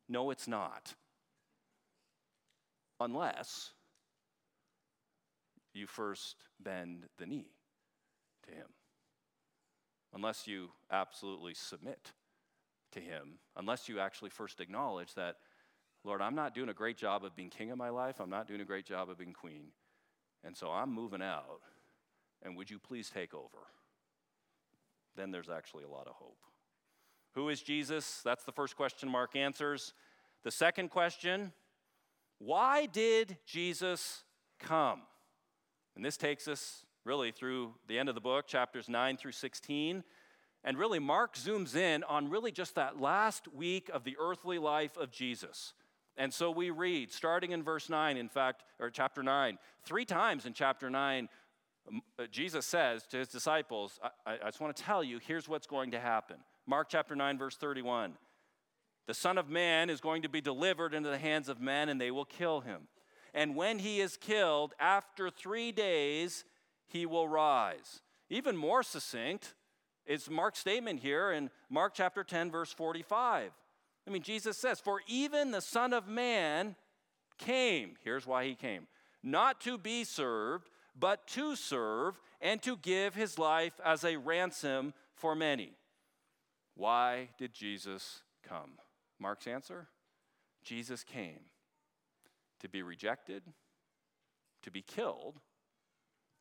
No, 0.08 0.32
it's 0.32 0.48
not. 0.48 0.94
Unless 3.00 3.72
you 5.74 5.86
first 5.86 6.36
bend 6.60 7.06
the 7.18 7.26
knee 7.26 7.57
to 8.48 8.54
Him. 8.54 8.68
Unless 10.14 10.48
you 10.48 10.70
absolutely 10.92 11.54
submit 11.54 12.14
to 12.92 13.00
Him. 13.00 13.40
Unless 13.56 13.88
you 13.90 14.00
actually 14.00 14.30
first 14.30 14.60
acknowledge 14.60 15.14
that 15.16 15.36
Lord, 16.04 16.22
I'm 16.22 16.36
not 16.36 16.56
doing 16.56 16.70
a 16.70 16.74
great 16.74 16.96
job 16.96 17.26
of 17.26 17.36
being 17.36 17.50
king 17.50 17.70
of 17.70 17.78
my 17.78 17.90
life. 17.90 18.22
I'm 18.22 18.30
not 18.30 18.48
doing 18.48 18.62
a 18.62 18.66
great 18.66 18.86
job 18.86 19.10
of 19.10 19.18
being 19.18 19.34
queen. 19.34 19.72
And 20.44 20.56
so 20.56 20.70
I'm 20.70 20.94
moving 20.94 21.22
out. 21.22 21.60
And 22.44 22.56
would 22.56 22.70
you 22.70 22.80
please 22.80 23.10
take 23.10 23.34
over? 23.34 23.68
Then 25.18 25.32
there's 25.32 25.50
actually 25.50 25.84
a 25.84 25.90
lot 25.90 26.08
of 26.08 26.14
hope. 26.14 26.38
Who 27.34 27.50
is 27.50 27.62
Jesus? 27.62 28.22
That's 28.24 28.46
the 28.46 28.52
first 28.52 28.78
question 28.78 29.10
Mark 29.10 29.36
answers. 29.36 29.94
The 30.44 30.52
second 30.52 30.90
question 30.90 31.52
why 32.40 32.86
did 32.86 33.38
Jesus 33.46 34.24
come? 34.60 35.02
And 35.96 36.06
this 36.06 36.18
takes 36.18 36.48
us 36.48 36.86
really 37.08 37.32
through 37.32 37.74
the 37.88 37.98
end 37.98 38.10
of 38.10 38.16
the 38.16 38.22
book, 38.22 38.46
chapters 38.48 38.90
9 38.90 39.18
through 39.18 39.32
16. 39.32 40.04
And 40.64 40.78
really, 40.78 41.00
Mark 41.00 41.36
zooms 41.36 41.76
in 41.76 42.04
on 42.04 42.30
really 42.30 42.52
just 42.52 42.76
that 42.76 43.00
last 43.00 43.48
week 43.54 43.90
of 43.94 44.04
the 44.04 44.18
earthly 44.20 44.60
life 44.60 44.98
of 44.98 45.12
Jesus. 45.12 45.74
And 46.18 46.34
so 46.34 46.52
we 46.52 46.70
read, 46.70 47.12
starting 47.12 47.52
in 47.52 47.64
verse 47.64 47.90
9, 47.90 48.18
in 48.18 48.28
fact, 48.28 48.64
or 48.80 48.90
chapter 48.90 49.24
9, 49.24 49.58
three 49.86 50.04
times 50.04 50.46
in 50.46 50.54
chapter 50.54 50.90
9, 50.90 51.30
uh, 52.20 52.26
Jesus 52.30 52.66
says 52.66 53.08
to 53.08 53.18
his 53.18 53.30
disciples, 53.30 54.00
I, 54.26 54.34
I 54.34 54.46
just 54.46 54.60
want 54.60 54.76
to 54.76 54.84
tell 54.84 55.04
you, 55.04 55.20
here's 55.26 55.48
what's 55.48 55.68
going 55.68 55.92
to 55.92 56.00
happen. 56.00 56.38
Mark 56.66 56.90
chapter 56.90 57.16
9, 57.16 57.38
verse 57.38 57.56
31. 57.56 58.18
The 59.08 59.14
Son 59.14 59.38
of 59.38 59.48
Man 59.48 59.90
is 59.90 60.02
going 60.02 60.24
to 60.24 60.30
be 60.30 60.42
delivered 60.42 60.94
into 60.94 61.10
the 61.10 61.18
hands 61.18 61.48
of 61.48 61.62
men, 61.62 61.88
and 61.88 62.02
they 62.02 62.12
will 62.12 62.26
kill 62.26 62.60
him. 62.60 62.90
And 63.34 63.56
when 63.56 63.80
he 63.80 64.02
is 64.02 64.18
killed, 64.18 64.74
after 64.80 65.30
three 65.30 65.72
days, 65.72 66.44
he 66.88 67.06
will 67.06 67.28
rise. 67.28 68.02
Even 68.30 68.58
more 68.58 68.84
succinct 68.84 69.54
is 70.06 70.30
Mark's 70.30 70.60
statement 70.60 71.02
here 71.02 71.32
in 71.32 71.50
Mark 71.70 71.94
chapter 71.94 72.24
10, 72.24 72.52
verse 72.52 72.72
45. 72.74 73.52
I 74.06 74.10
mean, 74.10 74.22
Jesus 74.22 74.58
says, 74.58 74.80
For 74.80 75.02
even 75.08 75.52
the 75.52 75.62
Son 75.62 75.94
of 75.94 76.08
Man 76.08 76.76
came, 77.38 77.96
here's 78.04 78.26
why 78.26 78.46
he 78.46 78.56
came, 78.56 78.88
not 79.22 79.60
to 79.62 79.78
be 79.78 80.04
served, 80.04 80.70
but 80.98 81.28
to 81.28 81.56
serve 81.56 82.20
and 82.42 82.62
to 82.64 82.78
give 82.78 83.16
his 83.16 83.38
life 83.38 83.80
as 83.84 84.04
a 84.04 84.18
ransom 84.18 84.94
for 85.14 85.36
many. 85.36 85.74
Why 86.76 87.30
did 87.38 87.54
Jesus 87.54 88.22
come? 88.48 88.72
Mark's 89.20 89.48
answer 89.48 89.88
Jesus 90.64 91.04
came 91.04 91.40
to 92.60 92.70
be 92.70 92.82
rejected, 92.82 93.44
to 94.64 94.72
be 94.72 94.82
killed, 94.82 95.40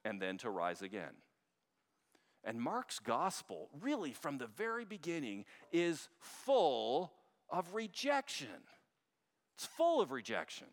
and 0.06 0.20
then 0.22 0.38
to 0.38 0.50
rise 0.50 0.82
again. 0.82 1.14
And 2.44 2.60
Mark's 2.60 3.00
gospel, 3.00 3.68
really 3.80 4.12
from 4.12 4.38
the 4.38 4.46
very 4.46 4.84
beginning, 4.84 5.44
is 5.72 6.08
full 6.20 7.12
of 7.50 7.74
rejection. 7.74 8.62
It's 9.56 9.66
full 9.66 10.00
of 10.00 10.12
rejection. 10.12 10.68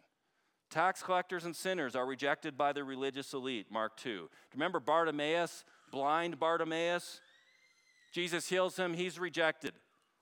Tax 0.70 1.02
collectors 1.02 1.46
and 1.46 1.56
sinners 1.56 1.96
are 1.96 2.06
rejected 2.06 2.58
by 2.58 2.74
the 2.74 2.84
religious 2.84 3.34
elite, 3.34 3.68
Mark 3.72 3.98
2. 3.98 4.30
Remember 4.54 4.80
Bartimaeus, 4.80 5.66
blind 5.92 6.40
Bartimaeus? 6.40 7.22
Jesus 8.12 8.48
heals 8.48 8.78
him, 8.78 8.94
he's 8.94 9.18
rejected 9.18 9.74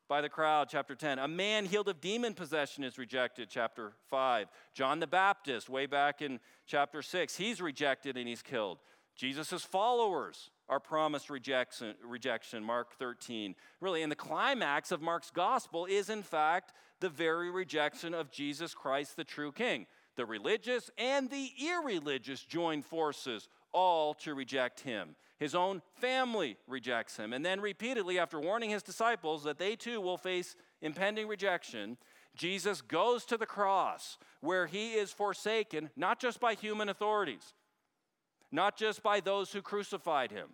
by 0.07 0.19
the 0.19 0.27
crowd, 0.29 0.67
chapter 0.69 0.93
10. 0.93 1.19
A 1.19 1.27
man 1.27 1.65
healed 1.65 1.87
of 1.87 2.01
demon 2.01 2.33
possession 2.33 2.83
is 2.83 2.97
rejected, 2.97 3.47
chapter 3.49 3.93
5. 4.09 4.47
John 4.73 4.99
the 4.99 5.07
Baptist, 5.07 5.69
way 5.69 5.85
back 5.85 6.21
in 6.21 6.41
chapter 6.67 7.01
6, 7.01 7.37
he's 7.37 7.61
rejected 7.61 8.17
and 8.17 8.27
he's 8.27 8.41
killed. 8.41 8.79
Jesus' 9.15 9.63
followers 9.63 10.51
are 10.69 10.79
promised 10.79 11.29
rejection, 11.29 11.95
rejection, 12.03 12.63
Mark 12.63 12.93
13. 12.97 13.55
Really, 13.81 14.03
and 14.03 14.11
the 14.11 14.15
climax 14.15 14.91
of 14.91 15.01
Mark's 15.01 15.29
gospel 15.29 15.85
is, 15.85 16.09
in 16.09 16.23
fact, 16.23 16.73
the 17.01 17.09
very 17.09 17.51
rejection 17.51 18.13
of 18.13 18.31
Jesus 18.31 18.73
Christ, 18.73 19.15
the 19.15 19.23
true 19.23 19.51
king. 19.51 19.85
The 20.15 20.25
religious 20.25 20.89
and 20.97 21.29
the 21.29 21.51
irreligious 21.61 22.43
join 22.43 22.81
forces, 22.81 23.49
all 23.73 24.13
to 24.15 24.33
reject 24.33 24.81
him. 24.81 25.15
His 25.39 25.55
own 25.55 25.81
family 25.95 26.57
rejects 26.67 27.17
him. 27.17 27.33
And 27.33 27.43
then, 27.45 27.61
repeatedly, 27.61 28.19
after 28.19 28.39
warning 28.39 28.69
his 28.69 28.83
disciples 28.83 29.43
that 29.43 29.57
they 29.57 29.75
too 29.75 29.99
will 29.99 30.17
face 30.17 30.55
impending 30.81 31.27
rejection, 31.27 31.97
Jesus 32.35 32.81
goes 32.81 33.25
to 33.25 33.37
the 33.37 33.45
cross 33.45 34.17
where 34.41 34.67
he 34.67 34.93
is 34.93 35.11
forsaken, 35.11 35.89
not 35.95 36.19
just 36.19 36.39
by 36.39 36.53
human 36.53 36.89
authorities, 36.89 37.53
not 38.51 38.77
just 38.77 39.01
by 39.01 39.19
those 39.19 39.51
who 39.51 39.61
crucified 39.61 40.31
him, 40.31 40.49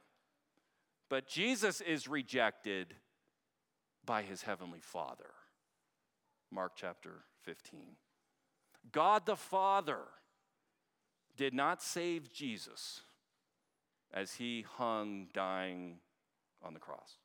but 1.10 1.28
Jesus 1.28 1.82
is 1.82 2.08
rejected 2.08 2.93
by 4.06 4.22
his 4.22 4.43
heavenly 4.43 4.82
Father. 4.82 5.32
Mark 6.52 6.74
chapter 6.76 7.24
15. 7.43 7.95
God 8.91 9.26
the 9.26 9.36
Father 9.36 10.00
did 11.36 11.54
not 11.54 11.82
save 11.82 12.32
Jesus 12.32 13.02
as 14.14 14.36
he 14.36 14.66
hung 14.78 15.28
dying 15.34 15.98
on 16.64 16.74
the 16.74 16.80
cross. 16.80 17.18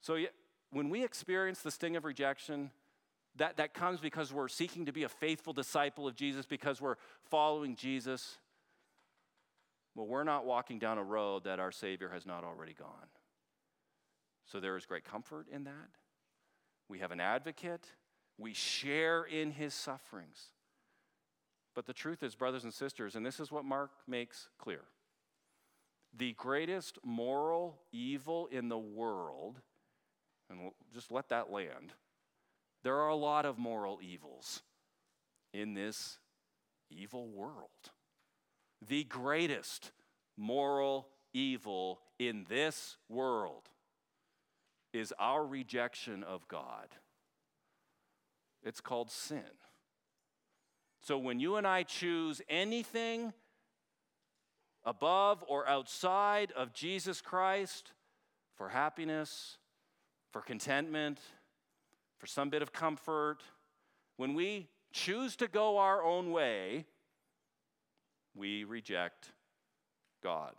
So, 0.00 0.18
when 0.70 0.90
we 0.90 1.02
experience 1.04 1.60
the 1.60 1.70
sting 1.70 1.96
of 1.96 2.04
rejection, 2.04 2.70
that, 3.36 3.56
that 3.56 3.74
comes 3.74 4.00
because 4.00 4.32
we're 4.32 4.48
seeking 4.48 4.86
to 4.86 4.92
be 4.92 5.02
a 5.02 5.08
faithful 5.08 5.52
disciple 5.52 6.06
of 6.06 6.14
Jesus, 6.14 6.46
because 6.46 6.80
we're 6.80 6.96
following 7.30 7.74
Jesus. 7.74 8.38
Well, 9.98 10.06
we're 10.06 10.22
not 10.22 10.46
walking 10.46 10.78
down 10.78 10.96
a 10.96 11.02
road 11.02 11.42
that 11.42 11.58
our 11.58 11.72
Savior 11.72 12.08
has 12.10 12.24
not 12.24 12.44
already 12.44 12.72
gone. 12.72 13.08
So 14.46 14.60
there 14.60 14.76
is 14.76 14.86
great 14.86 15.02
comfort 15.02 15.48
in 15.50 15.64
that. 15.64 15.90
We 16.88 17.00
have 17.00 17.10
an 17.10 17.18
advocate, 17.18 17.84
we 18.38 18.54
share 18.54 19.24
in 19.24 19.50
his 19.50 19.74
sufferings. 19.74 20.52
But 21.74 21.86
the 21.86 21.92
truth 21.92 22.22
is, 22.22 22.36
brothers 22.36 22.62
and 22.62 22.72
sisters, 22.72 23.16
and 23.16 23.26
this 23.26 23.40
is 23.40 23.50
what 23.50 23.64
Mark 23.64 23.90
makes 24.06 24.48
clear 24.56 24.82
the 26.16 26.32
greatest 26.34 26.98
moral 27.04 27.80
evil 27.90 28.46
in 28.52 28.68
the 28.68 28.78
world, 28.78 29.60
and 30.48 30.60
we'll 30.60 30.74
just 30.94 31.10
let 31.10 31.28
that 31.30 31.50
land, 31.50 31.92
there 32.84 32.94
are 32.94 33.08
a 33.08 33.16
lot 33.16 33.44
of 33.44 33.58
moral 33.58 33.98
evils 34.00 34.62
in 35.52 35.74
this 35.74 36.18
evil 36.88 37.26
world 37.26 37.90
the 38.86 39.04
greatest 39.04 39.92
moral 40.36 41.08
evil 41.32 42.00
in 42.18 42.46
this 42.48 42.96
world 43.08 43.68
is 44.92 45.12
our 45.18 45.44
rejection 45.44 46.22
of 46.22 46.46
God. 46.48 46.88
It's 48.62 48.80
called 48.80 49.10
sin. 49.10 49.42
So 51.00 51.18
when 51.18 51.38
you 51.40 51.56
and 51.56 51.66
I 51.66 51.84
choose 51.84 52.42
anything 52.48 53.32
above 54.84 55.44
or 55.46 55.68
outside 55.68 56.52
of 56.52 56.72
Jesus 56.72 57.20
Christ 57.20 57.92
for 58.56 58.68
happiness, 58.68 59.58
for 60.32 60.40
contentment, 60.40 61.20
for 62.18 62.26
some 62.26 62.50
bit 62.50 62.62
of 62.62 62.72
comfort, 62.72 63.38
when 64.16 64.34
we 64.34 64.68
choose 64.92 65.36
to 65.36 65.48
go 65.48 65.78
our 65.78 66.02
own 66.02 66.32
way, 66.32 66.86
we 68.38 68.64
reject 68.64 69.32
God. 70.22 70.54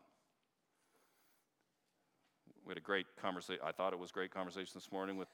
We 2.65 2.71
had 2.71 2.77
a 2.77 2.81
great 2.81 3.07
conversation. 3.19 3.61
I 3.65 3.71
thought 3.71 3.93
it 3.93 3.99
was 3.99 4.11
a 4.11 4.13
great 4.13 4.31
conversation 4.31 4.71
this 4.75 4.91
morning 4.91 5.17
with, 5.17 5.29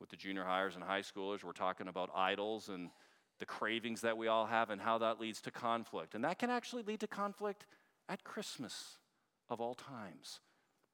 with 0.00 0.10
the 0.10 0.16
junior 0.16 0.44
highers 0.44 0.74
and 0.74 0.84
high 0.84 1.00
schoolers. 1.00 1.44
We're 1.44 1.52
talking 1.52 1.88
about 1.88 2.10
idols 2.14 2.68
and 2.68 2.90
the 3.38 3.46
cravings 3.46 4.00
that 4.00 4.18
we 4.18 4.28
all 4.28 4.46
have 4.46 4.70
and 4.70 4.80
how 4.80 4.98
that 4.98 5.20
leads 5.20 5.40
to 5.42 5.50
conflict. 5.50 6.14
And 6.14 6.24
that 6.24 6.38
can 6.38 6.50
actually 6.50 6.82
lead 6.82 7.00
to 7.00 7.06
conflict 7.06 7.66
at 8.08 8.24
Christmas 8.24 8.98
of 9.48 9.60
all 9.60 9.74
times. 9.74 10.40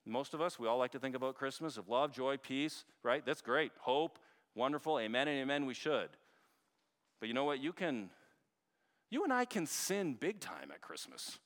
Most 0.04 0.34
of 0.34 0.40
us, 0.40 0.58
we 0.58 0.66
all 0.66 0.78
like 0.78 0.92
to 0.92 0.98
think 0.98 1.14
about 1.14 1.36
Christmas 1.36 1.76
of 1.76 1.88
love, 1.88 2.12
joy, 2.12 2.36
peace, 2.36 2.84
right? 3.02 3.24
That's 3.24 3.40
great. 3.40 3.72
Hope, 3.78 4.18
wonderful. 4.54 4.98
Amen 4.98 5.28
and 5.28 5.40
amen, 5.40 5.64
we 5.64 5.74
should. 5.74 6.08
But 7.20 7.28
you 7.28 7.34
know 7.34 7.44
what? 7.44 7.60
You 7.60 7.72
can, 7.72 8.10
you 9.12 9.24
and 9.24 9.32
I 9.32 9.44
can 9.44 9.66
sin 9.66 10.14
big 10.14 10.40
time 10.40 10.70
at 10.72 10.80
Christmas. 10.80 11.38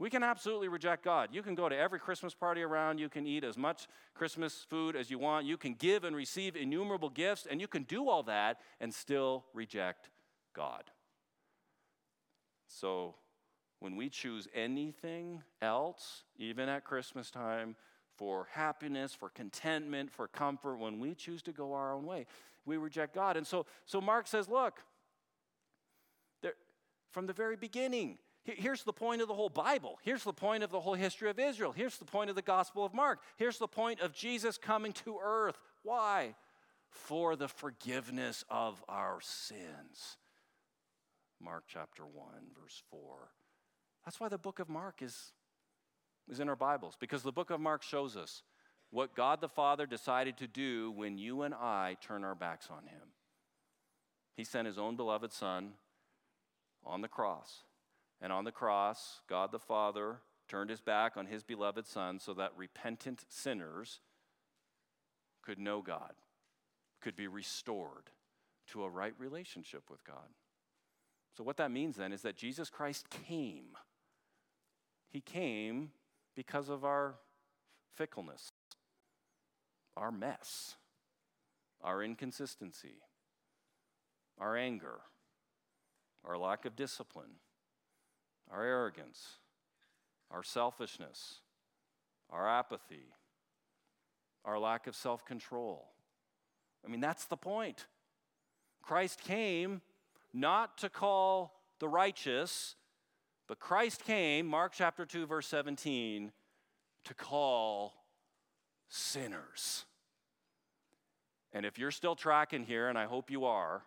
We 0.00 0.10
can 0.10 0.24
absolutely 0.24 0.66
reject 0.66 1.04
God. 1.04 1.28
You 1.30 1.40
can 1.40 1.54
go 1.54 1.68
to 1.68 1.76
every 1.76 2.00
Christmas 2.00 2.34
party 2.34 2.60
around. 2.60 2.98
You 2.98 3.08
can 3.08 3.24
eat 3.24 3.44
as 3.44 3.56
much 3.56 3.86
Christmas 4.14 4.66
food 4.68 4.96
as 4.96 5.08
you 5.08 5.16
want. 5.16 5.46
You 5.46 5.56
can 5.56 5.74
give 5.74 6.02
and 6.02 6.16
receive 6.16 6.56
innumerable 6.56 7.08
gifts, 7.08 7.46
and 7.48 7.60
you 7.60 7.68
can 7.68 7.84
do 7.84 8.08
all 8.08 8.24
that 8.24 8.58
and 8.80 8.92
still 8.92 9.44
reject 9.54 10.10
God. 10.56 10.90
So, 12.66 13.14
when 13.78 13.94
we 13.94 14.08
choose 14.08 14.48
anything 14.52 15.44
else, 15.60 16.24
even 16.36 16.68
at 16.68 16.84
Christmas 16.84 17.30
time, 17.30 17.76
for 18.16 18.48
happiness, 18.50 19.14
for 19.14 19.28
contentment, 19.28 20.10
for 20.10 20.26
comfort, 20.26 20.78
when 20.78 20.98
we 20.98 21.14
choose 21.14 21.42
to 21.42 21.52
go 21.52 21.74
our 21.74 21.94
own 21.94 22.06
way, 22.06 22.26
we 22.66 22.76
reject 22.76 23.14
God. 23.14 23.36
And 23.36 23.46
so, 23.46 23.66
so 23.86 24.00
Mark 24.00 24.26
says, 24.26 24.48
look, 24.48 24.80
from 27.12 27.26
the 27.26 27.32
very 27.32 27.56
beginning, 27.56 28.18
Here's 28.44 28.82
the 28.82 28.92
point 28.92 29.22
of 29.22 29.28
the 29.28 29.34
whole 29.34 29.48
Bible. 29.48 30.00
Here's 30.02 30.24
the 30.24 30.32
point 30.32 30.64
of 30.64 30.70
the 30.70 30.80
whole 30.80 30.94
history 30.94 31.30
of 31.30 31.38
Israel. 31.38 31.70
Here's 31.70 31.96
the 31.98 32.04
point 32.04 32.28
of 32.28 32.34
the 32.34 32.42
Gospel 32.42 32.84
of 32.84 32.92
Mark. 32.92 33.20
Here's 33.36 33.58
the 33.58 33.68
point 33.68 34.00
of 34.00 34.12
Jesus 34.12 34.58
coming 34.58 34.92
to 35.04 35.18
earth. 35.22 35.56
Why? 35.84 36.34
For 36.88 37.36
the 37.36 37.46
forgiveness 37.46 38.44
of 38.50 38.82
our 38.88 39.20
sins. 39.20 40.16
Mark 41.40 41.64
chapter 41.68 42.04
1, 42.04 42.26
verse 42.60 42.82
4. 42.90 43.00
That's 44.04 44.18
why 44.18 44.28
the 44.28 44.38
book 44.38 44.58
of 44.58 44.68
Mark 44.68 45.02
is, 45.02 45.32
is 46.28 46.40
in 46.40 46.48
our 46.48 46.56
Bibles, 46.56 46.96
because 46.98 47.22
the 47.22 47.30
book 47.30 47.50
of 47.50 47.60
Mark 47.60 47.84
shows 47.84 48.16
us 48.16 48.42
what 48.90 49.14
God 49.14 49.40
the 49.40 49.48
Father 49.48 49.86
decided 49.86 50.36
to 50.38 50.48
do 50.48 50.90
when 50.90 51.16
you 51.16 51.42
and 51.42 51.54
I 51.54 51.96
turn 52.02 52.24
our 52.24 52.34
backs 52.34 52.68
on 52.70 52.86
Him. 52.88 53.08
He 54.36 54.42
sent 54.42 54.66
His 54.66 54.78
own 54.78 54.96
beloved 54.96 55.32
Son 55.32 55.74
on 56.84 57.00
the 57.00 57.08
cross 57.08 57.64
and 58.20 58.32
on 58.32 58.44
the 58.44 58.52
cross, 58.52 59.20
God 59.28 59.52
the 59.52 59.58
Father 59.58 60.18
turned 60.48 60.70
his 60.70 60.80
back 60.80 61.16
on 61.16 61.26
his 61.26 61.42
beloved 61.42 61.86
Son 61.86 62.18
so 62.18 62.34
that 62.34 62.52
repentant 62.56 63.24
sinners 63.28 64.00
could 65.42 65.58
know 65.58 65.82
God, 65.82 66.12
could 67.00 67.16
be 67.16 67.26
restored 67.26 68.10
to 68.68 68.84
a 68.84 68.90
right 68.90 69.14
relationship 69.18 69.90
with 69.90 70.04
God. 70.04 70.28
So, 71.36 71.42
what 71.42 71.56
that 71.56 71.70
means 71.70 71.96
then 71.96 72.12
is 72.12 72.22
that 72.22 72.36
Jesus 72.36 72.70
Christ 72.70 73.06
came. 73.26 73.76
He 75.10 75.20
came 75.20 75.90
because 76.36 76.68
of 76.68 76.84
our 76.84 77.16
fickleness, 77.96 78.52
our 79.96 80.12
mess, 80.12 80.76
our 81.82 82.02
inconsistency, 82.02 83.00
our 84.38 84.56
anger, 84.56 85.00
our 86.24 86.38
lack 86.38 86.64
of 86.64 86.76
discipline 86.76 87.36
our 88.52 88.64
arrogance, 88.64 89.38
our 90.30 90.42
selfishness, 90.42 91.40
our 92.30 92.46
apathy, 92.48 93.06
our 94.44 94.58
lack 94.58 94.86
of 94.86 94.94
self 94.94 95.24
control. 95.24 95.88
I 96.84 96.90
mean, 96.90 97.00
that's 97.00 97.24
the 97.24 97.36
point. 97.36 97.86
Christ 98.82 99.22
came 99.22 99.80
not 100.34 100.78
to 100.78 100.88
call 100.88 101.60
the 101.78 101.88
righteous, 101.88 102.74
but 103.46 103.60
Christ 103.60 104.04
came, 104.04 104.46
Mark 104.46 104.72
chapter 104.74 105.06
2, 105.06 105.26
verse 105.26 105.46
17, 105.46 106.32
to 107.04 107.14
call 107.14 107.94
sinners. 108.88 109.84
And 111.52 111.66
if 111.66 111.78
you're 111.78 111.90
still 111.90 112.16
tracking 112.16 112.64
here, 112.64 112.88
and 112.88 112.98
I 112.98 113.04
hope 113.04 113.30
you 113.30 113.44
are, 113.44 113.82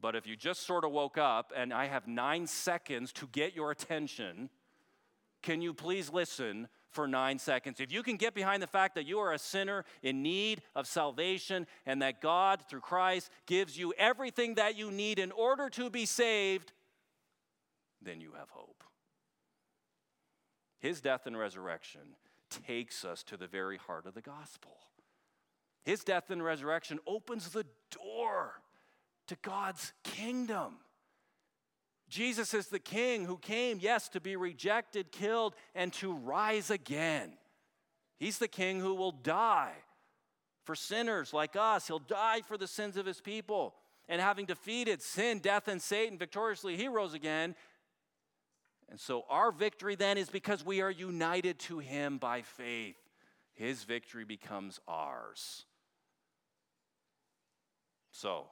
but 0.00 0.14
if 0.14 0.26
you 0.26 0.36
just 0.36 0.66
sort 0.66 0.84
of 0.84 0.92
woke 0.92 1.18
up 1.18 1.52
and 1.56 1.72
I 1.72 1.86
have 1.86 2.06
nine 2.06 2.46
seconds 2.46 3.12
to 3.14 3.28
get 3.28 3.54
your 3.54 3.70
attention, 3.70 4.50
can 5.42 5.62
you 5.62 5.72
please 5.72 6.12
listen 6.12 6.68
for 6.90 7.06
nine 7.06 7.38
seconds? 7.38 7.80
If 7.80 7.92
you 7.92 8.02
can 8.02 8.16
get 8.16 8.34
behind 8.34 8.62
the 8.62 8.66
fact 8.66 8.94
that 8.94 9.06
you 9.06 9.18
are 9.18 9.32
a 9.32 9.38
sinner 9.38 9.84
in 10.02 10.22
need 10.22 10.62
of 10.74 10.86
salvation 10.86 11.66
and 11.84 12.02
that 12.02 12.20
God, 12.20 12.62
through 12.68 12.80
Christ, 12.80 13.30
gives 13.46 13.78
you 13.78 13.94
everything 13.96 14.54
that 14.54 14.76
you 14.76 14.90
need 14.90 15.18
in 15.18 15.32
order 15.32 15.70
to 15.70 15.88
be 15.88 16.04
saved, 16.04 16.72
then 18.02 18.20
you 18.20 18.32
have 18.38 18.50
hope. 18.50 18.84
His 20.78 21.00
death 21.00 21.26
and 21.26 21.38
resurrection 21.38 22.02
takes 22.50 23.04
us 23.04 23.22
to 23.24 23.36
the 23.36 23.46
very 23.46 23.76
heart 23.76 24.06
of 24.06 24.14
the 24.14 24.22
gospel. 24.22 24.76
His 25.84 26.04
death 26.04 26.30
and 26.30 26.44
resurrection 26.44 26.98
opens 27.06 27.50
the 27.50 27.66
door 27.90 28.60
to 29.28 29.36
God's 29.42 29.92
kingdom. 30.04 30.76
Jesus 32.08 32.54
is 32.54 32.68
the 32.68 32.78
king 32.78 33.24
who 33.24 33.36
came, 33.36 33.78
yes, 33.80 34.08
to 34.10 34.20
be 34.20 34.36
rejected, 34.36 35.10
killed, 35.10 35.54
and 35.74 35.92
to 35.94 36.12
rise 36.12 36.70
again. 36.70 37.32
He's 38.18 38.38
the 38.38 38.48
king 38.48 38.80
who 38.80 38.94
will 38.94 39.12
die 39.12 39.74
for 40.64 40.74
sinners 40.74 41.32
like 41.32 41.56
us. 41.56 41.86
He'll 41.86 41.98
die 41.98 42.42
for 42.46 42.56
the 42.56 42.68
sins 42.68 42.96
of 42.96 43.06
his 43.06 43.20
people. 43.20 43.74
And 44.08 44.20
having 44.20 44.46
defeated 44.46 45.02
sin, 45.02 45.40
death, 45.40 45.66
and 45.68 45.82
Satan 45.82 46.16
victoriously, 46.16 46.76
he 46.76 46.86
rose 46.86 47.12
again. 47.12 47.56
And 48.88 49.00
so 49.00 49.24
our 49.28 49.50
victory 49.50 49.96
then 49.96 50.16
is 50.16 50.30
because 50.30 50.64
we 50.64 50.80
are 50.80 50.90
united 50.90 51.58
to 51.60 51.80
him 51.80 52.18
by 52.18 52.42
faith. 52.42 52.96
His 53.54 53.82
victory 53.82 54.24
becomes 54.24 54.78
ours. 54.86 55.64
So, 58.12 58.46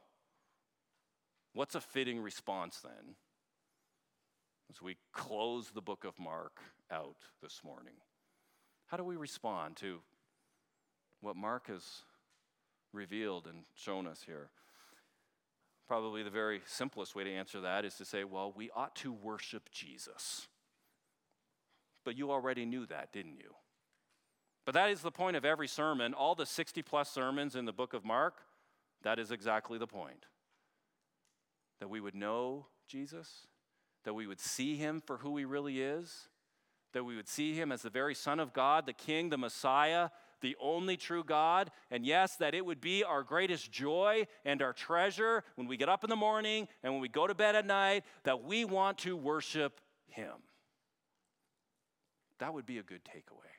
What's 1.55 1.77
a 1.77 1.81
fitting 1.81 2.21
response 2.21 2.81
then 2.83 3.15
as 4.69 4.83
we 4.83 4.97
close 5.13 5.71
the 5.71 5.81
book 5.81 6.05
of 6.05 6.19
Mark 6.19 6.61
out 6.91 7.17
this 7.41 7.61
morning? 7.65 7.95
How 8.87 8.97
do 8.97 9.05
we 9.05 9.15
respond 9.15 9.77
to 9.77 10.01
what 11.21 11.37
Mark 11.37 11.69
has 11.69 12.03
revealed 12.93 13.47
and 13.47 13.65
shown 13.77 14.09
us 14.09 14.23
here? 14.27 14.51
Probably 15.87 16.25
the 16.25 16.31
very 16.31 16.61
simplest 16.67 17.15
way 17.15 17.23
to 17.23 17.31
answer 17.31 17.61
that 17.61 17.85
is 17.85 17.95
to 17.97 18.05
say, 18.05 18.25
well, 18.25 18.53
we 18.55 18.71
ought 18.75 18.97
to 18.97 19.13
worship 19.13 19.71
Jesus. 19.71 20.49
But 22.05 22.17
you 22.19 22.33
already 22.33 22.65
knew 22.65 22.85
that, 22.87 23.13
didn't 23.13 23.37
you? 23.37 23.55
But 24.67 24.75
that 24.75 24.91
is 24.91 25.03
the 25.03 25.13
point 25.13 25.37
of 25.37 25.45
every 25.45 25.69
sermon. 25.69 26.15
All 26.15 26.35
the 26.35 26.47
60 26.47 26.83
plus 26.83 27.11
sermons 27.11 27.55
in 27.55 27.65
the 27.65 27.73
book 27.73 27.95
of 27.95 28.05
Mark, 28.05 28.39
that 29.05 29.21
is 29.21 29.31
exactly 29.31 29.79
the 29.79 29.87
point 29.87 30.27
that 31.81 31.89
we 31.89 32.01
would 32.01 32.15
know 32.15 32.67
Jesus, 32.87 33.47
that 34.05 34.15
we 34.15 34.27
would 34.27 34.41
see 34.41 34.77
him 34.77 35.03
for 35.05 35.19
who 35.19 35.37
he 35.37 35.45
really 35.45 35.81
is, 35.81 36.29
that 36.93 37.05
we 37.05 37.17
would 37.17 37.29
see 37.29 37.55
him 37.55 37.73
as 37.73 37.83
the 37.83 37.91
very 37.91 38.15
Son 38.15 38.39
of 38.39 38.53
God, 38.53 38.87
the 38.87 38.93
King, 38.93 39.31
the 39.31 39.39
Messiah, 39.39 40.11
the 40.41 40.57
only 40.61 40.97
true 40.97 41.25
God. 41.25 41.71
And 41.91 42.07
yes, 42.07 42.37
that 42.37 42.55
it 42.55 42.65
would 42.65 42.81
be 42.81 43.03
our 43.03 43.23
greatest 43.23 43.73
joy 43.73 44.27
and 44.45 44.63
our 44.63 44.73
treasure 44.73 45.43
when 45.57 45.67
we 45.67 45.77
get 45.77 45.89
up 45.89 46.05
in 46.05 46.11
the 46.11 46.17
morning 46.17 46.69
and 46.83 46.93
when 46.93 47.03
we 47.03 47.09
go 47.09 47.27
to 47.27 47.35
bed 47.35 47.57
at 47.57 47.67
night 47.67 48.05
that 48.25 48.45
we 48.45 48.65
want 48.65 48.99
to 48.99 49.17
worship 49.17 49.81
him. 50.07 50.35
That 52.39 52.55
would 52.55 52.67
be 52.67 52.79
a 52.79 52.83
good 52.83 53.05
takeaway. 53.05 53.51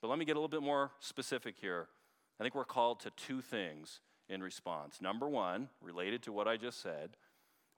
But 0.00 0.08
let 0.08 0.18
me 0.18 0.24
get 0.24 0.32
a 0.32 0.40
little 0.40 0.48
bit 0.48 0.62
more 0.62 0.90
specific 1.00 1.56
here. 1.60 1.88
I 2.40 2.42
think 2.42 2.54
we're 2.54 2.64
called 2.64 3.00
to 3.00 3.10
two 3.10 3.40
things 3.40 4.00
in 4.28 4.42
response. 4.42 5.00
Number 5.00 5.28
one, 5.28 5.68
related 5.80 6.22
to 6.22 6.32
what 6.32 6.48
I 6.48 6.56
just 6.56 6.80
said, 6.80 7.16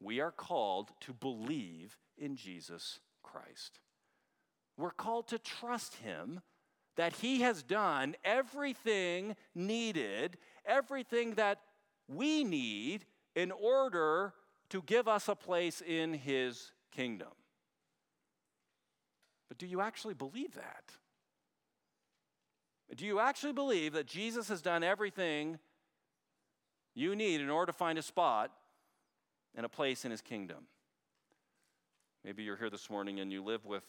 we 0.00 0.20
are 0.20 0.30
called 0.30 0.90
to 1.00 1.12
believe 1.12 1.96
in 2.18 2.36
Jesus 2.36 3.00
Christ. 3.22 3.80
We're 4.76 4.90
called 4.90 5.28
to 5.28 5.38
trust 5.38 5.96
Him 5.96 6.40
that 6.96 7.14
He 7.14 7.40
has 7.40 7.62
done 7.62 8.14
everything 8.24 9.36
needed, 9.54 10.38
everything 10.64 11.34
that 11.34 11.60
we 12.08 12.44
need 12.44 13.04
in 13.34 13.50
order 13.50 14.34
to 14.70 14.82
give 14.82 15.08
us 15.08 15.28
a 15.28 15.34
place 15.34 15.82
in 15.86 16.14
His 16.14 16.72
kingdom. 16.92 17.28
But 19.48 19.58
do 19.58 19.66
you 19.66 19.80
actually 19.80 20.14
believe 20.14 20.54
that? 20.54 20.84
Do 22.94 23.04
you 23.04 23.18
actually 23.18 23.52
believe 23.52 23.92
that 23.94 24.06
Jesus 24.06 24.48
has 24.48 24.62
done 24.62 24.82
everything 24.82 25.58
you 26.96 27.14
need 27.14 27.40
in 27.40 27.50
order 27.50 27.70
to 27.70 27.76
find 27.76 27.98
a 27.98 28.02
spot 28.02 28.50
and 29.54 29.64
a 29.64 29.68
place 29.68 30.04
in 30.04 30.10
his 30.10 30.22
kingdom. 30.22 30.66
Maybe 32.24 32.42
you're 32.42 32.56
here 32.56 32.70
this 32.70 32.90
morning 32.90 33.20
and 33.20 33.30
you 33.30 33.44
live 33.44 33.64
with 33.64 33.84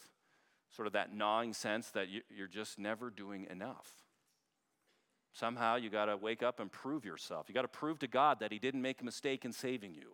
sort 0.75 0.85
of 0.85 0.93
that 0.93 1.15
gnawing 1.15 1.53
sense 1.53 1.89
that 1.91 2.07
you're 2.09 2.47
just 2.47 2.77
never 2.77 3.09
doing 3.09 3.47
enough. 3.49 3.89
Somehow 5.33 5.77
you 5.77 5.89
got 5.89 6.05
to 6.05 6.17
wake 6.17 6.43
up 6.43 6.59
and 6.59 6.71
prove 6.71 7.05
yourself. 7.05 7.45
You 7.47 7.55
got 7.55 7.61
to 7.61 7.67
prove 7.67 7.99
to 7.99 8.07
God 8.07 8.41
that 8.41 8.51
He 8.51 8.59
didn't 8.59 8.81
make 8.81 9.01
a 9.01 9.05
mistake 9.05 9.45
in 9.45 9.53
saving 9.53 9.93
you. 9.93 10.11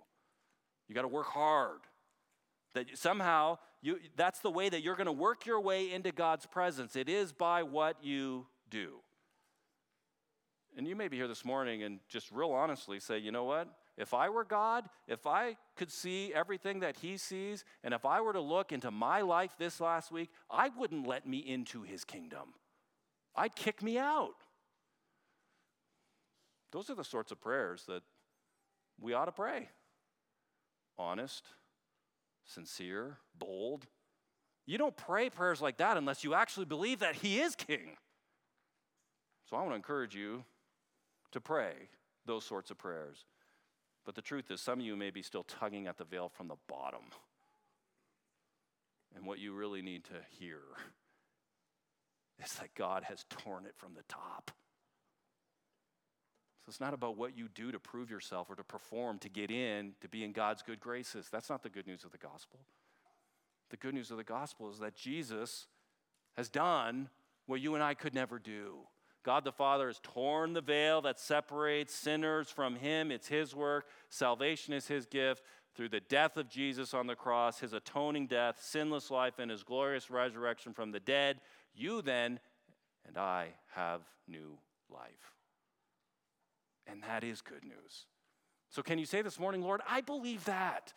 You 0.87 0.95
got 0.95 1.01
to 1.01 1.07
work 1.07 1.27
hard. 1.27 1.79
That 2.75 2.97
somehow 2.97 3.57
you, 3.81 3.97
that's 4.15 4.39
the 4.39 4.51
way 4.51 4.69
that 4.69 4.83
you're 4.83 4.95
going 4.95 5.07
to 5.07 5.11
work 5.11 5.45
your 5.45 5.59
way 5.59 5.91
into 5.91 6.11
God's 6.11 6.45
presence. 6.45 6.95
It 6.95 7.09
is 7.09 7.31
by 7.31 7.63
what 7.63 7.97
you 8.03 8.47
do. 8.69 8.99
And 10.75 10.87
you 10.87 10.95
may 10.95 11.07
be 11.07 11.17
here 11.17 11.27
this 11.27 11.45
morning 11.45 11.83
and 11.83 11.99
just 12.09 12.31
real 12.31 12.51
honestly 12.51 12.99
say, 12.99 13.19
you 13.19 13.31
know 13.31 13.43
what? 13.43 13.67
If 13.95 14.13
I 14.13 14.29
were 14.29 14.43
God, 14.43 14.85
if 15.07 15.27
I 15.27 15.55
could 15.75 15.91
see 15.91 16.33
everything 16.33 16.79
that 16.79 16.97
He 16.97 17.17
sees, 17.17 17.63
and 17.83 17.93
if 17.93 18.05
I 18.05 18.21
were 18.21 18.33
to 18.33 18.41
look 18.41 18.71
into 18.71 18.89
my 18.89 19.21
life 19.21 19.55
this 19.59 19.79
last 19.79 20.11
week, 20.11 20.29
I 20.49 20.69
wouldn't 20.69 21.07
let 21.07 21.27
me 21.27 21.37
into 21.37 21.83
His 21.83 22.03
kingdom. 22.03 22.55
I'd 23.35 23.55
kick 23.55 23.83
me 23.83 23.99
out. 23.99 24.35
Those 26.71 26.89
are 26.89 26.95
the 26.95 27.03
sorts 27.03 27.31
of 27.31 27.39
prayers 27.39 27.83
that 27.87 28.01
we 28.99 29.13
ought 29.13 29.25
to 29.25 29.31
pray 29.31 29.69
honest, 30.97 31.43
sincere, 32.45 33.17
bold. 33.37 33.87
You 34.65 34.77
don't 34.77 34.95
pray 34.95 35.29
prayers 35.29 35.61
like 35.61 35.77
that 35.77 35.97
unless 35.97 36.23
you 36.23 36.33
actually 36.33 36.65
believe 36.65 36.99
that 36.99 37.15
He 37.15 37.39
is 37.39 37.55
King. 37.55 37.97
So 39.49 39.57
I 39.57 39.59
want 39.61 39.71
to 39.71 39.75
encourage 39.75 40.15
you 40.15 40.43
to 41.33 41.41
pray 41.41 41.73
those 42.25 42.45
sorts 42.45 42.71
of 42.71 42.77
prayers. 42.77 43.25
But 44.05 44.15
the 44.15 44.21
truth 44.21 44.51
is, 44.51 44.61
some 44.61 44.79
of 44.79 44.85
you 44.85 44.95
may 44.95 45.11
be 45.11 45.21
still 45.21 45.43
tugging 45.43 45.87
at 45.87 45.97
the 45.97 46.03
veil 46.03 46.29
from 46.29 46.47
the 46.47 46.57
bottom. 46.67 47.03
And 49.15 49.25
what 49.25 49.39
you 49.39 49.53
really 49.53 49.81
need 49.81 50.03
to 50.05 50.15
hear 50.29 50.59
is 52.43 52.53
that 52.55 52.73
God 52.75 53.03
has 53.03 53.25
torn 53.29 53.65
it 53.65 53.75
from 53.77 53.93
the 53.93 54.03
top. 54.07 54.51
So 56.65 56.69
it's 56.69 56.79
not 56.79 56.93
about 56.93 57.17
what 57.17 57.37
you 57.37 57.49
do 57.53 57.71
to 57.71 57.79
prove 57.79 58.09
yourself 58.09 58.49
or 58.49 58.55
to 58.55 58.63
perform 58.63 59.19
to 59.19 59.29
get 59.29 59.51
in, 59.51 59.93
to 60.01 60.07
be 60.07 60.23
in 60.23 60.31
God's 60.31 60.61
good 60.61 60.79
graces. 60.79 61.27
That's 61.29 61.49
not 61.49 61.61
the 61.61 61.69
good 61.69 61.85
news 61.85 62.05
of 62.05 62.11
the 62.11 62.17
gospel. 62.17 62.59
The 63.69 63.77
good 63.77 63.93
news 63.93 64.11
of 64.11 64.17
the 64.17 64.23
gospel 64.23 64.71
is 64.71 64.79
that 64.79 64.95
Jesus 64.95 65.67
has 66.37 66.49
done 66.49 67.09
what 67.47 67.59
you 67.59 67.75
and 67.75 67.83
I 67.83 67.93
could 67.93 68.13
never 68.13 68.39
do. 68.39 68.79
God 69.23 69.45
the 69.45 69.51
Father 69.51 69.87
has 69.87 69.99
torn 70.03 70.53
the 70.53 70.61
veil 70.61 71.01
that 71.01 71.19
separates 71.19 71.95
sinners 71.95 72.49
from 72.49 72.75
Him. 72.75 73.11
It's 73.11 73.27
His 73.27 73.55
work. 73.55 73.87
Salvation 74.09 74.73
is 74.73 74.87
His 74.87 75.05
gift 75.05 75.43
through 75.75 75.89
the 75.89 76.01
death 76.01 76.37
of 76.37 76.49
Jesus 76.49 76.93
on 76.93 77.07
the 77.07 77.15
cross, 77.15 77.59
His 77.59 77.73
atoning 77.73 78.27
death, 78.27 78.59
sinless 78.61 79.09
life, 79.09 79.39
and 79.39 79.49
His 79.49 79.63
glorious 79.63 80.11
resurrection 80.11 80.73
from 80.73 80.91
the 80.91 80.99
dead. 80.99 81.39
You 81.73 82.01
then 82.01 82.39
and 83.07 83.17
I 83.17 83.49
have 83.75 84.01
new 84.27 84.57
life. 84.89 85.33
And 86.87 87.01
that 87.03 87.23
is 87.23 87.41
good 87.41 87.63
news. 87.63 88.05
So, 88.69 88.81
can 88.81 88.97
you 88.97 89.05
say 89.05 89.21
this 89.21 89.39
morning, 89.39 89.61
Lord, 89.61 89.81
I 89.87 90.01
believe 90.01 90.45
that? 90.45 90.93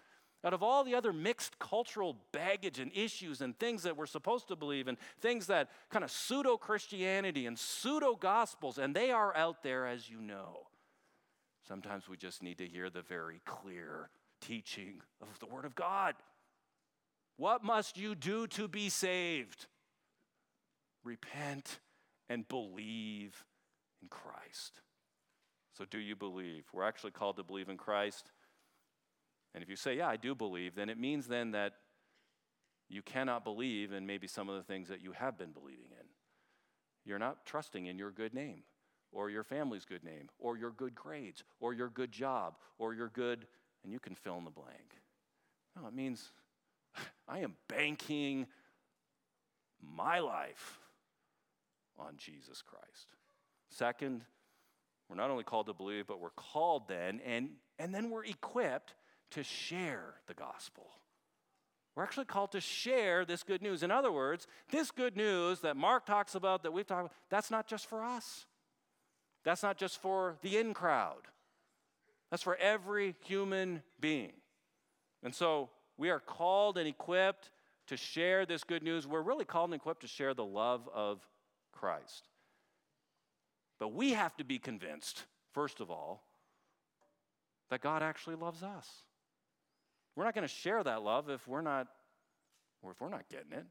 Out 0.47 0.55
of 0.55 0.63
all 0.63 0.85
the 0.85 0.95
other 0.95 1.13
mixed 1.13 1.59
cultural 1.59 2.17
baggage 2.31 2.79
and 2.79 2.93
issues 2.95 3.41
and 3.41 3.59
things 3.59 3.83
that 3.83 3.97
we're 3.97 4.07
supposed 4.07 4.47
to 4.47 4.55
believe 4.55 4.87
and 4.87 4.97
things 5.21 5.49
that 5.49 5.69
kind 5.91 6.05
of 6.05 6.11
pseudo 6.13 6.57
Christianity 6.57 7.47
and 7.47 7.59
pseudo 7.59 8.15
gospels, 8.15 8.79
and 8.79 8.95
they 8.95 9.11
are 9.11 9.37
out 9.37 9.65
there 9.65 9.89
as 9.89 10.09
you 10.09 10.21
know. 10.21 10.69
Sometimes 11.67 12.09
we 12.09 12.17
just 12.17 12.45
need 12.45 12.59
to 12.59 12.67
hear 12.69 12.91
the 12.91 13.03
very 13.03 13.41
clear 13.45 14.09
teaching 14.41 15.01
of 15.21 15.37
the 15.41 15.47
Word 15.47 15.65
of 15.65 15.75
God. 15.75 16.15
What 17.37 17.65
must 17.65 17.99
you 17.99 18.15
do 18.15 18.47
to 18.47 18.69
be 18.69 18.89
saved? 18.89 19.67
Repent 21.03 21.81
and 22.29 22.47
believe 22.47 23.45
in 24.01 24.07
Christ. 24.09 24.81
So, 25.77 25.85
do 25.85 25.99
you 25.99 26.15
believe? 26.15 26.67
We're 26.73 26.85
actually 26.85 27.11
called 27.11 27.37
to 27.39 27.43
believe 27.43 27.69
in 27.69 27.77
Christ. 27.77 28.31
And 29.57 29.63
if 29.63 29.71
you 29.71 29.77
say, 29.77 29.97
Yeah, 29.97 30.09
I 30.09 30.17
do 30.17 30.35
believe, 30.35 30.75
then 30.75 30.91
it 30.91 30.99
means 30.99 31.27
then 31.27 31.53
that 31.53 31.73
you 32.91 33.01
cannot 33.01 33.43
believe 33.43 33.91
in 33.91 34.07
maybe 34.07 34.29
some 34.29 34.51
of 34.51 34.55
the 34.55 34.63
things 34.63 34.89
that 34.91 35.03
you 35.03 35.13
have 35.13 35.39
been 35.39 35.51
believing 35.51 35.91
in. 35.91 36.07
You're 37.07 37.19
not 37.19 37.47
trusting 37.47 37.87
in 37.87 37.99
your 37.99 38.11
good 38.11 38.35
name, 38.35 38.65
or 39.11 39.31
your 39.31 39.43
family's 39.43 39.87
good 39.87 40.05
name, 40.05 40.29
or 40.39 40.59
your 40.59 40.71
good 40.71 40.95
grades, 40.95 41.43
or 41.59 41.73
your 41.73 41.89
good 41.89 42.13
job, 42.13 42.57
or 42.79 42.93
your 42.93 43.09
good, 43.09 43.47
and 43.83 43.93
you 43.93 43.99
can 43.99 44.15
fill 44.15 44.37
in 44.37 44.45
the 44.45 44.51
blank. 44.51 45.01
No, 45.75 45.89
it 45.89 45.95
means 45.95 46.33
I 47.29 47.39
am 47.39 47.55
banking 47.67 48.47
my 49.81 50.19
life 50.19 50.79
on 51.99 52.19
Jesus 52.19 52.61
Christ. 52.61 53.15
Second, 53.71 54.23
we're 55.09 55.17
not 55.17 55.31
only 55.31 55.45
called 55.45 55.67
to 55.67 55.73
believe, 55.73 56.07
but 56.07 56.21
we're 56.21 56.29
called 56.31 56.89
then, 56.89 57.23
and, 57.25 57.49
and 57.79 57.95
then 57.95 58.11
we're 58.11 58.25
equipped 58.25 58.95
to 59.31 59.43
share 59.43 60.15
the 60.27 60.35
gospel. 60.35 60.87
We're 61.95 62.03
actually 62.03 62.27
called 62.27 62.53
to 62.53 62.61
share 62.61 63.25
this 63.25 63.43
good 63.43 63.63
news. 63.63 63.83
In 63.83 63.91
other 63.91 64.13
words, 64.13 64.47
this 64.71 64.91
good 64.91 65.17
news 65.17 65.61
that 65.61 65.77
Mark 65.77 66.05
talks 66.05 66.35
about, 66.35 66.63
that 66.63 66.73
we've 66.73 66.87
talked 66.87 67.07
about, 67.07 67.13
that's 67.31 67.51
not 67.51 67.67
just 67.67 67.87
for 67.89 68.05
us. 68.05 68.45
That's 69.45 69.63
not 69.63 69.79
just 69.79 70.01
for 70.03 70.37
the 70.43 70.59
in 70.59 70.75
crowd. 70.75 71.23
That's 72.31 72.43
for 72.43 72.57
every 72.57 73.15
human 73.25 73.83
being. 73.99 74.33
And 75.23 75.35
so 75.35 75.71
we 75.97 76.11
are 76.11 76.21
called 76.21 76.77
and 76.77 76.87
equipped 76.87 77.51
to 77.87 77.97
share 77.97 78.45
this 78.45 78.65
good 78.65 78.83
news. 78.83 79.07
We're 79.07 79.23
really 79.23 79.45
called 79.45 79.71
and 79.71 79.81
equipped 79.81 80.03
to 80.03 80.09
share 80.09 80.35
the 80.35 80.45
love 80.45 80.89
of 80.93 81.27
Christ. 81.73 82.29
But 83.79 83.95
we 83.95 84.13
have 84.13 84.37
to 84.37 84.45
be 84.45 84.59
convinced, 84.59 85.25
first 85.53 85.81
of 85.81 85.91
all, 85.91 86.25
that 87.71 87.81
God 87.81 88.03
actually 88.03 88.37
loves 88.37 88.63
us. 88.63 88.89
We're 90.17 90.25
not 90.25 90.35
going 90.35 90.47
to 90.47 90.53
share 90.53 90.83
that 90.83 91.03
love 91.03 91.31
if 91.31 91.47
we're 91.47 91.61
not 91.61 91.87
or 92.83 92.91
if 92.91 93.01
we're 93.01 93.09
not 93.09 93.29
getting 93.29 93.53
it. 93.53 93.67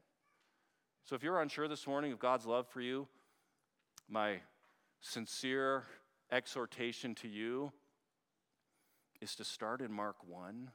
So 1.04 1.14
if 1.14 1.22
you're 1.22 1.40
unsure 1.40 1.68
this 1.68 1.86
morning 1.86 2.12
of 2.12 2.18
God's 2.18 2.46
love 2.46 2.66
for 2.68 2.80
you, 2.80 3.06
my 4.08 4.40
sincere 5.00 5.84
exhortation 6.30 7.14
to 7.16 7.28
you 7.28 7.72
is 9.20 9.34
to 9.36 9.44
start 9.44 9.80
in 9.80 9.92
Mark 9.92 10.16
1 10.26 10.70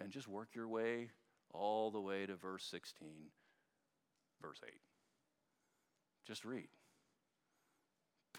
and 0.00 0.10
just 0.10 0.28
work 0.28 0.48
your 0.54 0.68
way 0.68 1.10
all 1.52 1.90
the 1.90 2.00
way 2.00 2.26
to 2.26 2.34
verse 2.34 2.64
16, 2.64 3.08
verse 4.42 4.60
8. 4.66 4.72
Just 6.26 6.44
read 6.44 6.68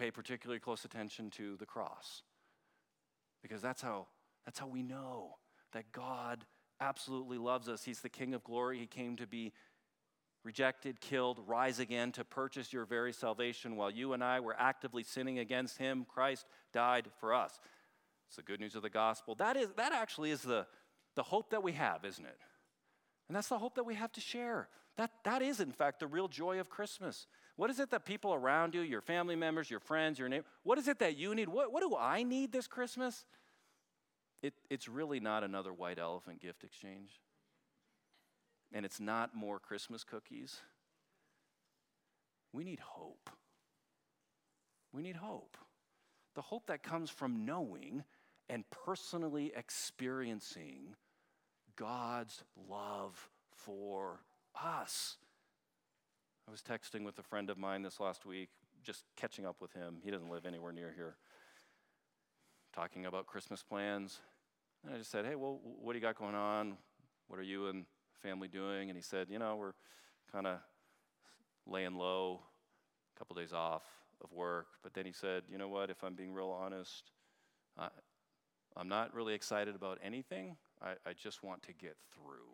pay 0.01 0.09
particularly 0.09 0.59
close 0.59 0.83
attention 0.83 1.29
to 1.29 1.55
the 1.57 1.65
cross. 1.65 2.23
Because 3.41 3.61
that's 3.61 3.81
how, 3.81 4.07
that's 4.45 4.57
how 4.59 4.67
we 4.67 4.81
know 4.81 5.35
that 5.73 5.91
God 5.91 6.45
absolutely 6.79 7.37
loves 7.37 7.69
us. 7.69 7.83
He's 7.83 8.01
the 8.01 8.09
King 8.09 8.33
of 8.33 8.43
glory. 8.43 8.79
He 8.79 8.87
came 8.87 9.15
to 9.17 9.27
be 9.27 9.53
rejected, 10.43 10.99
killed, 10.99 11.39
rise 11.45 11.79
again 11.79 12.11
to 12.13 12.23
purchase 12.23 12.73
your 12.73 12.85
very 12.85 13.13
salvation 13.13 13.75
while 13.75 13.91
you 13.91 14.13
and 14.13 14.23
I 14.23 14.39
were 14.39 14.55
actively 14.57 15.03
sinning 15.03 15.39
against 15.39 15.77
him. 15.77 16.05
Christ 16.07 16.45
died 16.73 17.07
for 17.19 17.33
us. 17.33 17.59
It's 18.27 18.37
the 18.37 18.41
good 18.41 18.59
news 18.59 18.75
of 18.75 18.81
the 18.81 18.89
gospel. 18.89 19.35
That 19.35 19.57
is 19.57 19.69
that 19.77 19.91
actually 19.91 20.31
is 20.31 20.41
the, 20.41 20.65
the 21.15 21.23
hope 21.23 21.51
that 21.51 21.61
we 21.61 21.73
have, 21.73 22.05
isn't 22.05 22.25
it? 22.25 22.37
And 23.27 23.35
that's 23.35 23.49
the 23.49 23.59
hope 23.59 23.75
that 23.75 23.85
we 23.85 23.95
have 23.95 24.11
to 24.13 24.21
share. 24.21 24.67
That, 24.97 25.11
that 25.23 25.41
is, 25.41 25.59
in 25.59 25.71
fact, 25.71 25.99
the 25.99 26.07
real 26.07 26.27
joy 26.27 26.59
of 26.59 26.69
Christmas. 26.69 27.27
What 27.55 27.69
is 27.69 27.79
it 27.79 27.91
that 27.91 28.05
people 28.05 28.33
around 28.33 28.73
you, 28.73 28.81
your 28.81 29.01
family 29.01 29.35
members, 29.35 29.69
your 29.69 29.79
friends, 29.79 30.19
your 30.19 30.27
neighbor, 30.27 30.45
what 30.63 30.77
is 30.77 30.87
it 30.87 30.99
that 30.99 31.17
you 31.17 31.33
need? 31.33 31.47
What, 31.47 31.71
what 31.71 31.81
do 31.81 31.95
I 31.97 32.23
need 32.23 32.51
this 32.51 32.67
Christmas? 32.67 33.25
It, 34.41 34.53
it's 34.69 34.87
really 34.87 35.19
not 35.19 35.43
another 35.43 35.73
white 35.73 35.99
elephant 35.99 36.41
gift 36.41 36.63
exchange. 36.63 37.19
And 38.73 38.85
it's 38.85 38.99
not 38.99 39.35
more 39.35 39.59
Christmas 39.59 40.03
cookies. 40.03 40.61
We 42.53 42.63
need 42.63 42.79
hope. 42.79 43.29
We 44.93 45.01
need 45.01 45.15
hope. 45.17 45.57
The 46.35 46.41
hope 46.41 46.67
that 46.67 46.83
comes 46.83 47.09
from 47.09 47.45
knowing 47.45 48.03
and 48.49 48.63
personally 48.85 49.51
experiencing 49.55 50.95
God's 51.75 52.43
love 52.69 53.29
for 53.55 54.21
us. 54.61 55.17
I 56.47 56.51
was 56.51 56.61
texting 56.61 57.05
with 57.05 57.17
a 57.19 57.23
friend 57.23 57.49
of 57.49 57.57
mine 57.57 57.81
this 57.81 57.99
last 57.99 58.25
week, 58.25 58.49
just 58.83 59.05
catching 59.15 59.45
up 59.45 59.61
with 59.61 59.71
him. 59.73 59.97
He 60.03 60.11
doesn't 60.11 60.29
live 60.29 60.45
anywhere 60.45 60.71
near 60.71 60.91
here. 60.95 61.15
Talking 62.73 63.05
about 63.05 63.27
Christmas 63.27 63.63
plans. 63.63 64.19
And 64.83 64.93
I 64.93 64.97
just 64.97 65.11
said, 65.11 65.25
Hey, 65.25 65.35
well, 65.35 65.59
what 65.63 65.93
do 65.93 65.99
you 65.99 66.01
got 66.01 66.17
going 66.17 66.35
on? 66.35 66.77
What 67.27 67.39
are 67.39 67.43
you 67.43 67.67
and 67.67 67.85
family 68.21 68.47
doing? 68.47 68.89
And 68.89 68.97
he 68.97 69.03
said, 69.03 69.27
You 69.29 69.39
know, 69.39 69.55
we're 69.55 69.73
kind 70.31 70.47
of 70.47 70.59
laying 71.67 71.95
low, 71.95 72.41
a 73.15 73.19
couple 73.19 73.35
days 73.35 73.53
off 73.53 73.83
of 74.23 74.31
work. 74.31 74.67
But 74.83 74.93
then 74.93 75.05
he 75.05 75.11
said, 75.11 75.43
You 75.51 75.57
know 75.57 75.67
what? 75.67 75.89
If 75.89 76.03
I'm 76.03 76.15
being 76.15 76.33
real 76.33 76.49
honest, 76.49 77.11
I'm 78.75 78.87
not 78.87 79.13
really 79.13 79.33
excited 79.33 79.75
about 79.75 79.99
anything. 80.03 80.55
I, 80.81 80.91
I 81.05 81.13
just 81.13 81.43
want 81.43 81.63
to 81.63 81.73
get 81.73 81.97
through. 82.13 82.51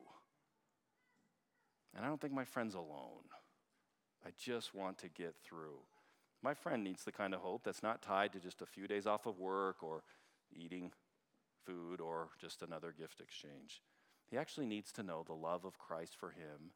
And 1.95 2.05
I 2.05 2.09
don't 2.09 2.19
think 2.19 2.33
my 2.33 2.43
friend's 2.43 2.75
alone. 2.75 3.23
I 4.25 4.29
just 4.37 4.73
want 4.73 4.97
to 4.99 5.09
get 5.09 5.35
through. 5.43 5.79
My 6.41 6.53
friend 6.53 6.83
needs 6.83 7.03
the 7.03 7.11
kind 7.11 7.33
of 7.33 7.41
hope 7.41 7.63
that's 7.63 7.83
not 7.83 8.01
tied 8.01 8.33
to 8.33 8.39
just 8.39 8.61
a 8.61 8.65
few 8.65 8.87
days 8.87 9.07
off 9.07 9.25
of 9.25 9.39
work 9.39 9.81
or 9.81 10.03
eating 10.53 10.91
food 11.65 11.99
or 11.99 12.29
just 12.39 12.61
another 12.61 12.93
gift 12.97 13.19
exchange. 13.19 13.81
He 14.29 14.37
actually 14.37 14.65
needs 14.65 14.91
to 14.93 15.03
know 15.03 15.23
the 15.25 15.33
love 15.33 15.65
of 15.65 15.77
Christ 15.77 16.15
for 16.17 16.29
him 16.29 16.71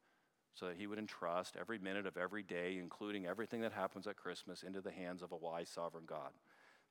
so 0.53 0.67
that 0.67 0.77
he 0.77 0.87
would 0.87 0.99
entrust 0.99 1.55
every 1.59 1.77
minute 1.77 2.05
of 2.05 2.17
every 2.17 2.43
day, 2.43 2.77
including 2.81 3.25
everything 3.25 3.61
that 3.61 3.71
happens 3.71 4.07
at 4.07 4.17
Christmas, 4.17 4.63
into 4.63 4.81
the 4.81 4.91
hands 4.91 5.21
of 5.21 5.31
a 5.31 5.37
wise 5.37 5.69
sovereign 5.69 6.05
God. 6.05 6.31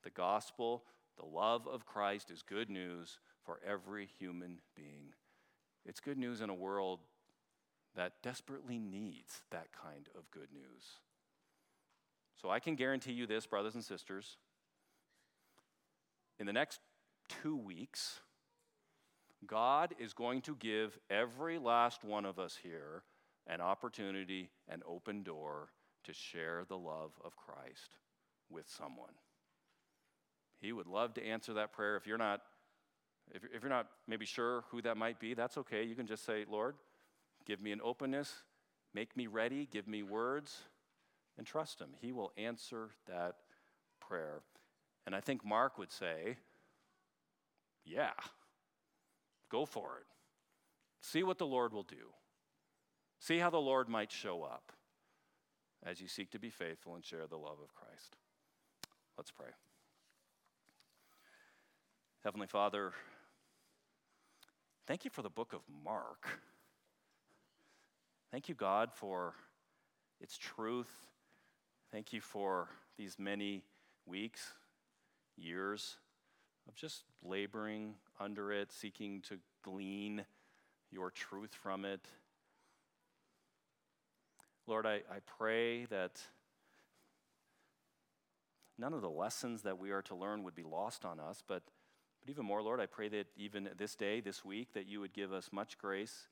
The 0.02 0.10
gospel, 0.10 0.84
the 1.18 1.26
love 1.26 1.66
of 1.66 1.84
Christ, 1.84 2.30
is 2.30 2.42
good 2.42 2.70
news 2.70 3.18
for 3.44 3.60
every 3.66 4.08
human 4.18 4.60
being. 4.74 5.12
It's 5.84 6.00
good 6.00 6.18
news 6.18 6.40
in 6.40 6.50
a 6.50 6.54
world 6.54 7.00
that 7.96 8.22
desperately 8.22 8.78
needs 8.78 9.42
that 9.50 9.68
kind 9.72 10.08
of 10.16 10.30
good 10.30 10.52
news. 10.52 11.00
So 12.40 12.48
I 12.48 12.58
can 12.58 12.74
guarantee 12.74 13.12
you 13.12 13.26
this, 13.26 13.44
brothers 13.44 13.74
and 13.74 13.84
sisters. 13.84 14.38
In 16.38 16.46
the 16.46 16.52
next 16.52 16.80
two 17.42 17.54
weeks, 17.54 18.20
God 19.46 19.94
is 19.98 20.14
going 20.14 20.40
to 20.42 20.56
give 20.56 20.98
every 21.10 21.58
last 21.58 22.02
one 22.02 22.24
of 22.24 22.38
us 22.38 22.58
here 22.62 23.02
an 23.46 23.60
opportunity, 23.60 24.50
an 24.68 24.82
open 24.88 25.22
door 25.22 25.68
to 26.04 26.14
share 26.14 26.64
the 26.66 26.78
love 26.78 27.12
of 27.22 27.36
Christ 27.36 27.96
with 28.48 28.68
someone. 28.68 29.12
He 30.60 30.72
would 30.72 30.86
love 30.86 31.14
to 31.14 31.24
answer 31.24 31.52
that 31.54 31.72
prayer. 31.72 31.96
If 31.96 32.06
you're 32.06 32.18
not, 32.18 32.40
if, 33.34 33.42
if 33.54 33.62
you're 33.62 33.70
not 33.70 33.86
maybe 34.08 34.24
sure 34.24 34.64
who 34.70 34.80
that 34.82 34.96
might 34.96 35.20
be, 35.20 35.34
that's 35.34 35.58
okay. 35.58 35.84
You 35.84 35.94
can 35.94 36.06
just 36.06 36.24
say, 36.24 36.46
Lord, 36.50 36.76
give 37.46 37.60
me 37.60 37.72
an 37.72 37.80
openness, 37.84 38.32
make 38.94 39.14
me 39.14 39.26
ready, 39.26 39.68
give 39.70 39.86
me 39.86 40.02
words, 40.02 40.58
and 41.38 41.46
trust 41.46 41.80
Him. 41.80 41.90
He 42.00 42.12
will 42.12 42.32
answer 42.36 42.90
that 43.06 43.36
prayer. 44.00 44.40
And 45.06 45.14
I 45.14 45.20
think 45.20 45.44
Mark 45.44 45.78
would 45.78 45.90
say, 45.90 46.36
yeah, 47.84 48.12
go 49.50 49.64
for 49.64 49.98
it. 50.00 50.06
See 51.00 51.22
what 51.22 51.38
the 51.38 51.46
Lord 51.46 51.72
will 51.72 51.82
do. 51.82 52.12
See 53.18 53.38
how 53.38 53.50
the 53.50 53.58
Lord 53.58 53.88
might 53.88 54.12
show 54.12 54.42
up 54.42 54.72
as 55.84 56.00
you 56.00 56.08
seek 56.08 56.30
to 56.30 56.38
be 56.38 56.50
faithful 56.50 56.94
and 56.94 57.04
share 57.04 57.26
the 57.26 57.36
love 57.36 57.58
of 57.62 57.74
Christ. 57.74 58.16
Let's 59.16 59.30
pray. 59.30 59.48
Heavenly 62.22 62.46
Father, 62.46 62.92
thank 64.86 65.04
you 65.04 65.10
for 65.10 65.22
the 65.22 65.30
book 65.30 65.54
of 65.54 65.60
Mark. 65.84 66.28
Thank 68.30 68.48
you, 68.48 68.54
God, 68.54 68.90
for 68.92 69.34
its 70.20 70.36
truth. 70.36 70.90
Thank 71.92 72.12
you 72.12 72.20
for 72.20 72.68
these 72.96 73.18
many 73.18 73.64
weeks, 74.06 74.52
years 75.36 75.96
of 76.68 76.76
just 76.76 77.02
laboring 77.20 77.94
under 78.20 78.52
it, 78.52 78.70
seeking 78.70 79.22
to 79.22 79.38
glean 79.64 80.24
your 80.92 81.10
truth 81.10 81.52
from 81.52 81.84
it. 81.84 82.00
Lord, 84.68 84.86
I, 84.86 85.00
I 85.10 85.18
pray 85.26 85.86
that 85.86 86.20
none 88.78 88.92
of 88.92 89.02
the 89.02 89.10
lessons 89.10 89.62
that 89.62 89.80
we 89.80 89.90
are 89.90 90.02
to 90.02 90.14
learn 90.14 90.44
would 90.44 90.54
be 90.54 90.62
lost 90.62 91.04
on 91.04 91.18
us, 91.18 91.42
but, 91.44 91.64
but 92.20 92.30
even 92.30 92.46
more, 92.46 92.62
Lord, 92.62 92.78
I 92.78 92.86
pray 92.86 93.08
that 93.08 93.26
even 93.36 93.68
this 93.76 93.96
day, 93.96 94.20
this 94.20 94.44
week, 94.44 94.74
that 94.74 94.86
you 94.86 95.00
would 95.00 95.12
give 95.12 95.32
us 95.32 95.48
much 95.50 95.76
grace 95.76 96.28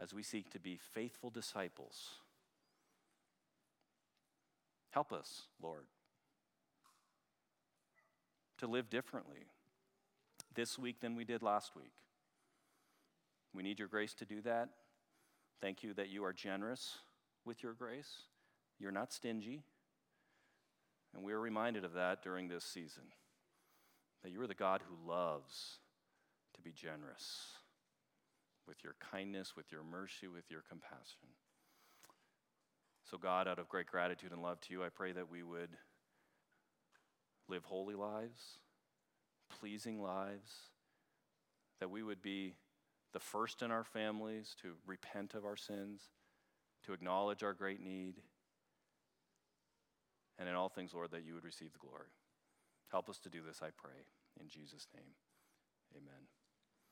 as 0.00 0.12
we 0.12 0.24
seek 0.24 0.50
to 0.50 0.58
be 0.58 0.76
faithful 0.76 1.30
disciples. 1.30 2.16
Help 4.98 5.12
us, 5.12 5.42
Lord, 5.62 5.84
to 8.56 8.66
live 8.66 8.90
differently 8.90 9.46
this 10.56 10.76
week 10.76 10.98
than 11.00 11.14
we 11.14 11.22
did 11.22 11.40
last 11.40 11.76
week. 11.76 11.92
We 13.54 13.62
need 13.62 13.78
your 13.78 13.86
grace 13.86 14.12
to 14.14 14.24
do 14.24 14.42
that. 14.42 14.70
Thank 15.60 15.84
you 15.84 15.94
that 15.94 16.08
you 16.08 16.24
are 16.24 16.32
generous 16.32 16.98
with 17.44 17.62
your 17.62 17.74
grace. 17.74 18.22
You're 18.80 18.90
not 18.90 19.12
stingy. 19.12 19.62
And 21.14 21.22
we 21.22 21.32
are 21.32 21.38
reminded 21.38 21.84
of 21.84 21.92
that 21.92 22.24
during 22.24 22.48
this 22.48 22.64
season 22.64 23.04
that 24.24 24.32
you 24.32 24.40
are 24.40 24.48
the 24.48 24.54
God 24.54 24.80
who 24.88 25.08
loves 25.08 25.78
to 26.54 26.60
be 26.60 26.72
generous 26.72 27.52
with 28.66 28.82
your 28.82 28.96
kindness, 29.12 29.54
with 29.54 29.70
your 29.70 29.84
mercy, 29.84 30.26
with 30.26 30.50
your 30.50 30.64
compassion. 30.68 31.28
So, 33.10 33.18
God, 33.18 33.48
out 33.48 33.58
of 33.58 33.68
great 33.68 33.86
gratitude 33.86 34.32
and 34.32 34.42
love 34.42 34.60
to 34.62 34.72
you, 34.72 34.84
I 34.84 34.88
pray 34.88 35.12
that 35.12 35.30
we 35.30 35.42
would 35.42 35.70
live 37.48 37.64
holy 37.64 37.94
lives, 37.94 38.58
pleasing 39.60 40.02
lives, 40.02 40.52
that 41.80 41.90
we 41.90 42.02
would 42.02 42.20
be 42.20 42.54
the 43.12 43.20
first 43.20 43.62
in 43.62 43.70
our 43.70 43.84
families 43.84 44.54
to 44.62 44.74
repent 44.86 45.34
of 45.34 45.44
our 45.44 45.56
sins 45.56 46.10
to 46.88 46.92
acknowledge 46.92 47.42
our 47.42 47.52
great 47.52 47.80
need, 47.80 48.14
and 50.38 50.48
in 50.48 50.54
all 50.54 50.68
things, 50.68 50.94
Lord, 50.94 51.10
that 51.10 51.24
you 51.24 51.34
would 51.34 51.44
receive 51.44 51.72
the 51.72 51.78
glory. 51.78 52.08
Help 52.90 53.08
us 53.08 53.18
to 53.20 53.28
do 53.28 53.40
this, 53.46 53.60
I 53.62 53.70
pray. 53.76 54.06
In 54.40 54.48
Jesus' 54.48 54.86
name, 54.94 55.12
amen. 55.94 56.37